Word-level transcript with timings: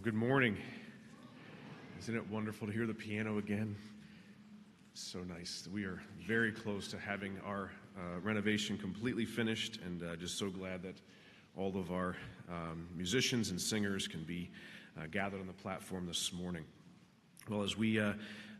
Well, 0.00 0.04
good 0.12 0.14
morning. 0.14 0.56
Isn't 1.98 2.16
it 2.16 2.26
wonderful 2.30 2.66
to 2.66 2.72
hear 2.72 2.86
the 2.86 2.94
piano 2.94 3.36
again? 3.36 3.76
So 4.94 5.18
nice. 5.18 5.68
We 5.70 5.84
are 5.84 6.00
very 6.26 6.52
close 6.52 6.88
to 6.92 6.98
having 6.98 7.38
our 7.44 7.70
uh, 7.98 8.20
renovation 8.20 8.78
completely 8.78 9.26
finished, 9.26 9.78
and 9.84 10.02
uh, 10.02 10.16
just 10.16 10.38
so 10.38 10.48
glad 10.48 10.82
that 10.84 10.94
all 11.54 11.76
of 11.76 11.92
our 11.92 12.16
um, 12.48 12.88
musicians 12.96 13.50
and 13.50 13.60
singers 13.60 14.08
can 14.08 14.24
be 14.24 14.50
uh, 14.98 15.04
gathered 15.10 15.38
on 15.38 15.46
the 15.46 15.52
platform 15.52 16.06
this 16.06 16.32
morning. 16.32 16.64
Well, 17.50 17.62
as 17.62 17.76
we 17.76 18.00
uh, 18.00 18.14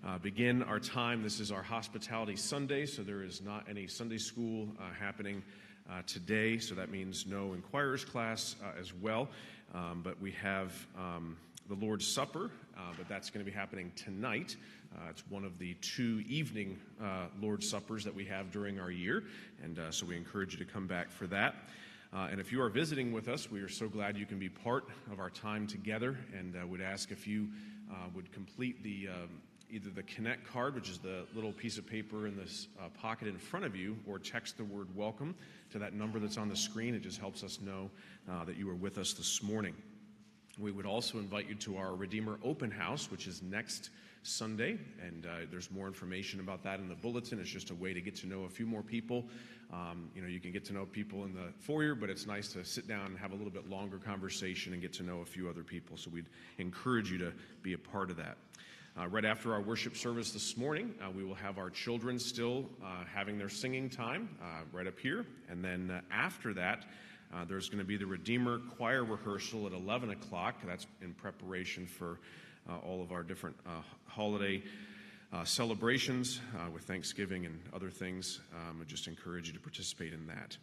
uh, 0.06 0.18
begin 0.18 0.62
our 0.62 0.78
time, 0.78 1.22
this 1.22 1.40
is 1.40 1.50
our 1.50 1.62
Hospitality 1.62 2.36
Sunday, 2.36 2.84
so 2.84 3.02
there 3.02 3.22
is 3.22 3.40
not 3.40 3.64
any 3.66 3.86
Sunday 3.86 4.18
school 4.18 4.68
uh, 4.78 4.92
happening 4.92 5.42
today, 6.06 6.56
so 6.56 6.72
that 6.76 6.88
means 6.88 7.26
no 7.26 7.52
inquirers 7.52 8.04
class 8.04 8.54
as 8.78 8.94
well. 8.94 9.28
Um, 9.74 10.00
but 10.02 10.20
we 10.20 10.32
have 10.32 10.72
um, 10.96 11.36
the 11.68 11.74
Lord's 11.74 12.06
Supper, 12.06 12.50
uh, 12.76 12.80
but 12.98 13.08
that's 13.08 13.30
going 13.30 13.44
to 13.44 13.50
be 13.50 13.56
happening 13.56 13.92
tonight. 13.94 14.56
Uh, 14.94 15.10
it's 15.10 15.22
one 15.28 15.44
of 15.44 15.58
the 15.58 15.74
two 15.74 16.24
evening 16.28 16.78
uh, 17.00 17.26
Lord's 17.40 17.68
Suppers 17.68 18.02
that 18.04 18.14
we 18.14 18.24
have 18.24 18.50
during 18.50 18.80
our 18.80 18.90
year, 18.90 19.24
and 19.62 19.78
uh, 19.78 19.92
so 19.92 20.04
we 20.06 20.16
encourage 20.16 20.52
you 20.52 20.58
to 20.58 20.64
come 20.64 20.88
back 20.88 21.10
for 21.10 21.28
that. 21.28 21.54
Uh, 22.12 22.26
and 22.32 22.40
if 22.40 22.50
you 22.50 22.60
are 22.60 22.68
visiting 22.68 23.12
with 23.12 23.28
us, 23.28 23.48
we 23.48 23.60
are 23.60 23.68
so 23.68 23.88
glad 23.88 24.16
you 24.16 24.26
can 24.26 24.40
be 24.40 24.48
part 24.48 24.88
of 25.12 25.20
our 25.20 25.30
time 25.30 25.68
together, 25.68 26.18
and 26.36 26.56
uh, 26.56 26.66
would 26.66 26.80
ask 26.80 27.12
if 27.12 27.26
you 27.26 27.48
would 28.14 28.32
complete 28.32 28.82
the 28.82 29.08
um, 29.08 29.28
either 29.70 29.90
the 29.90 30.02
Connect 30.02 30.46
card, 30.46 30.74
which 30.74 30.88
is 30.88 30.98
the 30.98 31.24
little 31.34 31.52
piece 31.52 31.78
of 31.78 31.86
paper 31.86 32.26
in 32.26 32.36
this 32.36 32.68
pocket 33.00 33.28
in 33.28 33.38
front 33.38 33.64
of 33.64 33.76
you, 33.76 33.96
or 34.06 34.18
text 34.18 34.56
the 34.56 34.64
word 34.64 34.88
welcome 34.94 35.34
to 35.70 35.78
that 35.78 35.94
number 35.94 36.18
that's 36.18 36.36
on 36.36 36.48
the 36.48 36.56
screen. 36.56 36.94
It 36.94 37.02
just 37.02 37.18
helps 37.18 37.44
us 37.44 37.60
know 37.60 37.90
uh, 38.30 38.44
that 38.44 38.56
you 38.56 38.68
are 38.70 38.74
with 38.74 38.98
us 38.98 39.12
this 39.12 39.42
morning. 39.42 39.74
We 40.58 40.72
would 40.72 40.86
also 40.86 41.18
invite 41.18 41.48
you 41.48 41.54
to 41.56 41.76
our 41.78 41.94
Redeemer 41.94 42.38
Open 42.44 42.70
House, 42.70 43.10
which 43.10 43.26
is 43.26 43.42
next 43.42 43.90
Sunday, 44.22 44.78
and 45.00 45.24
uh, 45.24 45.30
there's 45.50 45.70
more 45.70 45.86
information 45.86 46.40
about 46.40 46.62
that 46.64 46.80
in 46.80 46.88
the 46.88 46.94
bulletin. 46.94 47.40
It's 47.40 47.48
just 47.48 47.70
a 47.70 47.74
way 47.74 47.94
to 47.94 48.00
get 48.00 48.16
to 48.16 48.26
know 48.26 48.44
a 48.44 48.48
few 48.48 48.66
more 48.66 48.82
people. 48.82 49.24
Um, 49.72 50.10
you 50.14 50.20
know, 50.20 50.28
you 50.28 50.40
can 50.40 50.52
get 50.52 50.64
to 50.66 50.74
know 50.74 50.84
people 50.84 51.24
in 51.24 51.32
the 51.32 51.52
foyer, 51.60 51.94
but 51.94 52.10
it's 52.10 52.26
nice 52.26 52.52
to 52.52 52.64
sit 52.64 52.86
down 52.86 53.06
and 53.06 53.18
have 53.18 53.32
a 53.32 53.36
little 53.36 53.52
bit 53.52 53.70
longer 53.70 53.98
conversation 53.98 54.72
and 54.72 54.82
get 54.82 54.92
to 54.94 55.02
know 55.02 55.20
a 55.20 55.24
few 55.24 55.48
other 55.48 55.62
people. 55.62 55.96
So 55.96 56.10
we'd 56.10 56.28
encourage 56.58 57.10
you 57.10 57.18
to 57.18 57.32
be 57.62 57.72
a 57.72 57.78
part 57.78 58.10
of 58.10 58.16
that. 58.18 58.36
Uh, 59.00 59.06
right 59.08 59.24
after 59.24 59.54
our 59.54 59.62
worship 59.62 59.96
service 59.96 60.30
this 60.32 60.58
morning, 60.58 60.92
uh, 61.02 61.10
we 61.10 61.24
will 61.24 61.34
have 61.34 61.56
our 61.56 61.70
children 61.70 62.18
still 62.18 62.66
uh, 62.84 63.02
having 63.10 63.38
their 63.38 63.48
singing 63.48 63.88
time 63.88 64.28
uh, 64.42 64.60
right 64.72 64.86
up 64.86 64.98
here. 64.98 65.24
And 65.48 65.64
then 65.64 65.90
uh, 65.90 66.00
after 66.12 66.52
that, 66.54 66.84
uh, 67.32 67.46
there's 67.46 67.70
going 67.70 67.78
to 67.78 67.84
be 67.84 67.96
the 67.96 68.04
Redeemer 68.04 68.58
choir 68.76 69.04
rehearsal 69.04 69.66
at 69.66 69.72
11 69.72 70.10
o'clock. 70.10 70.56
That's 70.66 70.86
in 71.00 71.14
preparation 71.14 71.86
for 71.86 72.18
all 72.84 73.02
of 73.02 73.10
our 73.10 73.22
different 73.22 73.56
holiday 74.06 74.62
celebrations 75.44 76.40
with 76.72 76.82
Thanksgiving 76.82 77.46
and 77.46 77.58
other 77.74 77.90
things. 77.90 78.40
Um, 78.54 78.80
I 78.80 78.84
just 78.84 79.08
encourage 79.08 79.46
you 79.46 79.54
to 79.54 79.60
participate 79.60 80.12
in 80.12 80.26
that. 80.26 80.56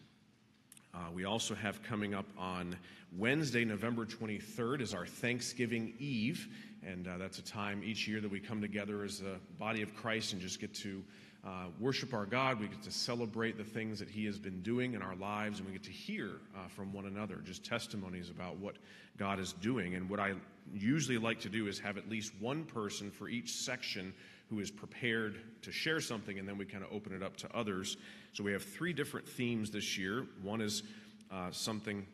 Uh, 0.93 0.99
we 1.13 1.25
also 1.25 1.53
have 1.53 1.81
coming 1.83 2.13
up 2.13 2.25
on 2.37 2.75
Wednesday, 3.15 3.65
November 3.65 4.05
23rd, 4.05 4.81
is 4.81 4.93
our 4.93 5.05
Thanksgiving 5.05 5.93
Eve. 5.99 6.47
And 6.85 7.07
uh, 7.07 7.17
that's 7.17 7.39
a 7.39 7.43
time 7.43 7.83
each 7.83 8.07
year 8.07 8.21
that 8.21 8.31
we 8.31 8.39
come 8.39 8.61
together 8.61 9.03
as 9.03 9.21
a 9.21 9.37
body 9.59 9.81
of 9.81 9.95
Christ 9.95 10.33
and 10.33 10.41
just 10.41 10.59
get 10.59 10.73
to 10.75 11.03
uh, 11.45 11.65
worship 11.79 12.13
our 12.13 12.25
God. 12.25 12.59
We 12.59 12.67
get 12.67 12.81
to 12.83 12.91
celebrate 12.91 13.57
the 13.57 13.63
things 13.63 13.99
that 13.99 14.09
He 14.09 14.25
has 14.25 14.37
been 14.37 14.61
doing 14.61 14.93
in 14.93 15.01
our 15.01 15.15
lives, 15.15 15.59
and 15.59 15.67
we 15.67 15.73
get 15.73 15.83
to 15.83 15.91
hear 15.91 16.31
uh, 16.55 16.67
from 16.67 16.91
one 16.93 17.05
another 17.05 17.37
just 17.45 17.63
testimonies 17.63 18.29
about 18.29 18.57
what 18.57 18.75
God 19.17 19.39
is 19.39 19.53
doing. 19.53 19.95
And 19.95 20.09
what 20.09 20.19
I 20.19 20.33
usually 20.73 21.17
like 21.17 21.39
to 21.41 21.49
do 21.49 21.67
is 21.67 21.79
have 21.79 21.97
at 21.97 22.09
least 22.09 22.33
one 22.39 22.65
person 22.65 23.11
for 23.11 23.29
each 23.29 23.53
section 23.53 24.13
who 24.49 24.59
is 24.59 24.71
prepared 24.71 25.39
to 25.61 25.71
share 25.71 25.99
something, 25.99 26.39
and 26.39 26.47
then 26.47 26.57
we 26.57 26.65
kind 26.65 26.83
of 26.83 26.91
open 26.91 27.13
it 27.13 27.21
up 27.21 27.35
to 27.37 27.55
others. 27.55 27.97
So 28.33 28.43
we 28.43 28.53
have 28.53 28.63
three 28.63 28.93
different 28.93 29.27
themes 29.27 29.71
this 29.71 29.97
year. 29.97 30.25
One 30.41 30.61
is 30.61 30.83
uh, 31.31 31.51
something 31.51 32.05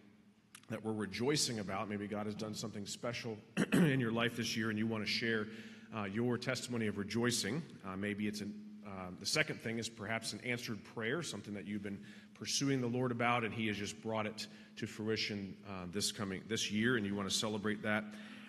that 0.70 0.84
we're 0.84 0.94
rejoicing 0.94 1.60
about. 1.60 1.90
Maybe 1.90 2.08
God 2.08 2.26
has 2.26 2.36
done 2.36 2.56
something 2.56 2.86
special 2.86 3.38
in 3.74 4.00
your 4.00 4.12
life 4.12 4.36
this 4.36 4.58
year, 4.58 4.70
and 4.70 4.80
you 4.80 4.88
want 4.88 5.06
to 5.06 5.10
share 5.10 5.48
uh, 5.96 6.06
your 6.06 6.38
testimony 6.38 6.88
of 6.88 6.98
rejoicing. 6.98 7.62
Uh, 7.86 7.96
maybe 7.96 8.28
it's 8.28 8.42
an, 8.42 8.54
uh, 8.86 9.10
the 9.20 9.26
second 9.26 9.62
thing 9.62 9.78
is 9.78 9.88
perhaps 9.88 10.34
an 10.34 10.40
answered 10.44 10.84
prayer, 10.96 11.22
something 11.22 11.54
that 11.54 11.68
you've 11.68 11.84
been 11.84 12.00
pursuing 12.34 12.82
the 12.82 12.88
Lord 12.88 13.12
about, 13.12 13.44
and 13.44 13.54
He 13.54 13.68
has 13.68 13.78
just 13.78 14.02
brought 14.02 14.26
it 14.26 14.48
to 14.78 14.88
fruition 14.88 15.56
uh, 15.70 15.86
this 15.92 16.12
coming 16.12 16.42
this 16.48 16.72
year, 16.72 16.98
and 16.98 17.06
you 17.06 17.14
want 17.14 17.30
to 17.30 17.36
celebrate 17.36 17.84
that. 17.84 18.04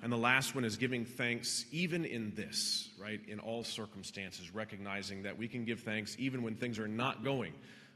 And 0.05 0.12
the 0.12 0.19
last 0.19 0.55
one 0.55 0.67
is 0.67 0.77
giving 0.77 1.06
thanks 1.06 1.65
even 1.73 2.05
in 2.05 2.35
this, 2.37 2.91
right? 3.01 3.23
In 3.27 3.39
all 3.39 3.65
circumstances, 3.65 4.55
recognizing 4.55 5.23
that 5.23 5.39
we 5.39 5.49
can 5.49 5.65
give 5.65 5.81
thanks 5.81 6.15
even 6.19 6.43
when 6.43 6.56
things 6.56 6.79
are 6.79 6.87
not 6.87 7.25
going 7.25 7.55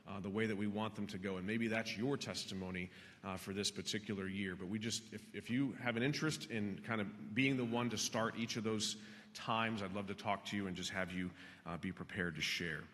uh, 0.08 0.19
the 0.19 0.31
way 0.31 0.46
that 0.46 0.56
we 0.56 0.66
want 0.66 0.94
them 0.94 1.06
to 1.08 1.19
go. 1.19 1.37
And 1.37 1.46
maybe 1.46 1.69
that's 1.69 1.99
your 1.99 2.16
testimony 2.16 2.88
uh, 3.26 3.37
for 3.37 3.52
this 3.52 3.70
particular 3.70 4.26
year. 4.26 4.56
But 4.58 4.69
we 4.69 4.78
just, 4.78 5.02
if, 5.12 5.20
if 5.34 5.50
you 5.50 5.76
have 5.82 5.99
an 5.99 6.02
interest 6.02 6.50
in 6.50 6.81
kind 6.87 7.02
of 7.02 7.34
being 7.34 7.58
the 7.58 7.64
one 7.66 7.90
to 7.90 7.99
start 7.99 8.37
each 8.38 8.56
of 8.56 8.64
those 8.64 8.96
times, 9.34 9.82
I'd 9.82 9.93
love 9.93 10.06
to 10.06 10.14
talk 10.14 10.46
to 10.46 10.56
you 10.56 10.66
and 10.66 10.75
just 10.75 10.88
have 10.88 11.12
you 11.12 11.31
uh, 11.66 11.76
be 11.76 11.93
prepared 11.93 12.37
to 12.37 12.40
share. 12.40 12.84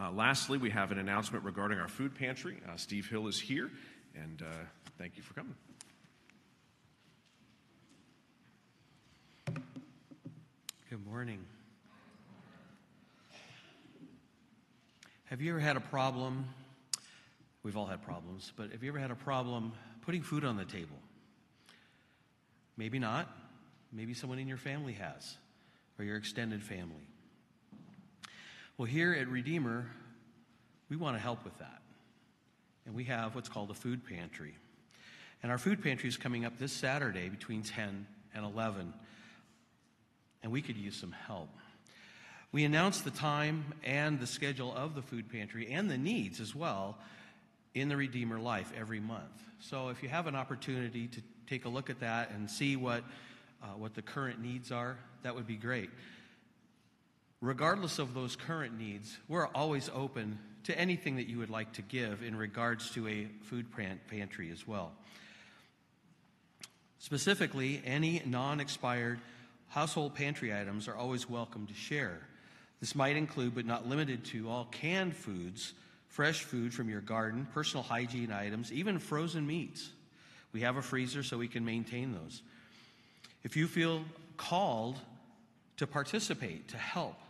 Uh, 0.00 0.12
lastly, 0.12 0.56
we 0.56 0.70
have 0.70 0.92
an 0.92 0.98
announcement 0.98 1.44
regarding 1.44 1.78
our 1.78 1.88
food 1.88 2.14
pantry. 2.14 2.56
Uh, 2.66 2.76
Steve 2.76 3.06
Hill 3.06 3.26
is 3.26 3.38
here, 3.38 3.70
and 4.14 4.40
uh, 4.40 4.46
thank 4.96 5.18
you 5.18 5.22
for 5.22 5.34
coming. 5.34 5.54
Good 10.90 11.06
morning. 11.06 11.38
Have 15.26 15.40
you 15.40 15.52
ever 15.52 15.60
had 15.60 15.76
a 15.76 15.80
problem? 15.80 16.46
We've 17.62 17.76
all 17.76 17.86
had 17.86 18.02
problems, 18.02 18.52
but 18.56 18.72
have 18.72 18.82
you 18.82 18.90
ever 18.90 18.98
had 18.98 19.12
a 19.12 19.14
problem 19.14 19.72
putting 20.02 20.20
food 20.20 20.44
on 20.44 20.56
the 20.56 20.64
table? 20.64 20.96
Maybe 22.76 22.98
not. 22.98 23.28
Maybe 23.92 24.14
someone 24.14 24.40
in 24.40 24.48
your 24.48 24.56
family 24.56 24.94
has, 24.94 25.36
or 25.96 26.04
your 26.04 26.16
extended 26.16 26.60
family. 26.60 27.06
Well, 28.76 28.86
here 28.86 29.14
at 29.14 29.28
Redeemer, 29.28 29.86
we 30.88 30.96
want 30.96 31.14
to 31.14 31.22
help 31.22 31.44
with 31.44 31.56
that. 31.58 31.82
And 32.84 32.96
we 32.96 33.04
have 33.04 33.36
what's 33.36 33.48
called 33.48 33.70
a 33.70 33.74
food 33.74 34.04
pantry. 34.04 34.56
And 35.44 35.52
our 35.52 35.58
food 35.58 35.84
pantry 35.84 36.08
is 36.08 36.16
coming 36.16 36.44
up 36.44 36.58
this 36.58 36.72
Saturday 36.72 37.28
between 37.28 37.62
10 37.62 38.08
and 38.34 38.44
11 38.44 38.92
and 40.42 40.50
we 40.50 40.62
could 40.62 40.76
use 40.76 40.96
some 40.96 41.12
help. 41.12 41.48
We 42.52 42.64
announce 42.64 43.02
the 43.02 43.10
time 43.10 43.74
and 43.84 44.18
the 44.18 44.26
schedule 44.26 44.74
of 44.74 44.94
the 44.94 45.02
food 45.02 45.30
pantry 45.30 45.70
and 45.70 45.88
the 45.88 45.98
needs 45.98 46.40
as 46.40 46.54
well 46.54 46.98
in 47.74 47.88
the 47.88 47.96
Redeemer 47.96 48.40
Life 48.40 48.72
every 48.76 48.98
month. 48.98 49.44
So 49.60 49.90
if 49.90 50.02
you 50.02 50.08
have 50.08 50.26
an 50.26 50.34
opportunity 50.34 51.06
to 51.08 51.22
take 51.46 51.64
a 51.64 51.68
look 51.68 51.90
at 51.90 52.00
that 52.00 52.30
and 52.30 52.50
see 52.50 52.76
what, 52.76 53.04
uh, 53.62 53.66
what 53.76 53.94
the 53.94 54.02
current 54.02 54.40
needs 54.40 54.72
are, 54.72 54.98
that 55.22 55.34
would 55.34 55.46
be 55.46 55.56
great. 55.56 55.90
Regardless 57.40 57.98
of 57.98 58.14
those 58.14 58.36
current 58.36 58.78
needs, 58.78 59.16
we're 59.28 59.46
always 59.48 59.88
open 59.94 60.38
to 60.64 60.78
anything 60.78 61.16
that 61.16 61.28
you 61.28 61.38
would 61.38 61.50
like 61.50 61.72
to 61.74 61.82
give 61.82 62.22
in 62.22 62.36
regards 62.36 62.90
to 62.90 63.06
a 63.06 63.28
food 63.44 63.66
pantry 64.08 64.50
as 64.50 64.66
well. 64.66 64.92
Specifically, 66.98 67.80
any 67.84 68.22
non 68.26 68.60
expired 68.60 69.20
Household 69.70 70.16
pantry 70.16 70.52
items 70.52 70.88
are 70.88 70.96
always 70.96 71.30
welcome 71.30 71.66
to 71.68 71.74
share. 71.74 72.18
This 72.80 72.96
might 72.96 73.16
include, 73.16 73.54
but 73.54 73.66
not 73.66 73.88
limited 73.88 74.24
to, 74.26 74.48
all 74.48 74.64
canned 74.64 75.14
foods, 75.14 75.74
fresh 76.08 76.42
food 76.42 76.74
from 76.74 76.88
your 76.88 77.00
garden, 77.00 77.46
personal 77.54 77.84
hygiene 77.84 78.32
items, 78.32 78.72
even 78.72 78.98
frozen 78.98 79.46
meats. 79.46 79.90
We 80.52 80.62
have 80.62 80.76
a 80.76 80.82
freezer 80.82 81.22
so 81.22 81.38
we 81.38 81.46
can 81.46 81.64
maintain 81.64 82.12
those. 82.12 82.42
If 83.44 83.56
you 83.56 83.68
feel 83.68 84.04
called 84.36 84.98
to 85.76 85.86
participate, 85.86 86.66
to 86.68 86.76
help, 86.76 87.20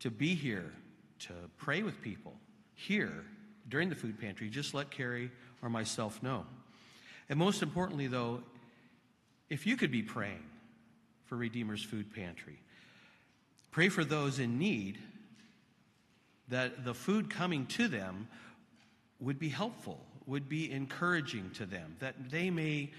to 0.00 0.10
be 0.10 0.34
here, 0.34 0.72
to 1.20 1.32
pray 1.56 1.84
with 1.84 2.02
people 2.02 2.34
here 2.74 3.24
during 3.68 3.88
the 3.88 3.94
food 3.94 4.20
pantry, 4.20 4.48
just 4.48 4.74
let 4.74 4.90
Carrie 4.90 5.30
or 5.62 5.68
myself 5.68 6.20
know. 6.20 6.46
And 7.28 7.38
most 7.38 7.62
importantly, 7.62 8.08
though, 8.08 8.42
if 9.48 9.68
you 9.68 9.76
could 9.76 9.92
be 9.92 10.02
praying, 10.02 10.42
for 11.28 11.36
Redeemer's 11.36 11.82
Food 11.82 12.12
Pantry. 12.14 12.58
Pray 13.70 13.90
for 13.90 14.02
those 14.02 14.38
in 14.38 14.58
need 14.58 14.98
that 16.48 16.84
the 16.84 16.94
food 16.94 17.28
coming 17.28 17.66
to 17.66 17.86
them 17.86 18.26
would 19.20 19.38
be 19.38 19.50
helpful, 19.50 20.00
would 20.26 20.48
be 20.48 20.72
encouraging 20.72 21.50
to 21.50 21.66
them, 21.66 21.96
that 21.98 22.30
they 22.30 22.48
may 22.48 22.90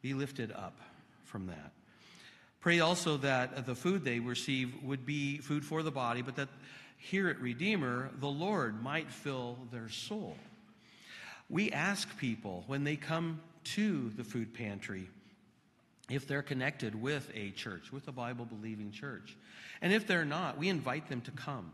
be 0.00 0.14
lifted 0.14 0.50
up 0.52 0.78
from 1.24 1.46
that. 1.46 1.72
Pray 2.60 2.80
also 2.80 3.18
that 3.18 3.66
the 3.66 3.74
food 3.74 4.04
they 4.04 4.18
receive 4.18 4.72
would 4.82 5.04
be 5.04 5.38
food 5.38 5.64
for 5.64 5.82
the 5.82 5.90
body, 5.90 6.22
but 6.22 6.36
that 6.36 6.48
here 6.96 7.28
at 7.28 7.38
Redeemer, 7.38 8.10
the 8.18 8.28
Lord 8.28 8.82
might 8.82 9.12
fill 9.12 9.58
their 9.70 9.88
soul. 9.90 10.36
We 11.50 11.70
ask 11.70 12.16
people 12.18 12.64
when 12.66 12.84
they 12.84 12.96
come 12.96 13.40
to 13.64 14.10
the 14.16 14.24
food 14.24 14.54
pantry 14.54 15.08
if 16.10 16.26
they're 16.26 16.42
connected 16.42 17.00
with 17.00 17.30
a 17.34 17.50
church, 17.50 17.92
with 17.92 18.08
a 18.08 18.12
Bible 18.12 18.44
believing 18.46 18.90
church. 18.90 19.36
And 19.82 19.92
if 19.92 20.06
they're 20.06 20.24
not, 20.24 20.58
we 20.58 20.68
invite 20.68 21.08
them 21.08 21.20
to 21.22 21.30
come. 21.30 21.72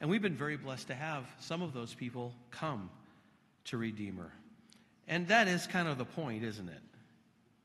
And 0.00 0.10
we've 0.10 0.22
been 0.22 0.36
very 0.36 0.56
blessed 0.56 0.88
to 0.88 0.94
have 0.94 1.24
some 1.40 1.62
of 1.62 1.72
those 1.72 1.94
people 1.94 2.34
come 2.50 2.90
to 3.66 3.76
Redeemer. 3.76 4.32
And 5.08 5.28
that 5.28 5.48
is 5.48 5.66
kind 5.66 5.88
of 5.88 5.98
the 5.98 6.04
point, 6.04 6.44
isn't 6.44 6.68
it? 6.68 6.80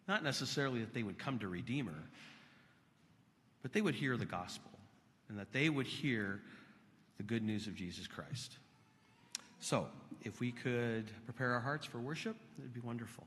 Not 0.07 0.23
necessarily 0.23 0.79
that 0.79 0.93
they 0.93 1.03
would 1.03 1.17
come 1.17 1.39
to 1.39 1.47
Redeemer, 1.47 2.03
but 3.61 3.73
they 3.73 3.81
would 3.81 3.95
hear 3.95 4.17
the 4.17 4.25
gospel 4.25 4.71
and 5.29 5.39
that 5.39 5.51
they 5.53 5.69
would 5.69 5.87
hear 5.87 6.41
the 7.17 7.23
good 7.23 7.43
news 7.43 7.67
of 7.67 7.75
Jesus 7.75 8.07
Christ. 8.07 8.57
So, 9.59 9.87
if 10.23 10.39
we 10.39 10.51
could 10.51 11.09
prepare 11.25 11.53
our 11.53 11.59
hearts 11.59 11.85
for 11.85 11.99
worship, 11.99 12.35
it 12.57 12.61
would 12.61 12.73
be 12.73 12.81
wonderful. 12.81 13.25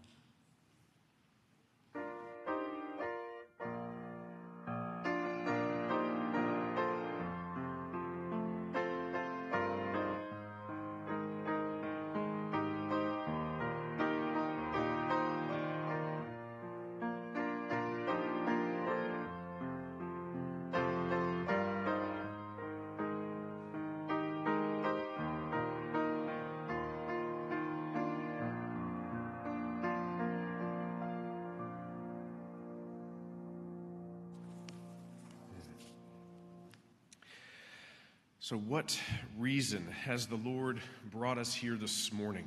So, 38.44 38.58
what 38.58 39.00
reason 39.38 39.86
has 40.04 40.26
the 40.26 40.36
Lord 40.36 40.78
brought 41.10 41.38
us 41.38 41.54
here 41.54 41.76
this 41.76 42.12
morning? 42.12 42.46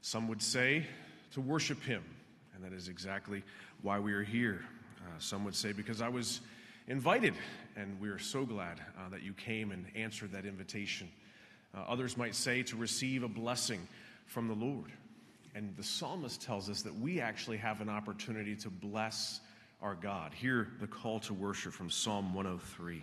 Some 0.00 0.26
would 0.28 0.40
say 0.40 0.86
to 1.34 1.42
worship 1.42 1.82
Him, 1.82 2.02
and 2.54 2.64
that 2.64 2.72
is 2.72 2.88
exactly 2.88 3.42
why 3.82 3.98
we 3.98 4.14
are 4.14 4.22
here. 4.22 4.64
Uh, 5.02 5.10
some 5.18 5.44
would 5.44 5.54
say 5.54 5.72
because 5.72 6.00
I 6.00 6.08
was 6.08 6.40
invited, 6.88 7.34
and 7.76 8.00
we 8.00 8.08
are 8.08 8.18
so 8.18 8.46
glad 8.46 8.80
uh, 8.80 9.10
that 9.10 9.22
you 9.22 9.34
came 9.34 9.70
and 9.70 9.84
answered 9.94 10.32
that 10.32 10.46
invitation. 10.46 11.10
Uh, 11.76 11.80
others 11.86 12.16
might 12.16 12.34
say 12.34 12.62
to 12.62 12.76
receive 12.78 13.22
a 13.22 13.28
blessing 13.28 13.86
from 14.24 14.48
the 14.48 14.54
Lord. 14.54 14.92
And 15.54 15.76
the 15.76 15.84
psalmist 15.84 16.40
tells 16.40 16.70
us 16.70 16.80
that 16.80 16.98
we 16.98 17.20
actually 17.20 17.58
have 17.58 17.82
an 17.82 17.90
opportunity 17.90 18.56
to 18.56 18.70
bless 18.70 19.40
our 19.82 19.94
God. 19.94 20.32
Hear 20.32 20.68
the 20.80 20.86
call 20.86 21.20
to 21.20 21.34
worship 21.34 21.74
from 21.74 21.90
Psalm 21.90 22.32
103. 22.32 23.02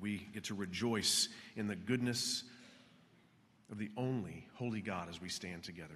We 0.00 0.26
get 0.32 0.44
to 0.44 0.54
rejoice 0.54 1.28
in 1.56 1.66
the 1.66 1.76
goodness 1.76 2.44
of 3.70 3.78
the 3.78 3.90
only 3.96 4.46
holy 4.54 4.80
God 4.80 5.08
as 5.08 5.20
we 5.20 5.28
stand 5.28 5.62
together. 5.62 5.94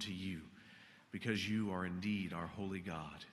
To 0.00 0.12
you 0.12 0.40
because 1.12 1.48
you 1.48 1.70
are 1.72 1.86
indeed 1.86 2.32
our 2.32 2.46
holy 2.46 2.80
God. 2.80 3.24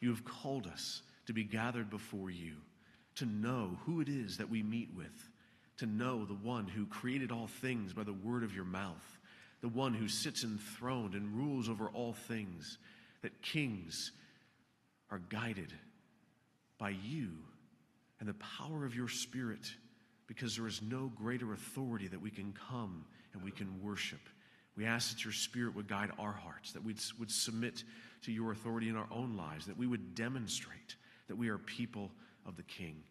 You 0.00 0.10
have 0.10 0.24
called 0.24 0.66
us 0.66 1.02
to 1.26 1.32
be 1.32 1.44
gathered 1.44 1.90
before 1.90 2.30
you, 2.30 2.54
to 3.16 3.26
know 3.26 3.78
who 3.84 4.00
it 4.00 4.08
is 4.08 4.36
that 4.38 4.50
we 4.50 4.62
meet 4.62 4.90
with, 4.96 5.28
to 5.78 5.86
know 5.86 6.24
the 6.24 6.34
one 6.34 6.66
who 6.66 6.86
created 6.86 7.30
all 7.30 7.46
things 7.46 7.92
by 7.92 8.04
the 8.04 8.12
word 8.12 8.42
of 8.42 8.54
your 8.54 8.64
mouth, 8.64 9.18
the 9.60 9.68
one 9.68 9.94
who 9.94 10.08
sits 10.08 10.44
enthroned 10.44 11.14
and 11.14 11.36
rules 11.36 11.68
over 11.68 11.88
all 11.88 12.12
things, 12.12 12.78
that 13.22 13.42
kings 13.42 14.12
are 15.10 15.20
guided 15.28 15.72
by 16.78 16.90
you 16.90 17.30
and 18.18 18.28
the 18.28 18.34
power 18.34 18.84
of 18.84 18.94
your 18.94 19.08
Spirit, 19.08 19.72
because 20.26 20.56
there 20.56 20.66
is 20.66 20.80
no 20.82 21.10
greater 21.16 21.52
authority 21.52 22.08
that 22.08 22.20
we 22.20 22.30
can 22.30 22.54
come 22.68 23.04
and 23.32 23.42
we 23.42 23.50
can 23.50 23.82
worship. 23.82 24.20
We 24.76 24.86
ask 24.86 25.10
that 25.12 25.24
your 25.24 25.32
Spirit 25.32 25.74
would 25.76 25.88
guide 25.88 26.10
our 26.18 26.32
hearts, 26.32 26.72
that 26.72 26.82
we 26.82 26.94
would 27.18 27.30
submit 27.30 27.84
to 28.22 28.32
your 28.32 28.52
authority 28.52 28.88
in 28.88 28.96
our 28.96 29.08
own 29.10 29.36
lives, 29.36 29.66
that 29.66 29.76
we 29.76 29.86
would 29.86 30.14
demonstrate 30.14 30.96
that 31.28 31.36
we 31.36 31.48
are 31.48 31.58
people 31.58 32.10
of 32.46 32.56
the 32.56 32.62
King, 32.62 33.02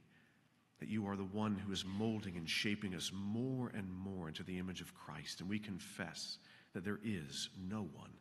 that 0.80 0.90
you 0.90 1.06
are 1.08 1.16
the 1.16 1.24
one 1.24 1.56
who 1.56 1.72
is 1.72 1.86
molding 1.86 2.36
and 2.38 2.50
shaping 2.50 2.96
us 2.96 3.12
more 3.14 3.72
and 3.76 3.88
more 3.92 4.28
into 4.28 4.44
the 4.44 4.58
image 4.58 4.82
of 4.82 4.94
Christ. 4.96 5.40
And 5.40 5.50
we 5.50 5.60
confess 5.60 6.38
that 6.74 6.84
there 6.84 7.00
is 7.04 7.50
no 7.70 7.88
one 7.94 8.12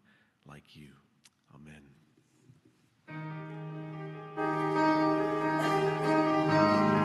like 0.47 0.77
you. 0.77 0.89
Amen. 1.55 1.83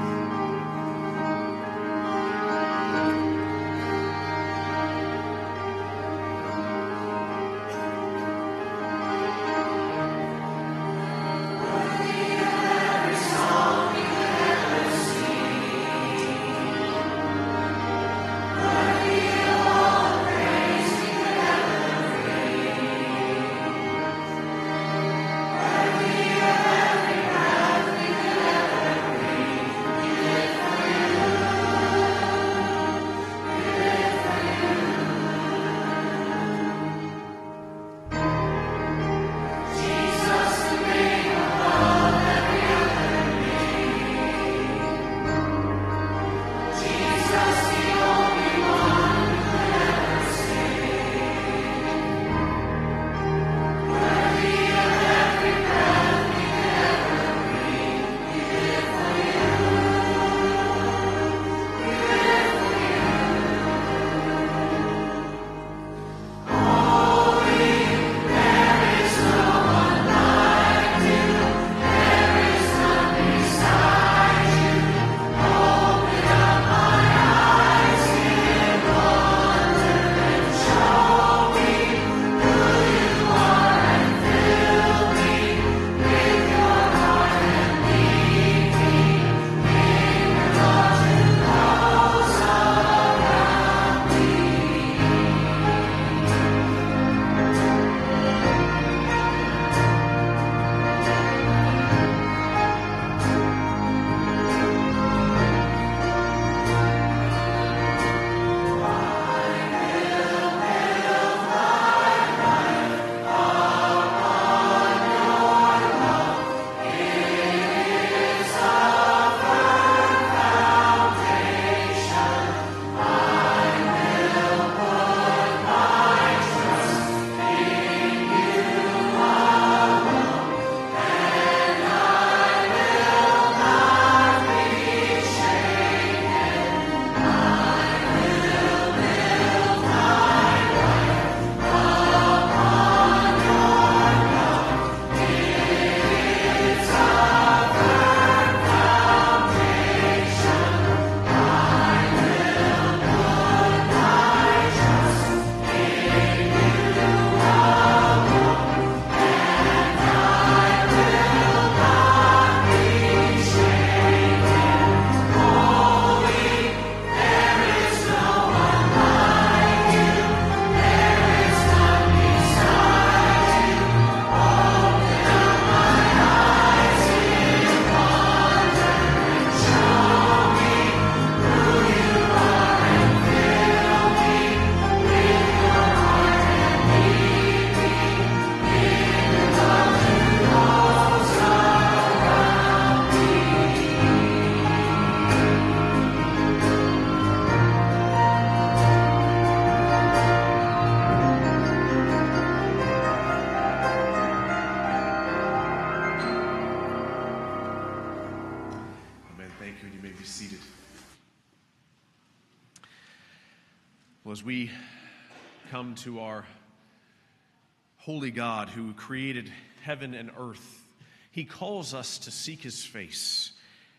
who 218.75 218.94
created 218.94 219.51
heaven 219.83 220.14
and 220.14 220.29
earth. 220.38 220.85
He 221.31 221.46
calls 221.46 221.94
us 221.94 222.20
to 222.20 222.31
seek 222.31 222.61
his 222.61 222.83
face. 222.83 223.51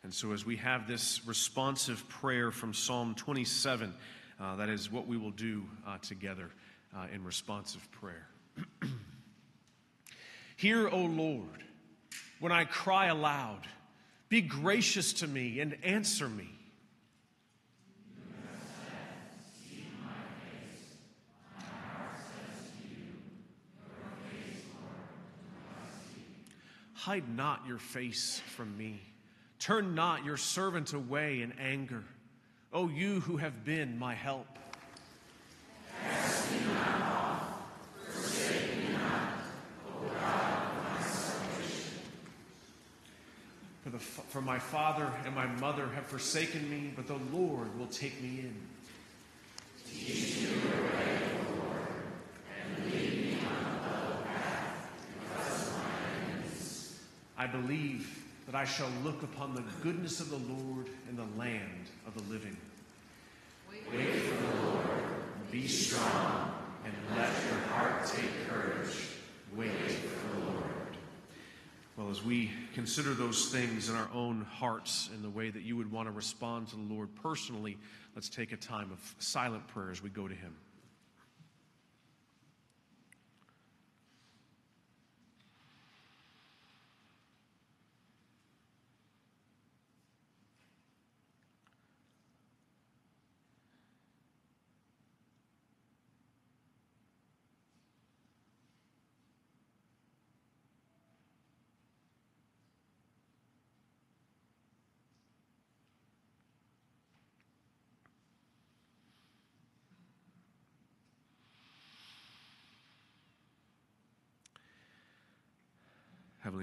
And 0.02 0.14
so, 0.14 0.32
as 0.32 0.46
we 0.46 0.56
have 0.56 0.86
this 0.86 1.26
responsive 1.26 2.08
prayer 2.08 2.50
from 2.50 2.72
Psalm 2.72 3.14
27, 3.14 3.92
uh, 4.38 4.56
that 4.56 4.68
is 4.68 4.90
what 4.92 5.06
we 5.06 5.16
will 5.16 5.32
do 5.32 5.64
uh, 5.86 5.98
together 5.98 6.50
uh, 6.96 7.06
in 7.12 7.24
responsive 7.24 7.86
prayer. 7.90 8.28
Hear, 10.56 10.88
O 10.88 10.98
Lord, 10.98 11.64
when 12.38 12.52
I 12.52 12.64
cry 12.64 13.06
aloud, 13.06 13.66
be 14.28 14.40
gracious 14.40 15.12
to 15.14 15.26
me 15.26 15.60
and 15.60 15.76
answer 15.82 16.28
me. 16.28 16.55
Hide 27.06 27.36
not 27.36 27.62
your 27.68 27.78
face 27.78 28.42
from 28.56 28.76
me. 28.76 29.00
Turn 29.60 29.94
not 29.94 30.24
your 30.24 30.36
servant 30.36 30.92
away 30.92 31.40
in 31.40 31.52
anger. 31.52 32.02
O 32.72 32.88
you 32.88 33.20
who 33.20 33.36
have 33.36 33.64
been 33.64 33.96
my 33.96 34.12
help. 34.12 34.58
For, 43.84 43.90
the, 43.90 44.00
for 44.00 44.40
my 44.40 44.58
father 44.58 45.08
and 45.24 45.32
my 45.32 45.46
mother 45.46 45.86
have 45.94 46.06
forsaken 46.06 46.68
me, 46.68 46.92
but 46.96 47.06
the 47.06 47.20
Lord 47.32 47.78
will 47.78 47.86
take 47.86 48.20
me 48.20 48.40
in. 48.40 48.56
I 57.46 57.48
believe 57.48 58.24
that 58.46 58.56
I 58.56 58.64
shall 58.64 58.88
look 59.04 59.22
upon 59.22 59.54
the 59.54 59.62
goodness 59.80 60.18
of 60.18 60.30
the 60.30 60.52
Lord 60.52 60.88
in 61.08 61.14
the 61.14 61.26
land 61.38 61.86
of 62.04 62.14
the 62.14 62.22
living. 62.32 62.56
Wait 63.70 64.16
for 64.16 64.34
the 64.34 64.66
Lord, 64.66 64.88
be 65.52 65.68
strong, 65.68 66.52
and 66.84 66.92
let 67.16 67.30
your 67.48 67.60
heart 67.68 68.04
take 68.04 68.48
courage. 68.48 69.10
Wait 69.54 69.70
for 69.70 70.40
the 70.40 70.44
Lord. 70.44 70.64
Well, 71.96 72.10
as 72.10 72.24
we 72.24 72.50
consider 72.74 73.14
those 73.14 73.46
things 73.50 73.90
in 73.90 73.94
our 73.94 74.08
own 74.12 74.44
hearts 74.50 75.08
in 75.14 75.22
the 75.22 75.30
way 75.30 75.48
that 75.50 75.62
you 75.62 75.76
would 75.76 75.92
want 75.92 76.08
to 76.08 76.12
respond 76.12 76.66
to 76.70 76.74
the 76.76 76.92
Lord 76.92 77.10
personally, 77.22 77.78
let's 78.16 78.28
take 78.28 78.50
a 78.50 78.56
time 78.56 78.90
of 78.90 79.14
silent 79.20 79.68
prayer 79.68 79.92
as 79.92 80.02
we 80.02 80.10
go 80.10 80.26
to 80.26 80.34
Him. 80.34 80.52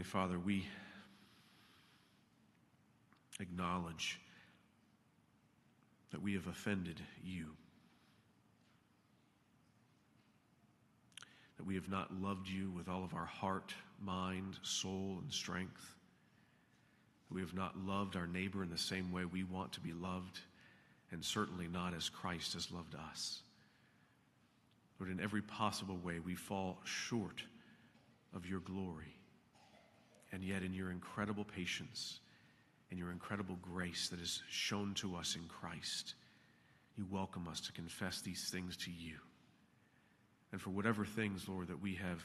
Heavenly 0.04 0.28
Father, 0.28 0.39
we 0.39 0.66
acknowledge 3.39 4.20
that 6.12 6.22
we 6.22 6.34
have 6.34 6.48
offended 6.48 7.00
you, 7.24 7.46
that 11.58 11.66
we 11.66 11.76
have 11.76 11.89
not 11.89 12.13
loved 12.22 12.50
you 12.50 12.70
with 12.72 12.89
all 12.89 13.06
of 13.06 13.13
our 13.13 13.26
heart, 13.26 13.74
mind, 14.02 14.60
soul, 14.62 15.20
and 15.22 15.32
strength, 15.32 15.96
that 17.30 17.36
we 17.36 17.42
have 17.42 17.54
not 17.54 17.78
loved 17.78 18.18
our 18.18 18.28
neighbor 18.28 18.62
in 18.62 18.70
the 18.70 18.78
same 18.78 19.10
way 19.10 19.24
we 19.24 19.46
want 19.46 19.72
to 19.72 19.80
be 19.80 19.94
loved, 19.94 20.39
and 21.12 21.24
certainly 21.24 21.70
not 21.70 21.94
as 21.94 22.10
Christ 22.10 22.54
has 22.56 22.72
loved 22.72 22.96
us. 22.96 23.42
Lord, 25.00 25.12
in 25.12 25.22
every 25.22 25.42
possible 25.42 25.98
way, 25.98 26.20
we 26.20 26.36
fall 26.36 26.80
short 26.84 27.42
of 28.36 28.46
your 28.46 28.60
glory. 28.60 29.16
And 30.34 30.43
yet, 30.43 30.63
in 30.63 30.74
your 30.74 30.89
incredible 30.89 31.46
patience 31.46 32.19
and 32.89 33.00
your 33.00 33.12
incredible 33.12 33.58
grace 33.62 34.10
that 34.10 34.19
is 34.19 34.41
shown 34.50 34.96
to 34.96 35.15
us 35.15 35.36
in 35.36 35.43
Christ, 35.43 36.15
you 36.98 37.06
welcome 37.10 37.48
us 37.48 37.62
to 37.62 37.72
confess 37.72 38.22
these 38.22 38.50
things 38.50 38.76
to 38.78 38.91
you. 38.91 39.17
And 40.52 40.60
for 40.60 40.72
whatever 40.72 41.06
things, 41.06 41.48
Lord, 41.48 41.67
that 41.67 41.82
we 41.82 41.96
have 41.96 42.22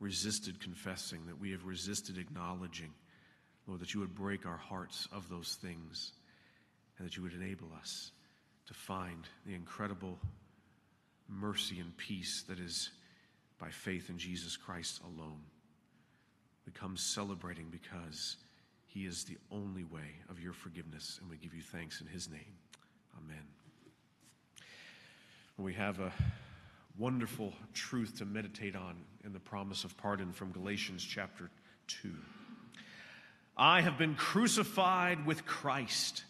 resisted 0.00 0.60
confessing, 0.60 1.26
that 1.26 1.38
we 1.38 1.50
have 1.52 1.66
resisted 1.66 2.16
acknowledging, 2.16 2.92
Lord, 3.66 3.80
that 3.80 3.92
you 3.92 4.00
would 4.00 4.14
break 4.14 4.46
our 4.46 4.56
hearts 4.56 5.06
of 5.12 5.28
those 5.28 5.58
things 5.60 6.12
and 6.98 7.06
that 7.06 7.16
you 7.16 7.22
would 7.22 7.34
enable 7.34 7.68
us 7.78 8.12
to 8.66 8.74
find 8.74 9.28
the 9.46 9.54
incredible 9.54 10.18
mercy 11.28 11.80
and 11.80 11.94
peace 11.96 12.44
that 12.48 12.58
is 12.58 12.90
by 13.58 13.68
faith 13.68 14.08
in 14.08 14.18
Jesus 14.18 14.56
Christ 14.56 15.00
alone. 15.04 15.40
We 16.66 16.72
come 16.72 16.96
celebrating 16.96 17.68
because 17.70 18.36
he 18.86 19.06
is 19.06 19.24
the 19.24 19.38
only 19.50 19.84
way 19.84 20.20
of 20.28 20.38
your 20.38 20.52
forgiveness, 20.52 21.18
and 21.20 21.30
we 21.30 21.36
give 21.36 21.54
you 21.54 21.62
thanks 21.62 22.00
in 22.00 22.06
his 22.06 22.28
name. 22.28 22.58
Amen. 23.18 23.42
We 25.56 25.74
have 25.74 26.00
a 26.00 26.12
wonderful 26.98 27.52
truth 27.72 28.18
to 28.18 28.24
meditate 28.24 28.76
on 28.76 28.96
in 29.24 29.32
the 29.32 29.40
promise 29.40 29.84
of 29.84 29.96
pardon 29.96 30.32
from 30.32 30.52
Galatians 30.52 31.02
chapter 31.04 31.50
2. 31.88 32.10
I 33.56 33.80
have 33.80 33.98
been 33.98 34.14
crucified 34.14 35.24
with 35.26 35.46
Christ. 35.46 36.24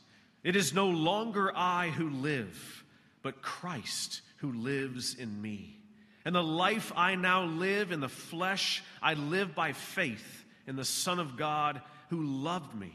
It 0.45 0.57
is 0.57 0.75
no 0.75 0.89
longer 0.89 1.53
I 1.55 1.89
who 1.91 2.11
live, 2.11 2.85
but 3.23 3.43
Christ 3.43 4.23
who 4.37 4.53
lives 4.53 5.15
in 5.15 5.41
me. 5.41 5.82
And 6.25 6.35
the 6.35 6.43
life 6.43 6.93
I 6.95 7.15
now 7.17 7.45
live 7.45 7.93
in 7.93 8.01
the 8.01 8.09
flesh, 8.09 8.83
I 9.03 9.15
live 9.15 9.55
by 9.55 9.73
faith 9.73 10.45
in 10.67 10.77
the 10.77 10.85
Son 10.85 11.19
of 11.19 11.37
God 11.37 11.83
who 12.11 12.23
loved 12.23 12.75
me 12.75 12.95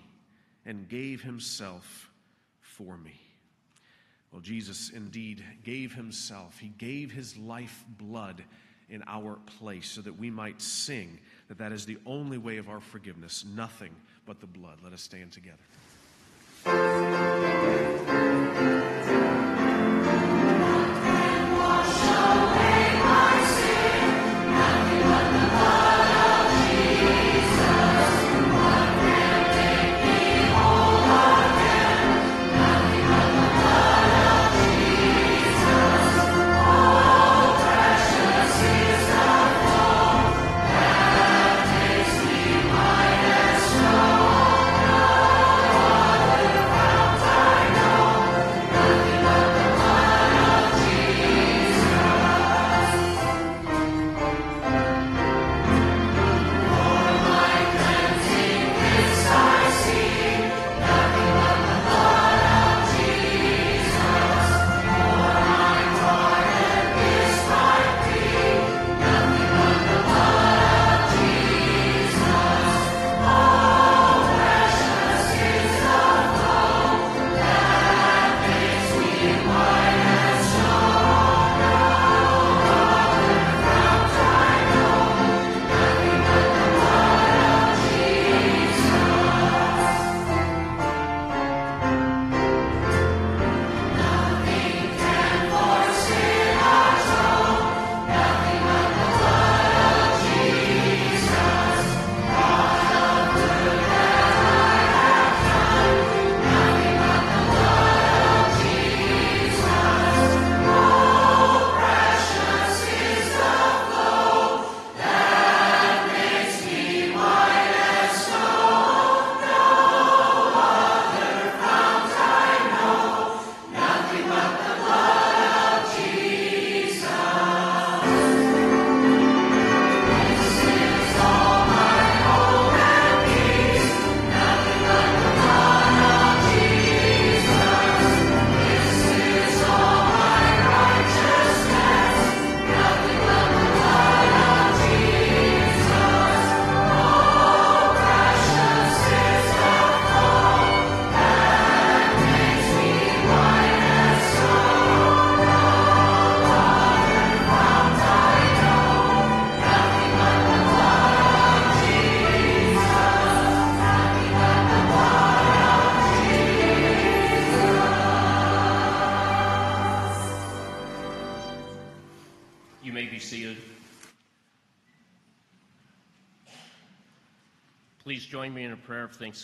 and 0.66 0.88
gave 0.88 1.22
himself 1.22 2.10
for 2.62 2.98
me. 2.98 3.20
Well, 4.32 4.42
Jesus 4.42 4.90
indeed 4.90 5.44
gave 5.64 5.94
himself. 5.94 6.60
He 6.60 6.70
gave 6.70 7.12
his 7.12 7.38
life 7.38 7.84
blood 7.98 8.44
in 8.90 9.04
our 9.08 9.40
place 9.58 9.90
so 9.90 10.02
that 10.02 10.18
we 10.18 10.30
might 10.30 10.62
sing 10.62 11.20
that 11.48 11.58
that 11.58 11.72
is 11.72 11.86
the 11.86 11.98
only 12.06 12.38
way 12.38 12.58
of 12.58 12.70
our 12.70 12.80
forgiveness, 12.80 13.46
nothing 13.56 13.96
but 14.26 14.40
the 14.40 14.48
blood. 14.48 14.80
Let 14.84 14.94
us 14.94 15.02
stand 15.02 15.32
together. 15.32 15.58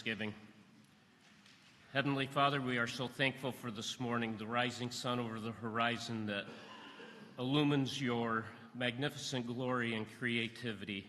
Thanksgiving. 0.04 0.34
Heavenly 1.94 2.28
Father, 2.28 2.60
we 2.60 2.78
are 2.78 2.88
so 2.88 3.08
thankful 3.08 3.54
for 3.54 3.72
this 3.72 4.02
morning, 4.02 4.36
the 4.38 4.46
rising 4.46 4.92
sun 4.92 5.18
over 5.18 5.40
the 5.40 5.54
horizon 5.54 6.26
that 6.26 6.44
illumines 7.40 8.02
your 8.02 8.44
magnificent 8.76 9.48
glory 9.48 9.96
and 9.96 10.06
creativity. 10.20 11.06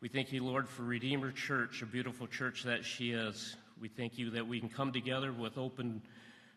We 0.00 0.08
thank 0.08 0.32
you, 0.32 0.42
Lord, 0.42 0.66
for 0.66 0.84
Redeemer 0.84 1.32
Church, 1.32 1.82
a 1.82 1.86
beautiful 1.86 2.26
church 2.26 2.62
that 2.62 2.82
she 2.82 3.10
is. 3.10 3.56
We 3.78 3.88
thank 3.88 4.16
you 4.16 4.30
that 4.30 4.46
we 4.46 4.58
can 4.58 4.70
come 4.70 4.90
together 4.90 5.30
with 5.30 5.58
open 5.58 6.00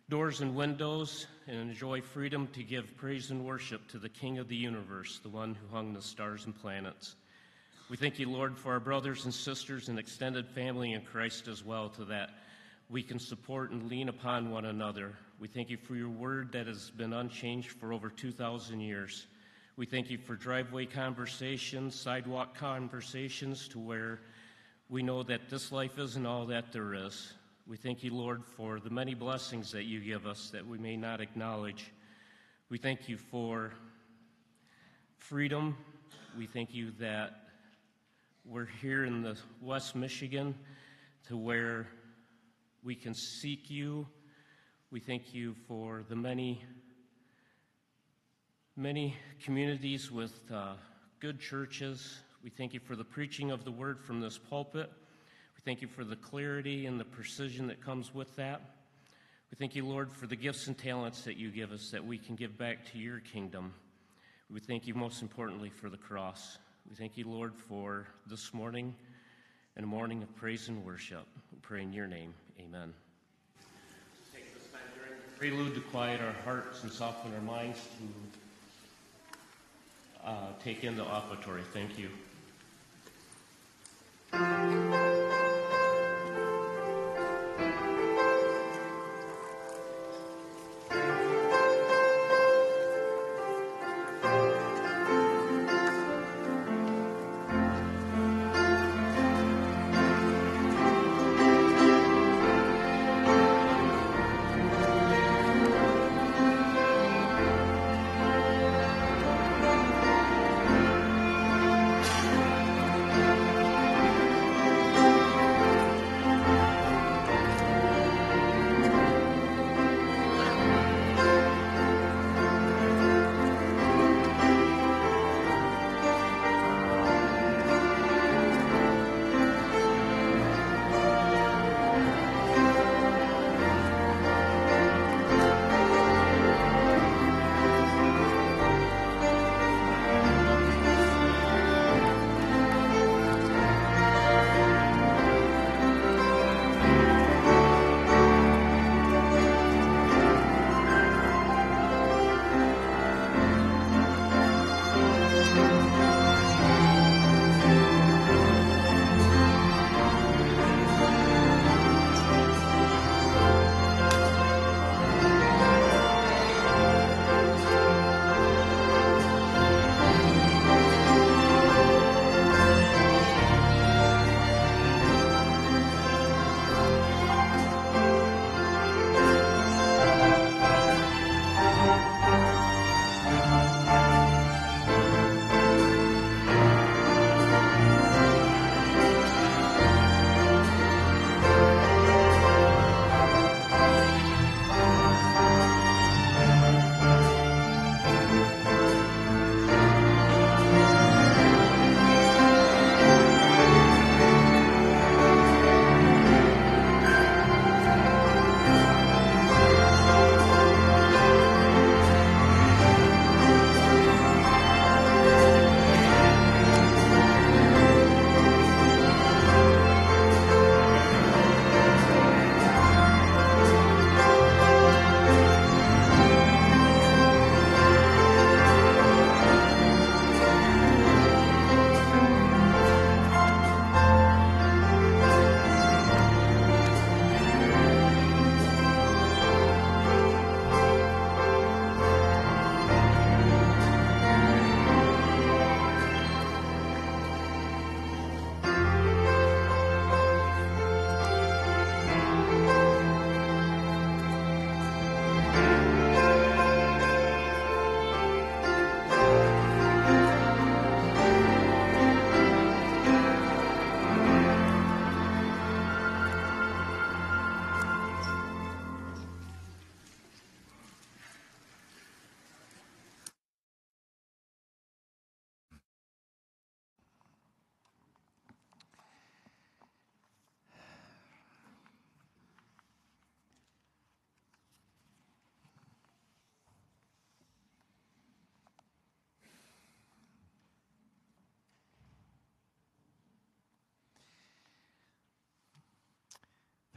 doors 0.08 0.40
and 0.40 0.56
windows 0.56 1.28
and 1.48 1.58
enjoy 1.58 2.00
freedom 2.00 2.48
to 2.54 2.64
give 2.64 2.96
praise 2.96 3.30
and 3.30 3.44
worship 3.44 3.86
to 3.90 4.00
the 4.00 4.10
King 4.10 4.38
of 4.38 4.48
the 4.48 4.56
universe, 4.56 5.20
the 5.22 5.30
one 5.30 5.54
who 5.54 5.76
hung 5.76 5.94
the 5.94 6.02
stars 6.02 6.46
and 6.46 6.56
planets. 6.56 7.16
We 7.90 7.96
thank 7.96 8.20
you, 8.20 8.30
Lord, 8.30 8.58
for 8.58 8.74
our 8.74 8.82
brothers 8.82 9.24
and 9.24 9.34
sisters 9.34 9.88
and 9.88 9.98
extended 9.98 10.46
family 10.46 10.92
in 10.92 11.04
Christ 11.04 11.48
as 11.48 11.64
well, 11.64 11.88
to 11.92 12.04
that 12.04 12.32
we 12.90 13.02
can 13.02 13.18
support 13.18 13.72
and 13.72 13.90
lean 13.90 14.10
upon 14.10 14.52
one 14.52 14.66
another. 14.66 15.14
We 15.40 15.48
thank 15.48 15.70
you 15.70 15.78
for 15.78 15.96
your 15.96 16.10
word 16.10 16.52
that 16.52 16.68
has 16.68 16.90
been 16.90 17.14
unchanged 17.14 17.70
for 17.70 17.94
over 17.94 18.10
2,000 18.10 18.82
years. 18.82 19.28
We 19.78 19.86
thank 19.86 20.10
you 20.10 20.18
for 20.18 20.36
driveway 20.36 20.86
conversations, 20.86 21.96
sidewalk 21.96 22.58
conversations, 22.58 23.70
to 23.70 23.80
where 23.80 24.20
we 24.90 25.02
know 25.02 25.24
that 25.24 25.50
this 25.50 25.72
life 25.72 25.98
isn't 25.98 26.26
all 26.26 26.46
that 26.48 26.74
there 26.74 26.94
is. 26.94 27.32
We 27.68 27.78
thank 27.78 28.04
you, 28.04 28.14
Lord, 28.14 28.44
for 28.44 28.82
the 28.82 28.90
many 28.90 29.14
blessings 29.14 29.72
that 29.72 29.86
you 29.86 30.02
give 30.02 30.28
us 30.28 30.50
that 30.50 30.68
we 30.68 30.78
may 30.78 30.98
not 30.98 31.22
acknowledge. 31.22 31.94
We 32.70 32.80
thank 32.80 33.08
you 33.08 33.16
for 33.16 33.72
freedom. 35.20 35.78
We 36.38 36.48
thank 36.48 36.74
you 36.74 36.92
that 37.00 37.47
we're 38.50 38.70
here 38.82 39.04
in 39.04 39.24
the 39.24 39.38
West 39.62 39.94
Michigan 39.94 40.56
to 41.28 41.36
where 41.36 41.86
we 42.82 42.96
can 42.96 43.14
seek 43.14 43.70
you. 43.70 44.08
We 44.90 45.02
thank 45.02 45.34
you 45.34 45.54
for 45.68 46.06
the 46.08 46.16
many, 46.16 46.64
many 48.78 49.18
communities 49.44 50.10
with 50.10 50.34
uh, 50.50 50.76
good 51.20 51.42
churches. 51.42 52.20
We 52.42 52.50
thank 52.50 52.74
you 52.74 52.80
for 52.80 52.96
the 52.96 53.04
preaching 53.04 53.52
of 53.52 53.66
the 53.66 53.72
word 53.72 54.00
from 54.00 54.22
this 54.22 54.38
pulpit. 54.38 54.90
We 55.56 55.62
thank 55.66 55.82
you 55.82 55.90
for 55.90 56.06
the 56.06 56.16
clarity 56.16 56.86
and 56.86 56.98
the 56.98 57.06
precision 57.06 57.68
that 57.68 57.84
comes 57.84 58.14
with 58.14 58.34
that. 58.38 58.62
We 59.52 59.58
thank 59.58 59.76
you, 59.76 59.86
Lord, 59.86 60.10
for 60.10 60.26
the 60.26 60.38
gifts 60.38 60.68
and 60.68 60.78
talents 60.78 61.24
that 61.24 61.36
you 61.36 61.52
give 61.52 61.74
us 61.74 61.90
that 61.92 62.06
we 62.06 62.18
can 62.18 62.36
give 62.36 62.58
back 62.58 62.90
to 62.94 62.98
your 62.98 63.20
kingdom. 63.20 63.74
We 64.50 64.62
thank 64.62 64.88
you 64.88 64.94
most 64.94 65.22
importantly 65.22 65.70
for 65.70 65.90
the 65.90 65.98
cross. 65.98 66.58
We 66.90 66.96
thank 66.96 67.18
you, 67.18 67.26
Lord, 67.28 67.54
for 67.68 68.08
this 68.28 68.54
morning 68.54 68.96
and 69.76 69.84
a 69.84 69.88
morning 69.88 70.24
of 70.24 70.34
praise 70.36 70.70
and 70.70 70.86
worship. 70.86 71.26
We 71.52 71.60
pray 71.62 71.82
in 71.82 71.92
your 71.92 72.08
name. 72.08 72.34
Amen. 72.60 72.94
Take 74.34 74.54
this 74.54 74.68
time 74.72 74.82
during 74.96 75.20
the 75.20 75.38
prelude 75.38 75.76
to 75.76 75.82
quiet 75.90 76.22
our 76.22 76.34
hearts 76.46 76.84
and 76.84 76.92
soften 76.92 77.34
our 77.34 77.42
minds 77.42 77.86
to 80.24 80.28
uh, 80.28 80.48
take 80.64 80.84
in 80.84 80.96
the 80.96 81.04
offertory. 81.04 81.62
Thank 81.74 82.00
you. 82.00 82.10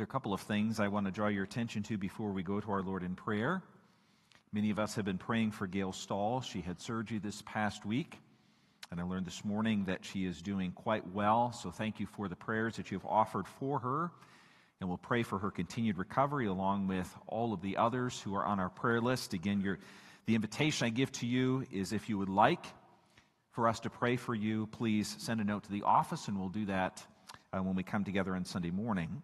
There 0.01 0.05
are 0.05 0.09
a 0.09 0.09
couple 0.09 0.33
of 0.33 0.41
things 0.41 0.81
I 0.81 0.89
want 0.89 1.05
to 1.05 1.13
draw 1.13 1.29
your 1.29 1.45
attention 1.45 1.83
to 1.83 1.99
before 1.99 2.33
we 2.33 2.43
go 2.43 2.59
to 2.59 2.73
our 2.73 2.81
Lord 2.81 3.03
in 3.03 3.15
prayer. 3.15 3.63
Many 4.51 4.71
of 4.71 4.79
us 4.79 4.95
have 4.95 5.05
been 5.05 5.19
praying 5.19 5.51
for 5.51 5.67
Gail 5.67 5.93
Stahl. 5.93 6.41
She 6.41 6.63
had 6.63 6.81
surgery 6.81 7.19
this 7.19 7.43
past 7.45 7.85
week, 7.85 8.19
and 8.91 8.99
I 8.99 9.03
learned 9.03 9.27
this 9.27 9.45
morning 9.45 9.85
that 9.89 10.03
she 10.07 10.25
is 10.25 10.41
doing 10.41 10.73
quite 10.73 11.07
well. 11.13 11.53
So 11.53 11.71
thank 11.71 12.01
you 12.01 12.07
for 12.07 12.29
the 12.29 12.35
prayers 12.35 12.77
that 12.77 12.91
you 12.91 12.99
have 12.99 13.05
offered 13.05 13.47
for 13.47 13.79
her. 13.81 14.11
And 14.81 14.89
we'll 14.89 14.97
pray 14.97 15.23
for 15.23 15.39
her 15.39 15.51
continued 15.51 15.99
recovery 15.99 16.47
along 16.47 16.87
with 16.89 17.15
all 17.27 17.53
of 17.53 17.61
the 17.61 17.77
others 17.77 18.19
who 18.23 18.35
are 18.35 18.47
on 18.47 18.59
our 18.59 18.71
prayer 18.71 19.03
list. 19.03 19.35
Again, 19.35 19.61
your, 19.61 19.79
the 20.25 20.35
invitation 20.35 20.87
I 20.87 20.89
give 20.89 21.13
to 21.13 21.27
you 21.27 21.67
is 21.71 21.93
if 21.93 22.09
you 22.09 22.17
would 22.17 22.31
like 22.31 22.65
for 23.51 23.69
us 23.69 23.81
to 23.81 23.91
pray 23.91 24.17
for 24.17 24.35
you, 24.35 24.67
please 24.67 25.15
send 25.19 25.43
a 25.43 25.45
note 25.45 25.65
to 25.65 25.71
the 25.71 25.83
office, 25.83 26.27
and 26.29 26.41
we'll 26.41 26.49
do 26.49 26.65
that 26.65 27.07
uh, 27.53 27.59
when 27.59 27.75
we 27.75 27.83
come 27.83 28.03
together 28.03 28.35
on 28.35 28.47
Sunday 28.47 28.71
morning. 28.71 29.23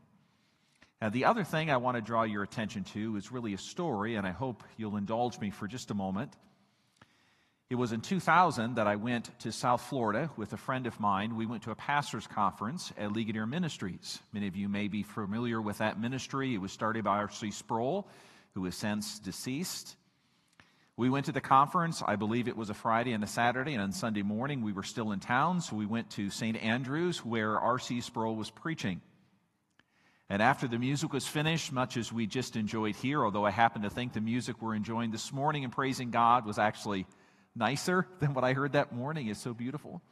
Now, 1.00 1.10
the 1.10 1.26
other 1.26 1.44
thing 1.44 1.70
I 1.70 1.76
want 1.76 1.96
to 1.96 2.00
draw 2.00 2.22
your 2.22 2.42
attention 2.42 2.84
to 2.94 3.16
is 3.16 3.30
really 3.30 3.52
a 3.52 3.58
story, 3.58 4.14
and 4.14 4.26
I 4.26 4.30
hope 4.30 4.62
you'll 4.78 4.96
indulge 4.96 5.38
me 5.38 5.50
for 5.50 5.68
just 5.68 5.90
a 5.90 5.94
moment. 5.94 6.32
It 7.68 7.74
was 7.74 7.92
in 7.92 8.00
2000 8.00 8.76
that 8.76 8.86
I 8.86 8.96
went 8.96 9.38
to 9.40 9.52
South 9.52 9.82
Florida 9.82 10.30
with 10.36 10.52
a 10.52 10.56
friend 10.56 10.86
of 10.86 10.98
mine. 10.98 11.36
We 11.36 11.44
went 11.44 11.64
to 11.64 11.70
a 11.70 11.74
pastor's 11.74 12.26
conference 12.26 12.92
at 12.96 13.12
Ligonier 13.12 13.44
Ministries. 13.44 14.20
Many 14.32 14.46
of 14.46 14.56
you 14.56 14.68
may 14.68 14.88
be 14.88 15.02
familiar 15.02 15.60
with 15.60 15.78
that 15.78 16.00
ministry. 16.00 16.54
It 16.54 16.60
was 16.60 16.72
started 16.72 17.04
by 17.04 17.18
R.C. 17.18 17.50
Sproul, 17.50 18.08
who 18.54 18.64
is 18.64 18.76
since 18.76 19.18
deceased. 19.18 19.96
We 20.96 21.10
went 21.10 21.26
to 21.26 21.32
the 21.32 21.42
conference. 21.42 22.02
I 22.06 22.16
believe 22.16 22.48
it 22.48 22.56
was 22.56 22.70
a 22.70 22.74
Friday 22.74 23.12
and 23.12 23.22
a 23.22 23.26
Saturday, 23.26 23.74
and 23.74 23.82
on 23.82 23.92
Sunday 23.92 24.22
morning 24.22 24.62
we 24.62 24.72
were 24.72 24.82
still 24.82 25.12
in 25.12 25.20
town, 25.20 25.60
so 25.60 25.76
we 25.76 25.84
went 25.84 26.08
to 26.12 26.30
St. 26.30 26.56
Andrews 26.56 27.22
where 27.22 27.58
R.C. 27.58 28.00
Sproul 28.00 28.34
was 28.34 28.48
preaching. 28.48 29.02
And 30.28 30.42
after 30.42 30.66
the 30.66 30.78
music 30.78 31.12
was 31.12 31.26
finished, 31.26 31.72
much 31.72 31.96
as 31.96 32.12
we 32.12 32.26
just 32.26 32.56
enjoyed 32.56 32.96
here, 32.96 33.24
although 33.24 33.46
I 33.46 33.50
happen 33.50 33.82
to 33.82 33.90
think 33.90 34.12
the 34.12 34.20
music 34.20 34.60
we're 34.60 34.74
enjoying 34.74 35.12
this 35.12 35.32
morning 35.32 35.62
and 35.62 35.72
praising 35.72 36.10
God 36.10 36.44
was 36.44 36.58
actually 36.58 37.06
nicer 37.54 38.06
than 38.20 38.34
what 38.34 38.44
I 38.44 38.52
heard 38.52 38.72
that 38.72 38.92
morning, 38.92 39.28
it's 39.28 39.40
so 39.40 39.54
beautiful. 39.54 40.02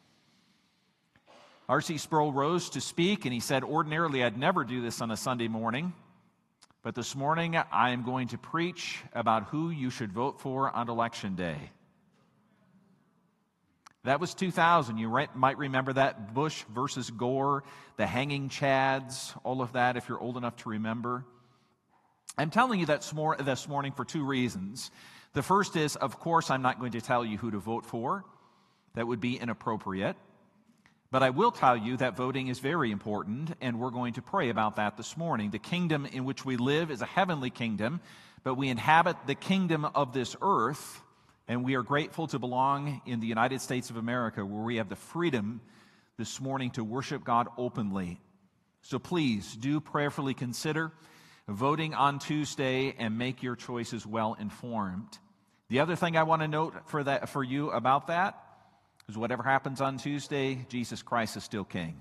R.C. 1.68 1.98
Sproul 1.98 2.32
rose 2.32 2.70
to 2.70 2.80
speak, 2.80 3.24
and 3.24 3.32
he 3.32 3.40
said, 3.40 3.64
Ordinarily, 3.64 4.22
I'd 4.22 4.38
never 4.38 4.64
do 4.64 4.82
this 4.82 5.00
on 5.00 5.10
a 5.10 5.16
Sunday 5.16 5.48
morning. 5.48 5.94
But 6.82 6.94
this 6.94 7.16
morning, 7.16 7.56
I 7.56 7.90
am 7.90 8.04
going 8.04 8.28
to 8.28 8.38
preach 8.38 9.02
about 9.14 9.44
who 9.44 9.70
you 9.70 9.88
should 9.88 10.12
vote 10.12 10.40
for 10.40 10.70
on 10.70 10.90
Election 10.90 11.34
Day. 11.34 11.70
That 14.04 14.20
was 14.20 14.34
2000. 14.34 14.98
You 14.98 15.08
might 15.34 15.58
remember 15.58 15.94
that 15.94 16.34
Bush 16.34 16.62
versus 16.74 17.10
Gore, 17.10 17.64
the 17.96 18.06
hanging 18.06 18.50
chads, 18.50 19.34
all 19.44 19.62
of 19.62 19.72
that, 19.72 19.96
if 19.96 20.08
you're 20.08 20.20
old 20.20 20.36
enough 20.36 20.56
to 20.56 20.68
remember. 20.68 21.24
I'm 22.36 22.50
telling 22.50 22.80
you 22.80 22.86
that 22.86 23.02
this 23.44 23.68
morning 23.68 23.92
for 23.92 24.04
two 24.04 24.24
reasons. 24.24 24.90
The 25.32 25.42
first 25.42 25.74
is, 25.76 25.96
of 25.96 26.20
course, 26.20 26.50
I'm 26.50 26.62
not 26.62 26.78
going 26.78 26.92
to 26.92 27.00
tell 27.00 27.24
you 27.24 27.38
who 27.38 27.50
to 27.52 27.58
vote 27.58 27.86
for. 27.86 28.24
That 28.94 29.06
would 29.06 29.20
be 29.20 29.38
inappropriate. 29.38 30.16
But 31.10 31.22
I 31.22 31.30
will 31.30 31.52
tell 31.52 31.76
you 31.76 31.96
that 31.96 32.16
voting 32.16 32.48
is 32.48 32.58
very 32.58 32.90
important, 32.90 33.54
and 33.60 33.78
we're 33.78 33.90
going 33.90 34.14
to 34.14 34.22
pray 34.22 34.50
about 34.50 34.76
that 34.76 34.96
this 34.96 35.16
morning. 35.16 35.50
The 35.50 35.58
kingdom 35.60 36.06
in 36.06 36.24
which 36.24 36.44
we 36.44 36.56
live 36.56 36.90
is 36.90 37.02
a 37.02 37.06
heavenly 37.06 37.50
kingdom, 37.50 38.00
but 38.42 38.54
we 38.54 38.68
inhabit 38.68 39.16
the 39.26 39.36
kingdom 39.36 39.84
of 39.84 40.12
this 40.12 40.34
earth, 40.42 41.03
and 41.46 41.64
we 41.64 41.74
are 41.74 41.82
grateful 41.82 42.26
to 42.28 42.38
belong 42.38 43.02
in 43.06 43.20
the 43.20 43.26
United 43.26 43.60
States 43.60 43.90
of 43.90 43.96
America, 43.96 44.44
where 44.44 44.62
we 44.62 44.76
have 44.76 44.88
the 44.88 44.96
freedom 44.96 45.60
this 46.16 46.40
morning 46.40 46.70
to 46.72 46.84
worship 46.84 47.24
God 47.24 47.48
openly. 47.58 48.20
So 48.82 48.98
please 48.98 49.54
do 49.54 49.80
prayerfully 49.80 50.34
consider 50.34 50.92
voting 51.48 51.94
on 51.94 52.18
Tuesday 52.18 52.94
and 52.98 53.18
make 53.18 53.42
your 53.42 53.56
choices 53.56 54.06
well 54.06 54.34
informed. 54.38 55.18
The 55.68 55.80
other 55.80 55.96
thing 55.96 56.16
I 56.16 56.22
want 56.22 56.42
to 56.42 56.48
note 56.48 56.74
for, 56.86 57.04
that, 57.04 57.28
for 57.28 57.42
you 57.42 57.70
about 57.70 58.06
that 58.06 58.38
is 59.08 59.16
whatever 59.18 59.42
happens 59.42 59.80
on 59.80 59.98
Tuesday, 59.98 60.64
Jesus 60.68 61.02
Christ 61.02 61.36
is 61.36 61.44
still 61.44 61.64
king. 61.64 62.00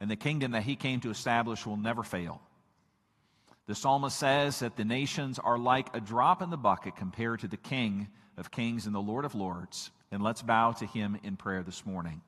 And 0.00 0.10
the 0.10 0.16
kingdom 0.16 0.52
that 0.52 0.62
he 0.62 0.76
came 0.76 1.00
to 1.00 1.10
establish 1.10 1.64
will 1.64 1.76
never 1.76 2.02
fail. 2.02 2.40
The 3.70 3.76
psalmist 3.76 4.18
says 4.18 4.58
that 4.58 4.76
the 4.76 4.84
nations 4.84 5.38
are 5.38 5.56
like 5.56 5.94
a 5.94 6.00
drop 6.00 6.42
in 6.42 6.50
the 6.50 6.56
bucket 6.56 6.96
compared 6.96 7.38
to 7.38 7.46
the 7.46 7.56
King 7.56 8.08
of 8.36 8.50
kings 8.50 8.84
and 8.84 8.92
the 8.92 9.00
Lord 9.00 9.24
of 9.24 9.36
lords. 9.36 9.92
And 10.10 10.24
let's 10.24 10.42
bow 10.42 10.72
to 10.72 10.86
him 10.86 11.16
in 11.22 11.36
prayer 11.36 11.62
this 11.62 11.86
morning. 11.86 12.20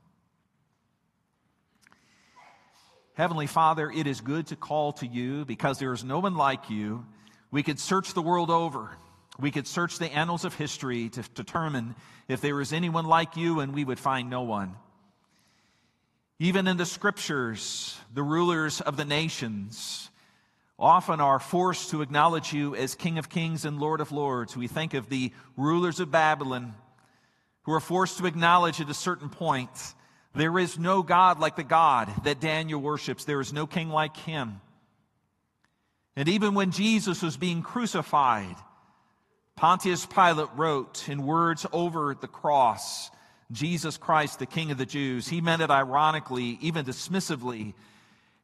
Heavenly 3.15 3.49
Father, 3.49 3.91
it 3.91 4.07
is 4.07 4.21
good 4.21 4.47
to 4.47 4.57
call 4.57 4.93
to 4.93 5.07
you 5.09 5.45
because 5.45 5.81
there 5.81 5.93
is 5.93 6.05
no 6.05 6.21
one 6.21 6.37
like 6.37 6.71
you. 6.71 7.05
We 7.51 7.65
could 7.65 7.81
search 7.81 8.15
the 8.15 8.23
world 8.23 8.49
over. 8.49 8.97
We 9.37 9.51
could 9.51 9.67
search 9.67 9.99
the 9.99 10.13
annals 10.13 10.45
of 10.45 10.55
history 10.55 11.09
to 11.09 11.23
determine 11.35 11.97
if 12.29 12.41
there 12.41 12.61
is 12.61 12.73
anyone 12.73 13.07
like 13.07 13.37
you, 13.37 13.59
and 13.59 13.75
we 13.75 13.85
would 13.85 13.99
find 13.99 14.31
no 14.31 14.43
one. 14.43 14.77
Even 16.39 16.69
in 16.69 16.77
the 16.77 16.87
scriptures, 16.87 17.99
the 18.15 18.23
rulers 18.23 18.81
of 18.81 18.97
the 18.97 19.05
nations 19.05 20.09
often 20.83 21.21
are 21.21 21.39
forced 21.39 21.91
to 21.91 22.03
acknowledge 22.03 22.53
you 22.53 22.75
as 22.75 22.97
King 22.97 23.17
of 23.17 23.29
Kings 23.29 23.65
and 23.65 23.79
Lord 23.79 24.01
of 24.01 24.11
Lords. 24.11 24.57
We 24.57 24.67
think 24.67 24.95
of 24.95 25.09
the 25.09 25.33
rulers 25.57 26.01
of 26.01 26.11
Babylon 26.11 26.75
who 27.63 27.73
are 27.73 27.81
forced 27.81 28.19
to 28.19 28.27
acknowledge 28.27 28.81
at 28.81 28.91
a 28.91 28.95
certain 28.95 29.29
point 29.29 29.71
there 30.35 30.59
is 30.59 30.79
no 30.79 31.03
God 31.05 31.39
like 31.39 31.55
the 31.55 31.63
God 31.63 32.11
that 32.25 32.41
Daniel 32.41 32.81
worships, 32.81 33.25
there 33.25 33.41
is 33.41 33.53
no 33.53 33.67
king 33.67 33.91
like 33.91 34.17
him. 34.17 34.61
And 36.17 36.29
even 36.29 36.55
when 36.55 36.73
Jesus 36.73 37.23
was 37.23 37.37
being 37.37 37.63
crucified, 37.63 38.57
Pontius 39.55 40.05
Pilate 40.05 40.49
wrote 40.57 41.09
in 41.09 41.25
words 41.25 41.65
over 41.73 42.17
the 42.21 42.27
cross, 42.27 43.11
Jesus 43.53 43.97
Christ, 43.99 44.41
the 44.41 44.47
King 44.47 44.73
of 44.73 44.79
the 44.79 44.87
Jews. 44.87 45.29
He 45.29 45.41
meant 45.41 45.63
it 45.63 45.71
ironically, 45.71 46.59
even 46.61 46.85
dismissively. 46.85 47.75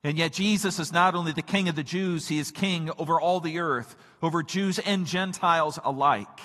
And 0.05 0.17
yet, 0.17 0.33
Jesus 0.33 0.79
is 0.79 0.93
not 0.93 1.15
only 1.15 1.33
the 1.33 1.43
King 1.43 1.69
of 1.69 1.75
the 1.75 1.83
Jews, 1.83 2.29
He 2.29 2.39
is 2.39 2.51
King 2.51 2.91
over 2.99 3.21
all 3.21 3.41
the 3.41 3.59
earth, 3.59 3.97
over 4.23 4.43
Jews 4.43 4.79
and 4.79 5.07
Gentiles 5.07 5.79
alike. 5.83 6.41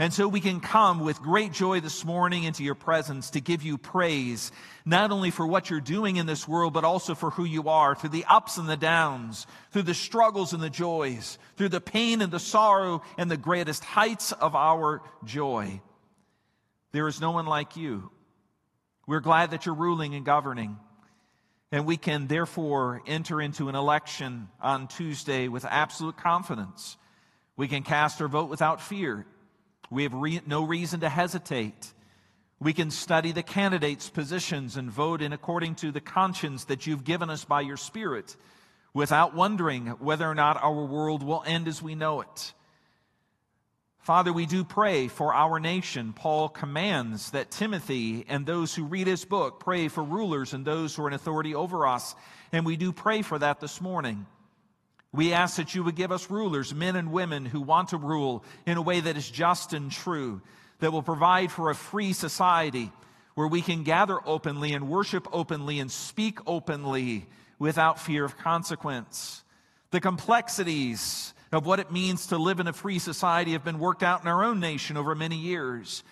And 0.00 0.14
so 0.14 0.26
we 0.26 0.40
can 0.40 0.60
come 0.60 1.00
with 1.00 1.20
great 1.20 1.52
joy 1.52 1.80
this 1.80 2.06
morning 2.06 2.44
into 2.44 2.64
your 2.64 2.74
presence 2.74 3.28
to 3.30 3.40
give 3.40 3.62
you 3.62 3.76
praise, 3.76 4.50
not 4.86 5.10
only 5.10 5.30
for 5.30 5.46
what 5.46 5.68
you're 5.68 5.78
doing 5.78 6.16
in 6.16 6.24
this 6.24 6.48
world, 6.48 6.72
but 6.72 6.84
also 6.84 7.14
for 7.14 7.28
who 7.28 7.44
you 7.44 7.68
are, 7.68 7.94
through 7.94 8.08
the 8.08 8.24
ups 8.24 8.56
and 8.56 8.66
the 8.66 8.78
downs, 8.78 9.46
through 9.72 9.82
the 9.82 9.92
struggles 9.92 10.54
and 10.54 10.62
the 10.62 10.70
joys, 10.70 11.38
through 11.58 11.68
the 11.68 11.82
pain 11.82 12.22
and 12.22 12.32
the 12.32 12.40
sorrow 12.40 13.02
and 13.18 13.30
the 13.30 13.36
greatest 13.36 13.84
heights 13.84 14.32
of 14.32 14.56
our 14.56 15.02
joy. 15.22 15.82
There 16.92 17.06
is 17.06 17.20
no 17.20 17.32
one 17.32 17.44
like 17.44 17.76
you. 17.76 18.10
We're 19.06 19.20
glad 19.20 19.50
that 19.50 19.66
you're 19.66 19.74
ruling 19.74 20.14
and 20.14 20.24
governing. 20.24 20.78
And 21.72 21.86
we 21.86 21.96
can 21.96 22.26
therefore 22.26 23.00
enter 23.06 23.40
into 23.40 23.68
an 23.68 23.74
election 23.74 24.48
on 24.60 24.88
Tuesday 24.88 25.48
with 25.48 25.64
absolute 25.64 26.16
confidence. 26.16 26.96
We 27.56 27.68
can 27.68 27.82
cast 27.82 28.20
our 28.20 28.28
vote 28.28 28.50
without 28.50 28.80
fear. 28.80 29.26
We 29.90 30.02
have 30.02 30.14
re- 30.14 30.40
no 30.46 30.64
reason 30.64 31.00
to 31.00 31.08
hesitate. 31.08 31.92
We 32.58 32.72
can 32.72 32.90
study 32.90 33.32
the 33.32 33.42
candidates' 33.42 34.10
positions 34.10 34.76
and 34.76 34.90
vote 34.90 35.22
in 35.22 35.32
according 35.32 35.76
to 35.76 35.92
the 35.92 36.00
conscience 36.00 36.64
that 36.64 36.86
you've 36.86 37.04
given 37.04 37.30
us 37.30 37.44
by 37.44 37.60
your 37.60 37.76
Spirit 37.76 38.36
without 38.92 39.34
wondering 39.34 39.86
whether 39.86 40.28
or 40.28 40.34
not 40.34 40.62
our 40.62 40.84
world 40.84 41.22
will 41.22 41.42
end 41.46 41.68
as 41.68 41.80
we 41.80 41.94
know 41.94 42.20
it. 42.20 42.52
Father, 44.00 44.32
we 44.32 44.46
do 44.46 44.64
pray 44.64 45.08
for 45.08 45.34
our 45.34 45.60
nation. 45.60 46.14
Paul 46.14 46.48
commands 46.48 47.32
that 47.32 47.50
Timothy 47.50 48.24
and 48.28 48.46
those 48.46 48.74
who 48.74 48.84
read 48.84 49.06
his 49.06 49.26
book 49.26 49.60
pray 49.60 49.88
for 49.88 50.02
rulers 50.02 50.54
and 50.54 50.64
those 50.64 50.96
who 50.96 51.04
are 51.04 51.08
in 51.08 51.14
authority 51.14 51.54
over 51.54 51.86
us. 51.86 52.14
And 52.50 52.64
we 52.64 52.76
do 52.76 52.92
pray 52.92 53.20
for 53.20 53.38
that 53.38 53.60
this 53.60 53.78
morning. 53.78 54.26
We 55.12 55.34
ask 55.34 55.56
that 55.56 55.74
you 55.74 55.84
would 55.84 55.96
give 55.96 56.12
us 56.12 56.30
rulers, 56.30 56.74
men 56.74 56.96
and 56.96 57.12
women 57.12 57.44
who 57.44 57.60
want 57.60 57.88
to 57.88 57.98
rule 57.98 58.42
in 58.64 58.78
a 58.78 58.82
way 58.82 59.00
that 59.00 59.18
is 59.18 59.30
just 59.30 59.74
and 59.74 59.92
true, 59.92 60.40
that 60.78 60.92
will 60.92 61.02
provide 61.02 61.52
for 61.52 61.68
a 61.68 61.74
free 61.74 62.14
society 62.14 62.90
where 63.34 63.48
we 63.48 63.60
can 63.60 63.82
gather 63.82 64.18
openly 64.24 64.72
and 64.72 64.88
worship 64.88 65.28
openly 65.30 65.78
and 65.78 65.90
speak 65.90 66.38
openly 66.46 67.26
without 67.58 68.00
fear 68.00 68.24
of 68.24 68.38
consequence. 68.38 69.44
The 69.90 70.00
complexities 70.00 71.34
of 71.52 71.66
what 71.66 71.80
it 71.80 71.90
means 71.90 72.28
to 72.28 72.38
live 72.38 72.60
in 72.60 72.68
a 72.68 72.72
free 72.72 72.98
society 72.98 73.52
have 73.52 73.64
been 73.64 73.78
worked 73.78 74.02
out 74.02 74.22
in 74.22 74.28
our 74.28 74.44
own 74.44 74.60
nation 74.60 74.96
over 74.96 75.14
many 75.14 75.36
years. 75.36 76.02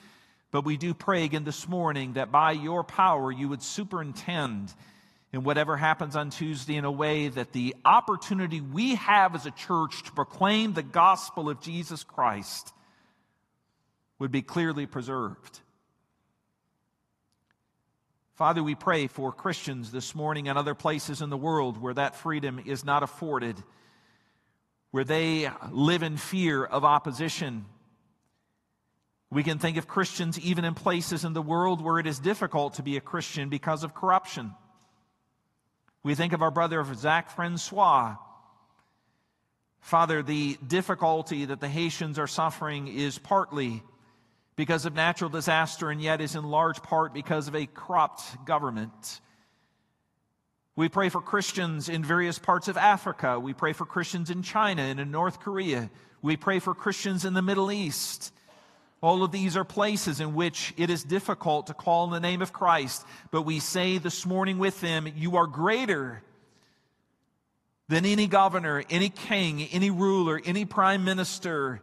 But 0.50 0.64
we 0.64 0.76
do 0.76 0.94
pray 0.94 1.24
again 1.24 1.44
this 1.44 1.68
morning 1.68 2.14
that 2.14 2.32
by 2.32 2.52
your 2.52 2.82
power 2.82 3.30
you 3.30 3.48
would 3.48 3.62
superintend 3.62 4.72
in 5.32 5.44
whatever 5.44 5.76
happens 5.76 6.16
on 6.16 6.30
Tuesday 6.30 6.76
in 6.76 6.84
a 6.84 6.90
way 6.90 7.28
that 7.28 7.52
the 7.52 7.76
opportunity 7.84 8.60
we 8.60 8.94
have 8.94 9.34
as 9.34 9.46
a 9.46 9.50
church 9.50 10.02
to 10.04 10.12
proclaim 10.12 10.72
the 10.72 10.82
gospel 10.82 11.50
of 11.50 11.60
Jesus 11.60 12.02
Christ 12.02 12.72
would 14.18 14.32
be 14.32 14.42
clearly 14.42 14.86
preserved. 14.86 15.60
Father, 18.34 18.62
we 18.62 18.74
pray 18.74 19.06
for 19.06 19.32
Christians 19.32 19.92
this 19.92 20.14
morning 20.14 20.48
and 20.48 20.56
other 20.56 20.74
places 20.74 21.20
in 21.20 21.28
the 21.28 21.36
world 21.36 21.80
where 21.80 21.94
that 21.94 22.16
freedom 22.16 22.60
is 22.64 22.84
not 22.84 23.02
afforded, 23.02 23.56
where 24.90 25.04
they 25.04 25.50
live 25.70 26.02
in 26.02 26.16
fear 26.16 26.64
of 26.64 26.84
opposition. 26.84 27.66
We 29.30 29.42
can 29.42 29.58
think 29.58 29.76
of 29.76 29.86
Christians 29.86 30.38
even 30.40 30.64
in 30.64 30.74
places 30.74 31.24
in 31.24 31.34
the 31.34 31.42
world 31.42 31.82
where 31.82 31.98
it 31.98 32.06
is 32.06 32.18
difficult 32.18 32.74
to 32.74 32.82
be 32.82 32.96
a 32.96 33.00
Christian 33.00 33.50
because 33.50 33.84
of 33.84 33.94
corruption. 33.94 34.54
We 36.02 36.14
think 36.14 36.32
of 36.32 36.42
our 36.42 36.50
brother 36.50 36.82
Zach 36.94 37.30
Francois. 37.30 38.16
Father, 39.80 40.22
the 40.22 40.56
difficulty 40.66 41.44
that 41.44 41.60
the 41.60 41.68
Haitians 41.68 42.18
are 42.18 42.26
suffering 42.26 42.88
is 42.88 43.18
partly 43.18 43.82
because 44.56 44.86
of 44.86 44.94
natural 44.94 45.30
disaster 45.30 45.90
and 45.90 46.02
yet 46.02 46.20
is 46.20 46.34
in 46.34 46.44
large 46.44 46.82
part 46.82 47.12
because 47.12 47.46
of 47.46 47.54
a 47.54 47.66
corrupt 47.66 48.44
government. 48.44 49.20
We 50.78 50.88
pray 50.88 51.08
for 51.08 51.20
Christians 51.20 51.88
in 51.88 52.04
various 52.04 52.38
parts 52.38 52.68
of 52.68 52.76
Africa. 52.76 53.40
We 53.40 53.52
pray 53.52 53.72
for 53.72 53.84
Christians 53.84 54.30
in 54.30 54.44
China 54.44 54.82
and 54.82 55.00
in 55.00 55.10
North 55.10 55.40
Korea. 55.40 55.90
We 56.22 56.36
pray 56.36 56.60
for 56.60 56.72
Christians 56.72 57.24
in 57.24 57.34
the 57.34 57.42
Middle 57.42 57.72
East. 57.72 58.32
All 59.00 59.24
of 59.24 59.32
these 59.32 59.56
are 59.56 59.64
places 59.64 60.20
in 60.20 60.36
which 60.36 60.72
it 60.76 60.88
is 60.88 61.02
difficult 61.02 61.66
to 61.66 61.74
call 61.74 62.04
in 62.04 62.12
the 62.12 62.20
name 62.20 62.42
of 62.42 62.52
Christ, 62.52 63.04
but 63.32 63.42
we 63.42 63.58
say 63.58 63.98
this 63.98 64.24
morning 64.24 64.58
with 64.58 64.80
them, 64.80 65.12
You 65.16 65.36
are 65.38 65.48
greater 65.48 66.22
than 67.88 68.06
any 68.06 68.28
governor, 68.28 68.84
any 68.88 69.08
king, 69.08 69.64
any 69.72 69.90
ruler, 69.90 70.40
any 70.44 70.64
prime 70.64 71.04
minister, 71.04 71.80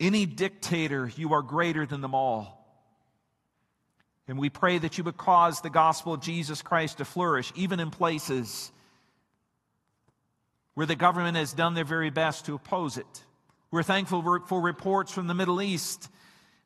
any 0.00 0.26
dictator. 0.26 1.08
You 1.14 1.34
are 1.34 1.42
greater 1.42 1.86
than 1.86 2.00
them 2.00 2.16
all. 2.16 2.53
And 4.26 4.38
we 4.38 4.48
pray 4.48 4.78
that 4.78 4.96
you 4.96 5.04
would 5.04 5.16
cause 5.16 5.60
the 5.60 5.70
gospel 5.70 6.14
of 6.14 6.20
Jesus 6.20 6.62
Christ 6.62 6.98
to 6.98 7.04
flourish, 7.04 7.52
even 7.54 7.78
in 7.78 7.90
places 7.90 8.72
where 10.74 10.86
the 10.86 10.96
government 10.96 11.36
has 11.36 11.52
done 11.52 11.74
their 11.74 11.84
very 11.84 12.10
best 12.10 12.46
to 12.46 12.54
oppose 12.54 12.96
it. 12.96 13.24
We're 13.70 13.82
thankful 13.82 14.40
for 14.46 14.60
reports 14.60 15.12
from 15.12 15.26
the 15.26 15.34
Middle 15.34 15.60
East 15.60 16.08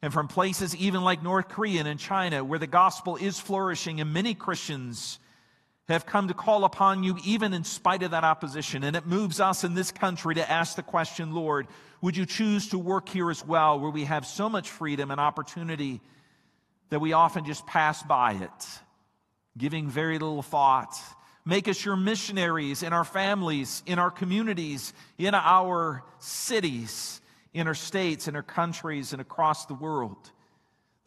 and 0.02 0.12
from 0.12 0.28
places 0.28 0.76
even 0.76 1.02
like 1.02 1.22
North 1.22 1.48
Korea 1.48 1.84
and 1.84 1.98
China 1.98 2.44
where 2.44 2.58
the 2.58 2.66
gospel 2.66 3.16
is 3.16 3.40
flourishing 3.40 4.00
and 4.00 4.12
many 4.12 4.34
Christians 4.34 5.18
have 5.88 6.06
come 6.06 6.28
to 6.28 6.34
call 6.34 6.64
upon 6.64 7.02
you 7.02 7.16
even 7.24 7.54
in 7.54 7.64
spite 7.64 8.02
of 8.02 8.10
that 8.10 8.24
opposition. 8.24 8.84
And 8.84 8.94
it 8.94 9.06
moves 9.06 9.40
us 9.40 9.64
in 9.64 9.74
this 9.74 9.90
country 9.90 10.34
to 10.34 10.50
ask 10.50 10.76
the 10.76 10.82
question, 10.82 11.34
Lord, 11.34 11.66
would 12.02 12.16
you 12.16 12.26
choose 12.26 12.68
to 12.68 12.78
work 12.78 13.08
here 13.08 13.30
as 13.30 13.44
well 13.44 13.80
where 13.80 13.90
we 13.90 14.04
have 14.04 14.26
so 14.26 14.48
much 14.48 14.68
freedom 14.68 15.10
and 15.10 15.20
opportunity 15.20 16.00
that 16.90 17.00
we 17.00 17.12
often 17.12 17.44
just 17.44 17.66
pass 17.66 18.02
by 18.02 18.32
it, 18.32 18.68
giving 19.56 19.88
very 19.88 20.18
little 20.18 20.42
thought 20.42 20.94
Make 21.48 21.66
us 21.66 21.82
your 21.82 21.96
missionaries 21.96 22.82
in 22.82 22.92
our 22.92 23.06
families, 23.06 23.82
in 23.86 23.98
our 23.98 24.10
communities, 24.10 24.92
in 25.16 25.32
our 25.32 26.04
cities, 26.18 27.22
in 27.54 27.66
our 27.66 27.74
states, 27.74 28.28
in 28.28 28.36
our 28.36 28.42
countries, 28.42 29.14
and 29.14 29.22
across 29.22 29.64
the 29.64 29.72
world. 29.72 30.30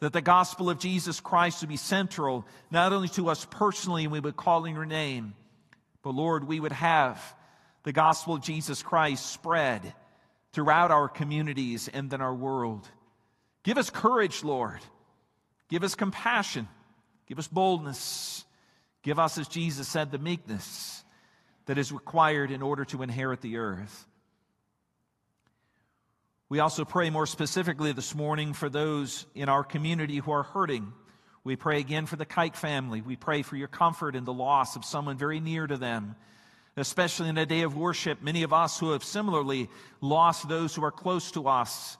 That 0.00 0.12
the 0.12 0.20
gospel 0.20 0.68
of 0.68 0.80
Jesus 0.80 1.20
Christ 1.20 1.60
would 1.60 1.68
be 1.68 1.76
central, 1.76 2.44
not 2.72 2.92
only 2.92 3.06
to 3.10 3.28
us 3.28 3.46
personally, 3.52 4.02
and 4.02 4.10
we 4.10 4.18
would 4.18 4.34
call 4.34 4.64
in 4.64 4.74
your 4.74 4.84
name, 4.84 5.34
but 6.02 6.16
Lord, 6.16 6.42
we 6.42 6.58
would 6.58 6.72
have 6.72 7.22
the 7.84 7.92
gospel 7.92 8.34
of 8.34 8.42
Jesus 8.42 8.82
Christ 8.82 9.24
spread 9.24 9.94
throughout 10.52 10.90
our 10.90 11.08
communities 11.08 11.86
and 11.86 12.10
then 12.10 12.20
our 12.20 12.34
world. 12.34 12.88
Give 13.62 13.78
us 13.78 13.90
courage, 13.90 14.42
Lord. 14.42 14.80
Give 15.72 15.84
us 15.84 15.94
compassion. 15.94 16.68
Give 17.26 17.38
us 17.38 17.48
boldness. 17.48 18.44
Give 19.02 19.18
us, 19.18 19.38
as 19.38 19.48
Jesus 19.48 19.88
said, 19.88 20.10
the 20.10 20.18
meekness 20.18 21.02
that 21.64 21.78
is 21.78 21.90
required 21.90 22.50
in 22.50 22.60
order 22.60 22.84
to 22.84 23.02
inherit 23.02 23.40
the 23.40 23.56
earth. 23.56 24.06
We 26.50 26.58
also 26.58 26.84
pray 26.84 27.08
more 27.08 27.26
specifically 27.26 27.92
this 27.92 28.14
morning 28.14 28.52
for 28.52 28.68
those 28.68 29.24
in 29.34 29.48
our 29.48 29.64
community 29.64 30.18
who 30.18 30.32
are 30.32 30.42
hurting. 30.42 30.92
We 31.42 31.56
pray 31.56 31.80
again 31.80 32.04
for 32.04 32.16
the 32.16 32.26
Kike 32.26 32.54
family. 32.54 33.00
We 33.00 33.16
pray 33.16 33.40
for 33.40 33.56
your 33.56 33.68
comfort 33.68 34.14
in 34.14 34.26
the 34.26 34.32
loss 34.34 34.76
of 34.76 34.84
someone 34.84 35.16
very 35.16 35.40
near 35.40 35.66
to 35.66 35.78
them, 35.78 36.16
especially 36.76 37.30
in 37.30 37.38
a 37.38 37.46
day 37.46 37.62
of 37.62 37.74
worship. 37.74 38.20
Many 38.20 38.42
of 38.42 38.52
us 38.52 38.78
who 38.78 38.90
have 38.90 39.04
similarly 39.04 39.70
lost 40.02 40.50
those 40.50 40.74
who 40.74 40.84
are 40.84 40.92
close 40.92 41.30
to 41.30 41.48
us. 41.48 41.96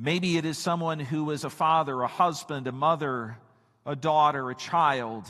Maybe 0.00 0.36
it 0.36 0.44
is 0.44 0.56
someone 0.56 1.00
who 1.00 1.32
is 1.32 1.42
a 1.42 1.50
father, 1.50 2.00
a 2.02 2.06
husband, 2.06 2.68
a 2.68 2.72
mother, 2.72 3.36
a 3.84 3.96
daughter, 3.96 4.48
a 4.48 4.54
child. 4.54 5.26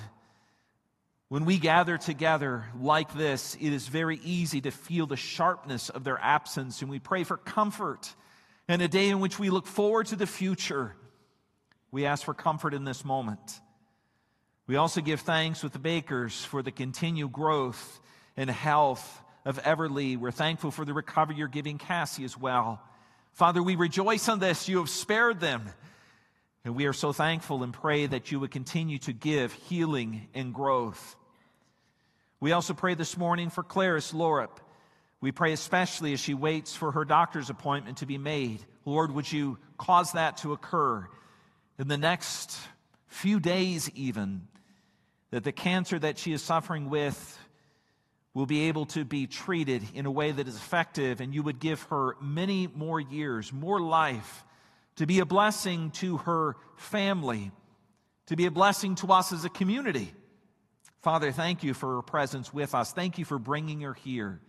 When 1.31 1.47
we 1.47 1.59
gather 1.59 1.97
together 1.97 2.67
like 2.79 3.15
this, 3.15 3.55
it 3.55 3.73
is 3.73 3.89
very 3.89 4.21
easy 4.23 4.61
to 4.61 4.71
feel 4.71 5.07
the 5.07 5.17
sharpness 5.17 5.89
of 5.89 6.05
their 6.05 6.19
absence, 6.21 6.83
and 6.83 6.91
we 6.91 6.99
pray 6.99 7.25
for 7.25 7.39
comfort 7.39 8.15
and 8.69 8.83
a 8.83 8.89
day 8.89 9.09
in 9.09 9.21
which 9.21 9.39
we 9.39 9.49
look 9.49 9.67
forward 9.67 10.09
to 10.09 10.17
the 10.17 10.27
future. 10.27 10.95
We 11.91 12.05
ask 12.05 12.23
for 12.23 12.35
comfort 12.35 12.75
in 12.75 12.85
this 12.85 13.07
moment. 13.07 13.61
We 14.67 14.77
also 14.77 15.01
give 15.01 15.21
thanks 15.21 15.63
with 15.63 15.73
the 15.73 15.79
Bakers 15.79 16.45
for 16.45 16.63
the 16.63 16.73
continued 16.73 17.33
growth 17.33 18.01
and 18.37 18.51
health 18.51 19.23
of 19.47 19.63
Everly. 19.63 20.19
We're 20.19 20.31
thankful 20.31 20.71
for 20.71 20.85
the 20.85 20.93
recovery 20.93 21.37
you're 21.37 21.49
giving 21.49 21.79
Cassie 21.79 22.25
as 22.25 22.37
well. 22.37 22.83
Father, 23.39 23.63
we 23.63 23.77
rejoice 23.77 24.29
on 24.29 24.41
this. 24.41 24.69
You 24.69 24.79
have 24.79 24.91
spared 24.91 25.39
them. 25.39 25.63
And 26.65 26.75
we 26.75 26.87
are 26.87 26.93
so 26.93 27.13
thankful 27.13 27.63
and 27.63 27.73
pray 27.73 28.05
that 28.05 28.33
you 28.33 28.41
would 28.41 28.51
continue 28.51 28.99
to 28.99 29.13
give 29.13 29.53
healing 29.53 30.27
and 30.35 30.53
growth. 30.53 31.15
We 32.41 32.51
also 32.51 32.75
pray 32.75 32.95
this 32.95 33.17
morning 33.17 33.49
for 33.49 33.63
Clarice 33.63 34.11
Lorup. 34.11 34.59
We 35.21 35.31
pray 35.31 35.53
especially 35.53 36.13
as 36.15 36.19
she 36.19 36.35
waits 36.35 36.75
for 36.75 36.91
her 36.91 37.05
doctor's 37.05 37.49
appointment 37.49 37.99
to 37.99 38.07
be 38.07 38.19
made. 38.19 38.59
Lord, 38.85 39.13
would 39.13 39.31
you 39.31 39.59
cause 39.77 40.11
that 40.15 40.39
to 40.39 40.53
occur 40.53 41.07
in 41.79 41.87
the 41.87 41.97
next 41.97 42.59
few 43.07 43.39
days, 43.39 43.89
even, 43.95 44.49
that 45.31 45.45
the 45.45 45.53
cancer 45.53 45.97
that 45.97 46.19
she 46.19 46.33
is 46.33 46.43
suffering 46.43 46.91
with 46.91 47.39
will 48.39 48.47
be 48.47 48.69
able 48.69 48.87
to 48.87 49.05
be 49.05 49.27
treated 49.27 49.83
in 49.95 50.07
a 50.07 50.11
way 50.13 50.31
that 50.31 50.47
is 50.47 50.55
effective, 50.55 51.21
and 51.21 51.35
you 51.35 51.43
would 51.43 51.59
give 51.59 51.83
her 51.91 52.15
many 52.21 52.69
more 52.69 53.01
years, 53.01 53.53
more 53.53 53.81
life, 53.81 54.45
to 54.95 55.07
be 55.07 55.19
a 55.19 55.27
blessing 55.27 55.91
to 55.91 56.19
her 56.19 56.55
family, 56.77 57.51
to 58.27 58.37
be 58.37 58.47
a 58.47 58.51
blessing 58.53 58.95
to 58.95 59.09
us 59.09 59.33
as 59.33 59.45
a 59.45 59.49
community. 59.49 60.13
Father, 61.01 61.33
thank 61.33 61.65
you 61.65 61.75
for 61.75 61.97
her 61.97 62.03
presence 62.03 62.55
with 62.55 62.77
us. 62.77 62.93
Thank 62.93 63.19
you 63.19 63.25
for 63.25 63.41
bringing 63.41 63.81
her 63.81 63.95
here. 63.95 64.41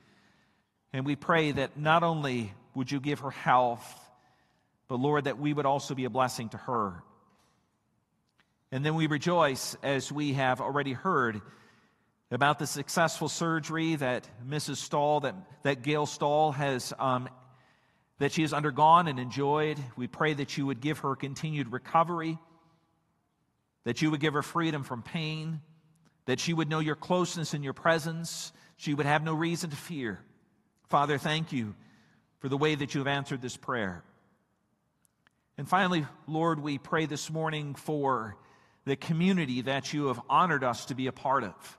And 0.93 1.03
we 1.03 1.15
pray 1.15 1.51
that 1.51 1.75
not 1.75 2.03
only 2.03 2.53
would 2.75 2.91
you 2.91 2.99
give 2.99 3.21
her 3.21 3.31
health, 3.31 3.83
but 4.87 4.99
Lord, 4.99 5.23
that 5.23 5.39
we 5.39 5.51
would 5.51 5.65
also 5.65 5.95
be 5.95 6.05
a 6.05 6.11
blessing 6.11 6.49
to 6.49 6.57
her. 6.57 7.01
And 8.71 8.85
then 8.85 8.93
we 8.93 9.07
rejoice 9.07 9.75
as 9.81 10.11
we 10.11 10.33
have 10.33 10.61
already 10.61 10.93
heard 10.93 11.41
about 12.31 12.59
the 12.59 12.67
successful 12.67 13.27
surgery 13.27 13.95
that 13.95 14.27
Mrs. 14.47 14.77
Stahl, 14.77 15.21
that, 15.21 15.35
that 15.63 15.81
Gail 15.81 16.05
Stahl 16.05 16.51
has, 16.51 16.93
um, 16.99 17.27
that 18.19 18.31
she 18.31 18.43
has 18.43 18.53
undergone 18.53 19.07
and 19.07 19.19
enjoyed. 19.19 19.79
We 19.95 20.07
pray 20.07 20.33
that 20.33 20.55
you 20.57 20.67
would 20.67 20.79
give 20.79 20.99
her 20.99 21.15
continued 21.15 21.71
recovery, 21.71 22.37
that 23.83 24.01
you 24.01 24.11
would 24.11 24.19
give 24.19 24.33
her 24.33 24.43
freedom 24.43 24.83
from 24.83 25.01
pain, 25.01 25.61
that 26.25 26.39
she 26.39 26.53
would 26.53 26.69
know 26.69 26.79
your 26.79 26.95
closeness 26.95 27.55
and 27.55 27.63
your 27.63 27.73
presence. 27.73 28.53
She 28.77 28.93
would 28.93 29.07
have 29.07 29.23
no 29.23 29.33
reason 29.33 29.71
to 29.71 29.75
fear. 29.75 30.19
Father, 30.87 31.17
thank 31.17 31.51
you 31.51 31.73
for 32.39 32.49
the 32.49 32.57
way 32.57 32.75
that 32.75 32.93
you 32.93 32.99
have 32.99 33.07
answered 33.07 33.41
this 33.41 33.57
prayer. 33.57 34.03
And 35.57 35.67
finally, 35.67 36.05
Lord, 36.27 36.61
we 36.61 36.77
pray 36.77 37.05
this 37.05 37.29
morning 37.31 37.73
for 37.73 38.37
the 38.85 38.95
community 38.95 39.61
that 39.61 39.93
you 39.93 40.07
have 40.07 40.21
honored 40.29 40.63
us 40.63 40.85
to 40.85 40.95
be 40.95 41.07
a 41.07 41.11
part 41.11 41.43
of. 41.43 41.78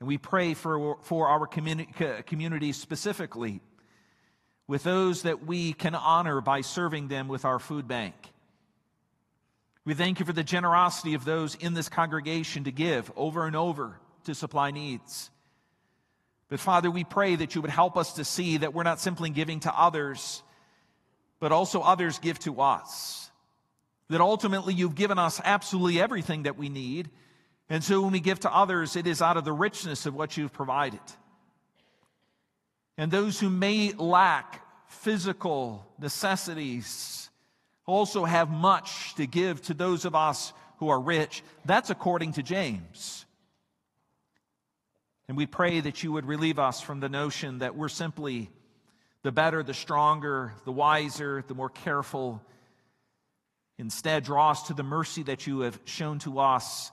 And 0.00 0.06
we 0.06 0.18
pray 0.18 0.54
for, 0.54 0.98
for 1.02 1.28
our 1.28 1.46
communi- 1.46 2.26
community 2.26 2.72
specifically 2.72 3.60
with 4.66 4.82
those 4.82 5.22
that 5.22 5.46
we 5.46 5.72
can 5.72 5.94
honor 5.94 6.40
by 6.40 6.60
serving 6.60 7.08
them 7.08 7.28
with 7.28 7.44
our 7.44 7.58
food 7.58 7.86
bank. 7.86 8.14
We 9.84 9.94
thank 9.94 10.18
you 10.18 10.26
for 10.26 10.32
the 10.32 10.42
generosity 10.42 11.14
of 11.14 11.24
those 11.24 11.54
in 11.54 11.74
this 11.74 11.88
congregation 11.88 12.64
to 12.64 12.72
give 12.72 13.10
over 13.14 13.46
and 13.46 13.54
over 13.54 14.00
to 14.24 14.34
supply 14.34 14.72
needs. 14.72 15.30
But 16.48 16.60
Father, 16.60 16.90
we 16.90 17.04
pray 17.04 17.36
that 17.36 17.54
you 17.54 17.62
would 17.62 17.70
help 17.70 17.96
us 17.96 18.14
to 18.14 18.24
see 18.24 18.58
that 18.58 18.74
we're 18.74 18.82
not 18.82 19.00
simply 19.00 19.30
giving 19.30 19.60
to 19.60 19.80
others, 19.80 20.42
but 21.38 21.52
also 21.52 21.80
others 21.80 22.18
give 22.18 22.38
to 22.40 22.60
us. 22.60 23.30
That 24.08 24.20
ultimately 24.20 24.74
you've 24.74 24.94
given 24.94 25.18
us 25.18 25.40
absolutely 25.44 26.00
everything 26.00 26.44
that 26.44 26.56
we 26.56 26.68
need. 26.68 27.10
And 27.68 27.82
so 27.82 28.00
when 28.02 28.12
we 28.12 28.20
give 28.20 28.40
to 28.40 28.54
others, 28.54 28.96
it 28.96 29.06
is 29.06 29.20
out 29.20 29.36
of 29.36 29.44
the 29.44 29.52
richness 29.52 30.06
of 30.06 30.14
what 30.14 30.36
you've 30.36 30.52
provided. 30.52 31.00
And 32.96 33.10
those 33.10 33.40
who 33.40 33.50
may 33.50 33.92
lack 33.92 34.62
physical 34.88 35.86
necessities, 35.98 37.28
also 37.86 38.24
have 38.24 38.50
much 38.50 39.14
to 39.14 39.26
give 39.26 39.62
to 39.62 39.74
those 39.74 40.04
of 40.04 40.14
us 40.14 40.52
who 40.78 40.88
are 40.88 41.00
rich. 41.00 41.42
That's 41.64 41.90
according 41.90 42.32
to 42.34 42.42
James. 42.42 43.24
And 45.28 45.36
we 45.36 45.46
pray 45.46 45.80
that 45.80 46.02
you 46.02 46.12
would 46.12 46.26
relieve 46.26 46.58
us 46.58 46.80
from 46.80 47.00
the 47.00 47.08
notion 47.08 47.58
that 47.58 47.76
we're 47.76 47.88
simply 47.88 48.50
the 49.22 49.32
better, 49.32 49.62
the 49.62 49.74
stronger, 49.74 50.52
the 50.64 50.72
wiser, 50.72 51.44
the 51.48 51.54
more 51.54 51.70
careful. 51.70 52.40
Instead, 53.78 54.24
draw 54.24 54.50
us 54.50 54.64
to 54.64 54.74
the 54.74 54.84
mercy 54.84 55.24
that 55.24 55.46
you 55.46 55.60
have 55.60 55.78
shown 55.84 56.18
to 56.20 56.38
us, 56.38 56.92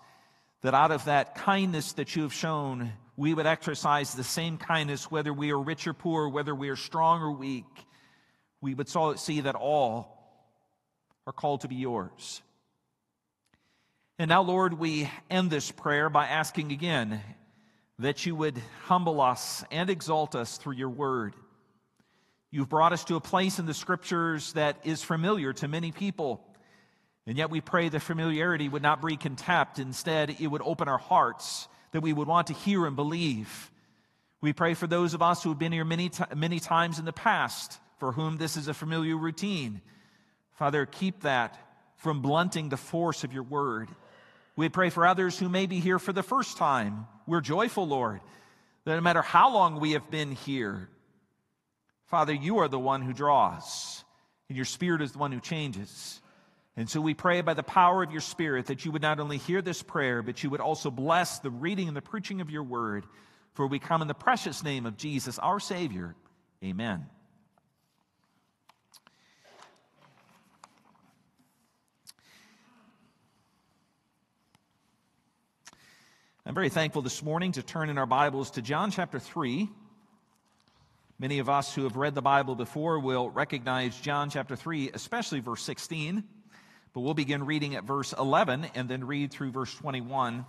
that 0.64 0.74
out 0.74 0.92
of 0.92 1.06
that 1.06 1.36
kindness 1.36 1.94
that 1.94 2.16
you 2.16 2.24
have 2.24 2.34
shown, 2.34 2.92
we 3.16 3.34
would 3.34 3.46
exercise 3.46 4.14
the 4.14 4.24
same 4.24 4.58
kindness 4.58 5.12
whether 5.12 5.32
we 5.32 5.52
are 5.52 5.60
rich 5.60 5.86
or 5.86 5.94
poor, 5.94 6.28
whether 6.28 6.56
we 6.56 6.70
are 6.70 6.76
strong 6.76 7.22
or 7.22 7.32
weak. 7.32 7.66
We 8.62 8.74
would 8.74 8.90
see 9.20 9.42
that 9.42 9.56
all 9.56 10.18
are 11.28 11.34
called 11.34 11.62
to 11.62 11.68
be 11.68 11.76
yours. 11.76 12.42
And 14.18 14.30
now, 14.30 14.42
Lord, 14.42 14.80
we 14.80 15.10
end 15.30 15.52
this 15.52 15.70
prayer 15.70 16.10
by 16.10 16.28
asking 16.28 16.72
again 16.72 17.22
that 18.00 18.26
you 18.26 18.36
would 18.36 18.62
humble 18.86 19.20
us 19.20 19.64
and 19.70 19.90
exalt 19.90 20.34
us 20.34 20.58
through 20.58 20.76
your 20.76 20.90
word. 20.90 21.36
You've 22.52 22.70
brought 22.70 22.94
us 22.94 23.04
to 23.06 23.16
a 23.16 23.22
place 23.22 23.60
in 23.60 23.66
the 23.66 23.74
scriptures 23.74 24.54
that 24.54 24.78
is 24.84 25.04
familiar 25.04 25.52
to 25.54 25.68
many 25.68 25.92
people. 25.92 26.46
And 27.26 27.38
yet 27.38 27.50
we 27.50 27.62
pray 27.62 27.90
the 27.90 28.00
familiarity 28.00 28.68
would 28.68 28.82
not 28.82 29.02
breed 29.02 29.20
contempt. 29.20 29.80
Instead, 29.80 30.38
it 30.40 30.48
would 30.48 30.62
open 30.64 30.88
our 30.88 30.98
hearts 30.98 31.68
that 31.92 32.02
we 32.02 32.14
would 32.14 32.28
want 32.28 32.48
to 32.48 32.54
hear 32.54 32.86
and 32.86 32.96
believe. 32.96 33.72
We 34.42 34.52
pray 34.52 34.74
for 34.74 34.88
those 34.88 35.14
of 35.14 35.22
us 35.22 35.42
who 35.42 35.50
have 35.50 35.60
been 35.60 35.72
here 35.72 35.86
many, 35.86 36.12
many 36.36 36.60
times 36.60 37.00
in 37.00 37.06
the 37.06 37.14
past, 37.14 37.80
for 38.00 38.12
whom 38.12 38.38
this 38.38 38.58
is 38.58 38.68
a 38.68 38.74
familiar 38.74 39.16
routine. 39.16 39.82
Father, 40.54 40.86
keep 40.86 41.22
that 41.22 41.58
from 41.96 42.22
blunting 42.22 42.68
the 42.68 42.78
force 42.78 43.24
of 43.24 43.32
your 43.32 43.44
word. 43.44 43.88
We 44.58 44.68
pray 44.68 44.90
for 44.90 45.08
others 45.08 45.40
who 45.40 45.48
may 45.48 45.66
be 45.66 45.80
here 45.80 46.00
for 46.00 46.12
the 46.12 46.24
first 46.24 46.58
time. 46.58 47.08
We're 47.26 47.42
joyful, 47.42 47.88
Lord, 47.88 48.20
that 48.84 48.96
no 48.96 49.02
matter 49.02 49.22
how 49.22 49.54
long 49.54 49.80
we 49.80 49.94
have 49.94 50.12
been 50.12 50.34
here, 50.34 50.90
Father, 52.08 52.34
you 52.34 52.58
are 52.58 52.68
the 52.68 52.78
one 52.78 53.02
who 53.02 53.14
draws, 53.14 54.04
and 54.50 54.58
your 54.58 54.66
Spirit 54.66 55.02
is 55.02 55.14
the 55.14 55.20
one 55.20 55.32
who 55.32 55.40
changes. 55.40 56.22
And 56.76 56.90
so 56.90 57.00
we 57.00 57.14
pray 57.14 57.42
by 57.42 57.54
the 57.54 57.64
power 57.64 58.02
of 58.02 58.12
your 58.12 58.22
Spirit 58.22 58.66
that 58.68 58.84
you 58.84 58.92
would 58.92 59.02
not 59.02 59.20
only 59.20 59.38
hear 59.38 59.62
this 59.62 59.84
prayer, 59.84 60.24
but 60.24 60.44
you 60.44 60.50
would 60.50 60.60
also 60.60 60.90
bless 60.90 61.40
the 61.40 61.52
reading 61.52 61.88
and 61.88 61.96
the 61.96 62.02
preaching 62.02 62.42
of 62.42 62.50
your 62.50 62.64
word. 62.64 63.06
For 63.54 63.68
we 63.68 63.78
come 63.78 64.02
in 64.02 64.08
the 64.08 64.16
precious 64.16 64.64
name 64.64 64.88
of 64.88 64.98
Jesus, 64.98 65.38
our 65.38 65.60
Savior. 65.60 66.16
Amen. 66.64 67.06
I'm 76.46 76.56
very 76.56 76.70
thankful 76.70 77.04
this 77.04 77.22
morning 77.24 77.52
to 77.54 77.64
turn 77.64 77.90
in 77.90 77.98
our 78.00 78.08
Bibles 78.08 78.52
to 78.52 78.62
John 78.64 78.90
chapter 78.90 79.20
3. 79.20 79.70
Many 81.20 81.40
of 81.40 81.48
us 81.48 81.74
who 81.74 81.84
have 81.84 81.96
read 81.96 82.16
the 82.16 82.22
Bible 82.22 82.56
before 82.56 83.00
will 83.00 83.30
recognize 83.30 83.96
John 84.02 84.32
chapter 84.32 84.56
3, 84.56 84.90
especially 84.94 85.40
verse 85.40 85.62
16. 85.62 86.24
But 86.94 87.02
we'll 87.02 87.16
begin 87.16 87.46
reading 87.46 87.76
at 87.76 87.84
verse 87.84 88.14
11 88.14 88.68
and 88.76 88.88
then 88.88 89.06
read 89.06 89.32
through 89.32 89.52
verse 89.52 89.74
21. 89.74 90.46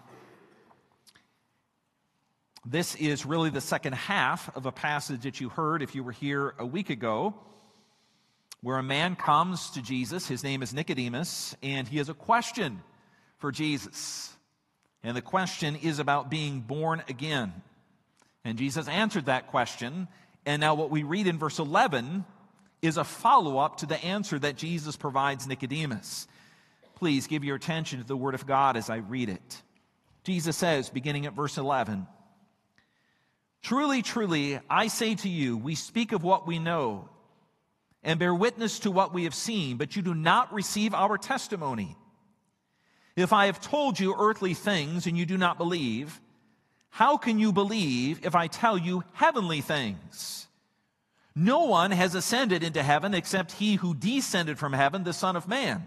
This 2.66 2.94
is 2.94 3.26
really 3.26 3.50
the 3.50 3.60
second 3.60 3.94
half 3.94 4.54
of 4.56 4.66
a 4.66 4.72
passage 4.72 5.22
that 5.22 5.40
you 5.40 5.48
heard 5.48 5.82
if 5.82 5.94
you 5.94 6.02
were 6.02 6.12
here 6.12 6.54
a 6.58 6.66
week 6.66 6.90
ago, 6.90 7.34
where 8.60 8.78
a 8.78 8.82
man 8.82 9.16
comes 9.16 9.70
to 9.70 9.82
Jesus. 9.82 10.26
His 10.26 10.42
name 10.42 10.62
is 10.62 10.72
Nicodemus, 10.72 11.54
and 11.62 11.88
he 11.88 11.98
has 11.98 12.08
a 12.08 12.14
question 12.14 12.82
for 13.38 13.52
Jesus. 13.52 14.34
And 15.02 15.14
the 15.14 15.22
question 15.22 15.76
is 15.76 15.98
about 15.98 16.30
being 16.30 16.60
born 16.60 17.02
again. 17.08 17.52
And 18.44 18.56
Jesus 18.58 18.88
answered 18.88 19.26
that 19.26 19.48
question. 19.48 20.08
And 20.46 20.60
now, 20.60 20.74
what 20.74 20.90
we 20.90 21.02
read 21.02 21.26
in 21.26 21.38
verse 21.38 21.58
11 21.58 22.24
is 22.80 22.96
a 22.96 23.04
follow 23.04 23.58
up 23.58 23.78
to 23.78 23.86
the 23.86 24.02
answer 24.02 24.38
that 24.38 24.56
Jesus 24.56 24.96
provides 24.96 25.46
Nicodemus. 25.46 26.26
Please 27.04 27.26
give 27.26 27.44
your 27.44 27.56
attention 27.56 27.98
to 27.98 28.06
the 28.06 28.16
Word 28.16 28.34
of 28.34 28.46
God 28.46 28.78
as 28.78 28.88
I 28.88 28.96
read 28.96 29.28
it. 29.28 29.62
Jesus 30.22 30.56
says, 30.56 30.88
beginning 30.88 31.26
at 31.26 31.34
verse 31.34 31.58
11, 31.58 32.06
Truly, 33.60 34.00
truly, 34.00 34.58
I 34.70 34.86
say 34.86 35.14
to 35.16 35.28
you, 35.28 35.58
we 35.58 35.74
speak 35.74 36.12
of 36.12 36.22
what 36.24 36.46
we 36.46 36.58
know 36.58 37.10
and 38.02 38.18
bear 38.18 38.34
witness 38.34 38.78
to 38.78 38.90
what 38.90 39.12
we 39.12 39.24
have 39.24 39.34
seen, 39.34 39.76
but 39.76 39.94
you 39.94 40.00
do 40.00 40.14
not 40.14 40.50
receive 40.54 40.94
our 40.94 41.18
testimony. 41.18 41.94
If 43.16 43.34
I 43.34 43.46
have 43.46 43.60
told 43.60 44.00
you 44.00 44.16
earthly 44.18 44.54
things 44.54 45.06
and 45.06 45.18
you 45.18 45.26
do 45.26 45.36
not 45.36 45.58
believe, 45.58 46.22
how 46.88 47.18
can 47.18 47.38
you 47.38 47.52
believe 47.52 48.24
if 48.24 48.34
I 48.34 48.46
tell 48.46 48.78
you 48.78 49.04
heavenly 49.12 49.60
things? 49.60 50.46
No 51.36 51.64
one 51.64 51.90
has 51.90 52.14
ascended 52.14 52.62
into 52.62 52.82
heaven 52.82 53.12
except 53.12 53.52
he 53.52 53.74
who 53.74 53.94
descended 53.94 54.58
from 54.58 54.72
heaven, 54.72 55.04
the 55.04 55.12
Son 55.12 55.36
of 55.36 55.46
Man. 55.46 55.86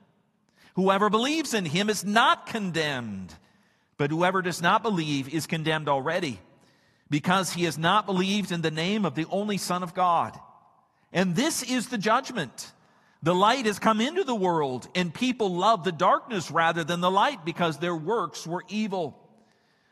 Whoever 0.75 1.09
believes 1.09 1.53
in 1.53 1.65
him 1.65 1.89
is 1.89 2.05
not 2.05 2.47
condemned, 2.47 3.33
but 3.97 4.09
whoever 4.09 4.41
does 4.41 4.61
not 4.61 4.83
believe 4.83 5.33
is 5.33 5.47
condemned 5.47 5.89
already, 5.89 6.39
because 7.09 7.53
he 7.53 7.65
has 7.65 7.77
not 7.77 8.05
believed 8.05 8.51
in 8.51 8.61
the 8.61 8.71
name 8.71 9.05
of 9.05 9.15
the 9.15 9.25
only 9.29 9.57
Son 9.57 9.83
of 9.83 9.93
God. 9.93 10.39
And 11.11 11.35
this 11.35 11.61
is 11.61 11.89
the 11.89 11.97
judgment. 11.97 12.71
The 13.23 13.35
light 13.35 13.65
has 13.65 13.79
come 13.79 14.01
into 14.01 14.23
the 14.23 14.33
world, 14.33 14.87
and 14.95 15.13
people 15.13 15.55
love 15.55 15.83
the 15.83 15.91
darkness 15.91 16.49
rather 16.49 16.83
than 16.83 17.01
the 17.01 17.11
light 17.11 17.45
because 17.45 17.77
their 17.77 17.95
works 17.95 18.47
were 18.47 18.63
evil. 18.67 19.17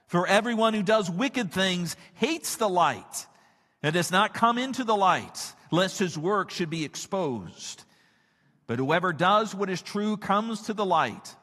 For 0.07 0.25
everyone 0.25 0.73
who 0.73 0.81
does 0.81 1.11
wicked 1.11 1.51
things 1.51 1.95
hates 2.15 2.55
the 2.55 2.69
light 2.69 3.27
and 3.83 3.93
does 3.93 4.11
not 4.11 4.33
come 4.33 4.57
into 4.57 4.83
the 4.83 4.95
light, 4.95 5.53
lest 5.71 5.99
his 5.99 6.17
work 6.17 6.49
should 6.49 6.71
be 6.71 6.83
exposed. 6.83 7.83
But 8.69 8.77
whoever 8.77 9.13
does 9.13 9.55
what 9.55 9.71
is 9.71 9.81
true 9.81 10.15
comes 10.15 10.61
to 10.67 10.75
the 10.75 10.85
light, 10.85 11.35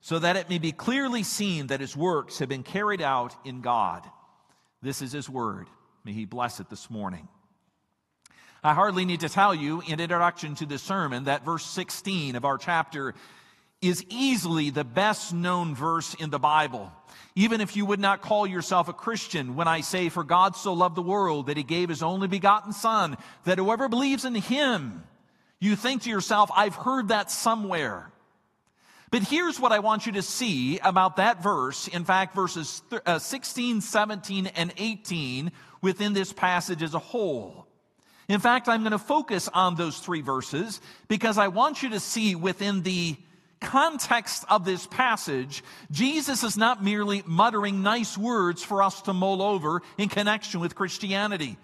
so 0.00 0.18
that 0.18 0.36
it 0.36 0.48
may 0.48 0.56
be 0.56 0.72
clearly 0.72 1.22
seen 1.22 1.66
that 1.66 1.80
his 1.80 1.94
works 1.94 2.38
have 2.38 2.48
been 2.48 2.62
carried 2.62 3.02
out 3.02 3.36
in 3.44 3.60
God. 3.60 4.02
This 4.80 5.02
is 5.02 5.12
his 5.12 5.28
word. 5.28 5.66
May 6.04 6.12
he 6.14 6.24
bless 6.24 6.58
it 6.58 6.70
this 6.70 6.88
morning. 6.88 7.28
I 8.64 8.72
hardly 8.72 9.04
need 9.04 9.20
to 9.20 9.28
tell 9.28 9.54
you 9.54 9.82
in 9.86 10.00
introduction 10.00 10.54
to 10.54 10.64
this 10.64 10.82
sermon 10.82 11.24
that 11.24 11.44
verse 11.44 11.66
16 11.66 12.34
of 12.34 12.46
our 12.46 12.56
chapter 12.56 13.14
is 13.82 14.02
easily 14.08 14.70
the 14.70 14.84
best 14.84 15.34
known 15.34 15.74
verse 15.74 16.14
in 16.14 16.30
the 16.30 16.38
Bible. 16.38 16.90
Even 17.34 17.60
if 17.60 17.76
you 17.76 17.84
would 17.84 18.00
not 18.00 18.22
call 18.22 18.46
yourself 18.46 18.88
a 18.88 18.94
Christian, 18.94 19.54
when 19.54 19.68
I 19.68 19.82
say, 19.82 20.08
For 20.08 20.24
God 20.24 20.56
so 20.56 20.72
loved 20.72 20.96
the 20.96 21.02
world 21.02 21.48
that 21.48 21.58
he 21.58 21.62
gave 21.62 21.90
his 21.90 22.02
only 22.02 22.26
begotten 22.26 22.72
Son, 22.72 23.18
that 23.44 23.58
whoever 23.58 23.90
believes 23.90 24.24
in 24.24 24.34
him, 24.34 25.04
you 25.60 25.76
think 25.76 26.02
to 26.02 26.10
yourself, 26.10 26.50
I've 26.54 26.74
heard 26.74 27.08
that 27.08 27.30
somewhere. 27.30 28.10
But 29.10 29.22
here's 29.22 29.58
what 29.58 29.72
I 29.72 29.78
want 29.78 30.06
you 30.06 30.12
to 30.12 30.22
see 30.22 30.78
about 30.80 31.16
that 31.16 31.42
verse. 31.42 31.88
In 31.88 32.04
fact, 32.04 32.34
verses 32.34 32.82
uh, 33.06 33.18
16, 33.18 33.80
17, 33.80 34.46
and 34.48 34.72
18 34.76 35.50
within 35.80 36.12
this 36.12 36.32
passage 36.32 36.82
as 36.82 36.94
a 36.94 36.98
whole. 36.98 37.66
In 38.28 38.40
fact, 38.40 38.68
I'm 38.68 38.82
going 38.82 38.92
to 38.92 38.98
focus 38.98 39.48
on 39.48 39.76
those 39.76 39.98
three 39.98 40.20
verses 40.20 40.82
because 41.08 41.38
I 41.38 41.48
want 41.48 41.82
you 41.82 41.90
to 41.90 42.00
see 42.00 42.34
within 42.34 42.82
the 42.82 43.16
context 43.60 44.44
of 44.50 44.64
this 44.66 44.86
passage, 44.86 45.64
Jesus 45.90 46.44
is 46.44 46.56
not 46.56 46.84
merely 46.84 47.22
muttering 47.26 47.82
nice 47.82 48.16
words 48.16 48.62
for 48.62 48.82
us 48.82 49.02
to 49.02 49.14
mull 49.14 49.40
over 49.40 49.82
in 49.96 50.10
connection 50.10 50.60
with 50.60 50.74
Christianity. 50.74 51.56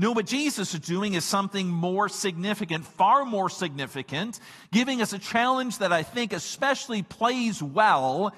No, 0.00 0.12
what 0.12 0.26
Jesus 0.26 0.74
is 0.74 0.80
doing 0.80 1.14
is 1.14 1.24
something 1.24 1.66
more 1.66 2.08
significant, 2.08 2.86
far 2.86 3.24
more 3.24 3.50
significant, 3.50 4.38
giving 4.70 5.02
us 5.02 5.12
a 5.12 5.18
challenge 5.18 5.78
that 5.78 5.92
I 5.92 6.04
think 6.04 6.32
especially 6.32 7.02
plays 7.02 7.60
well 7.60 8.32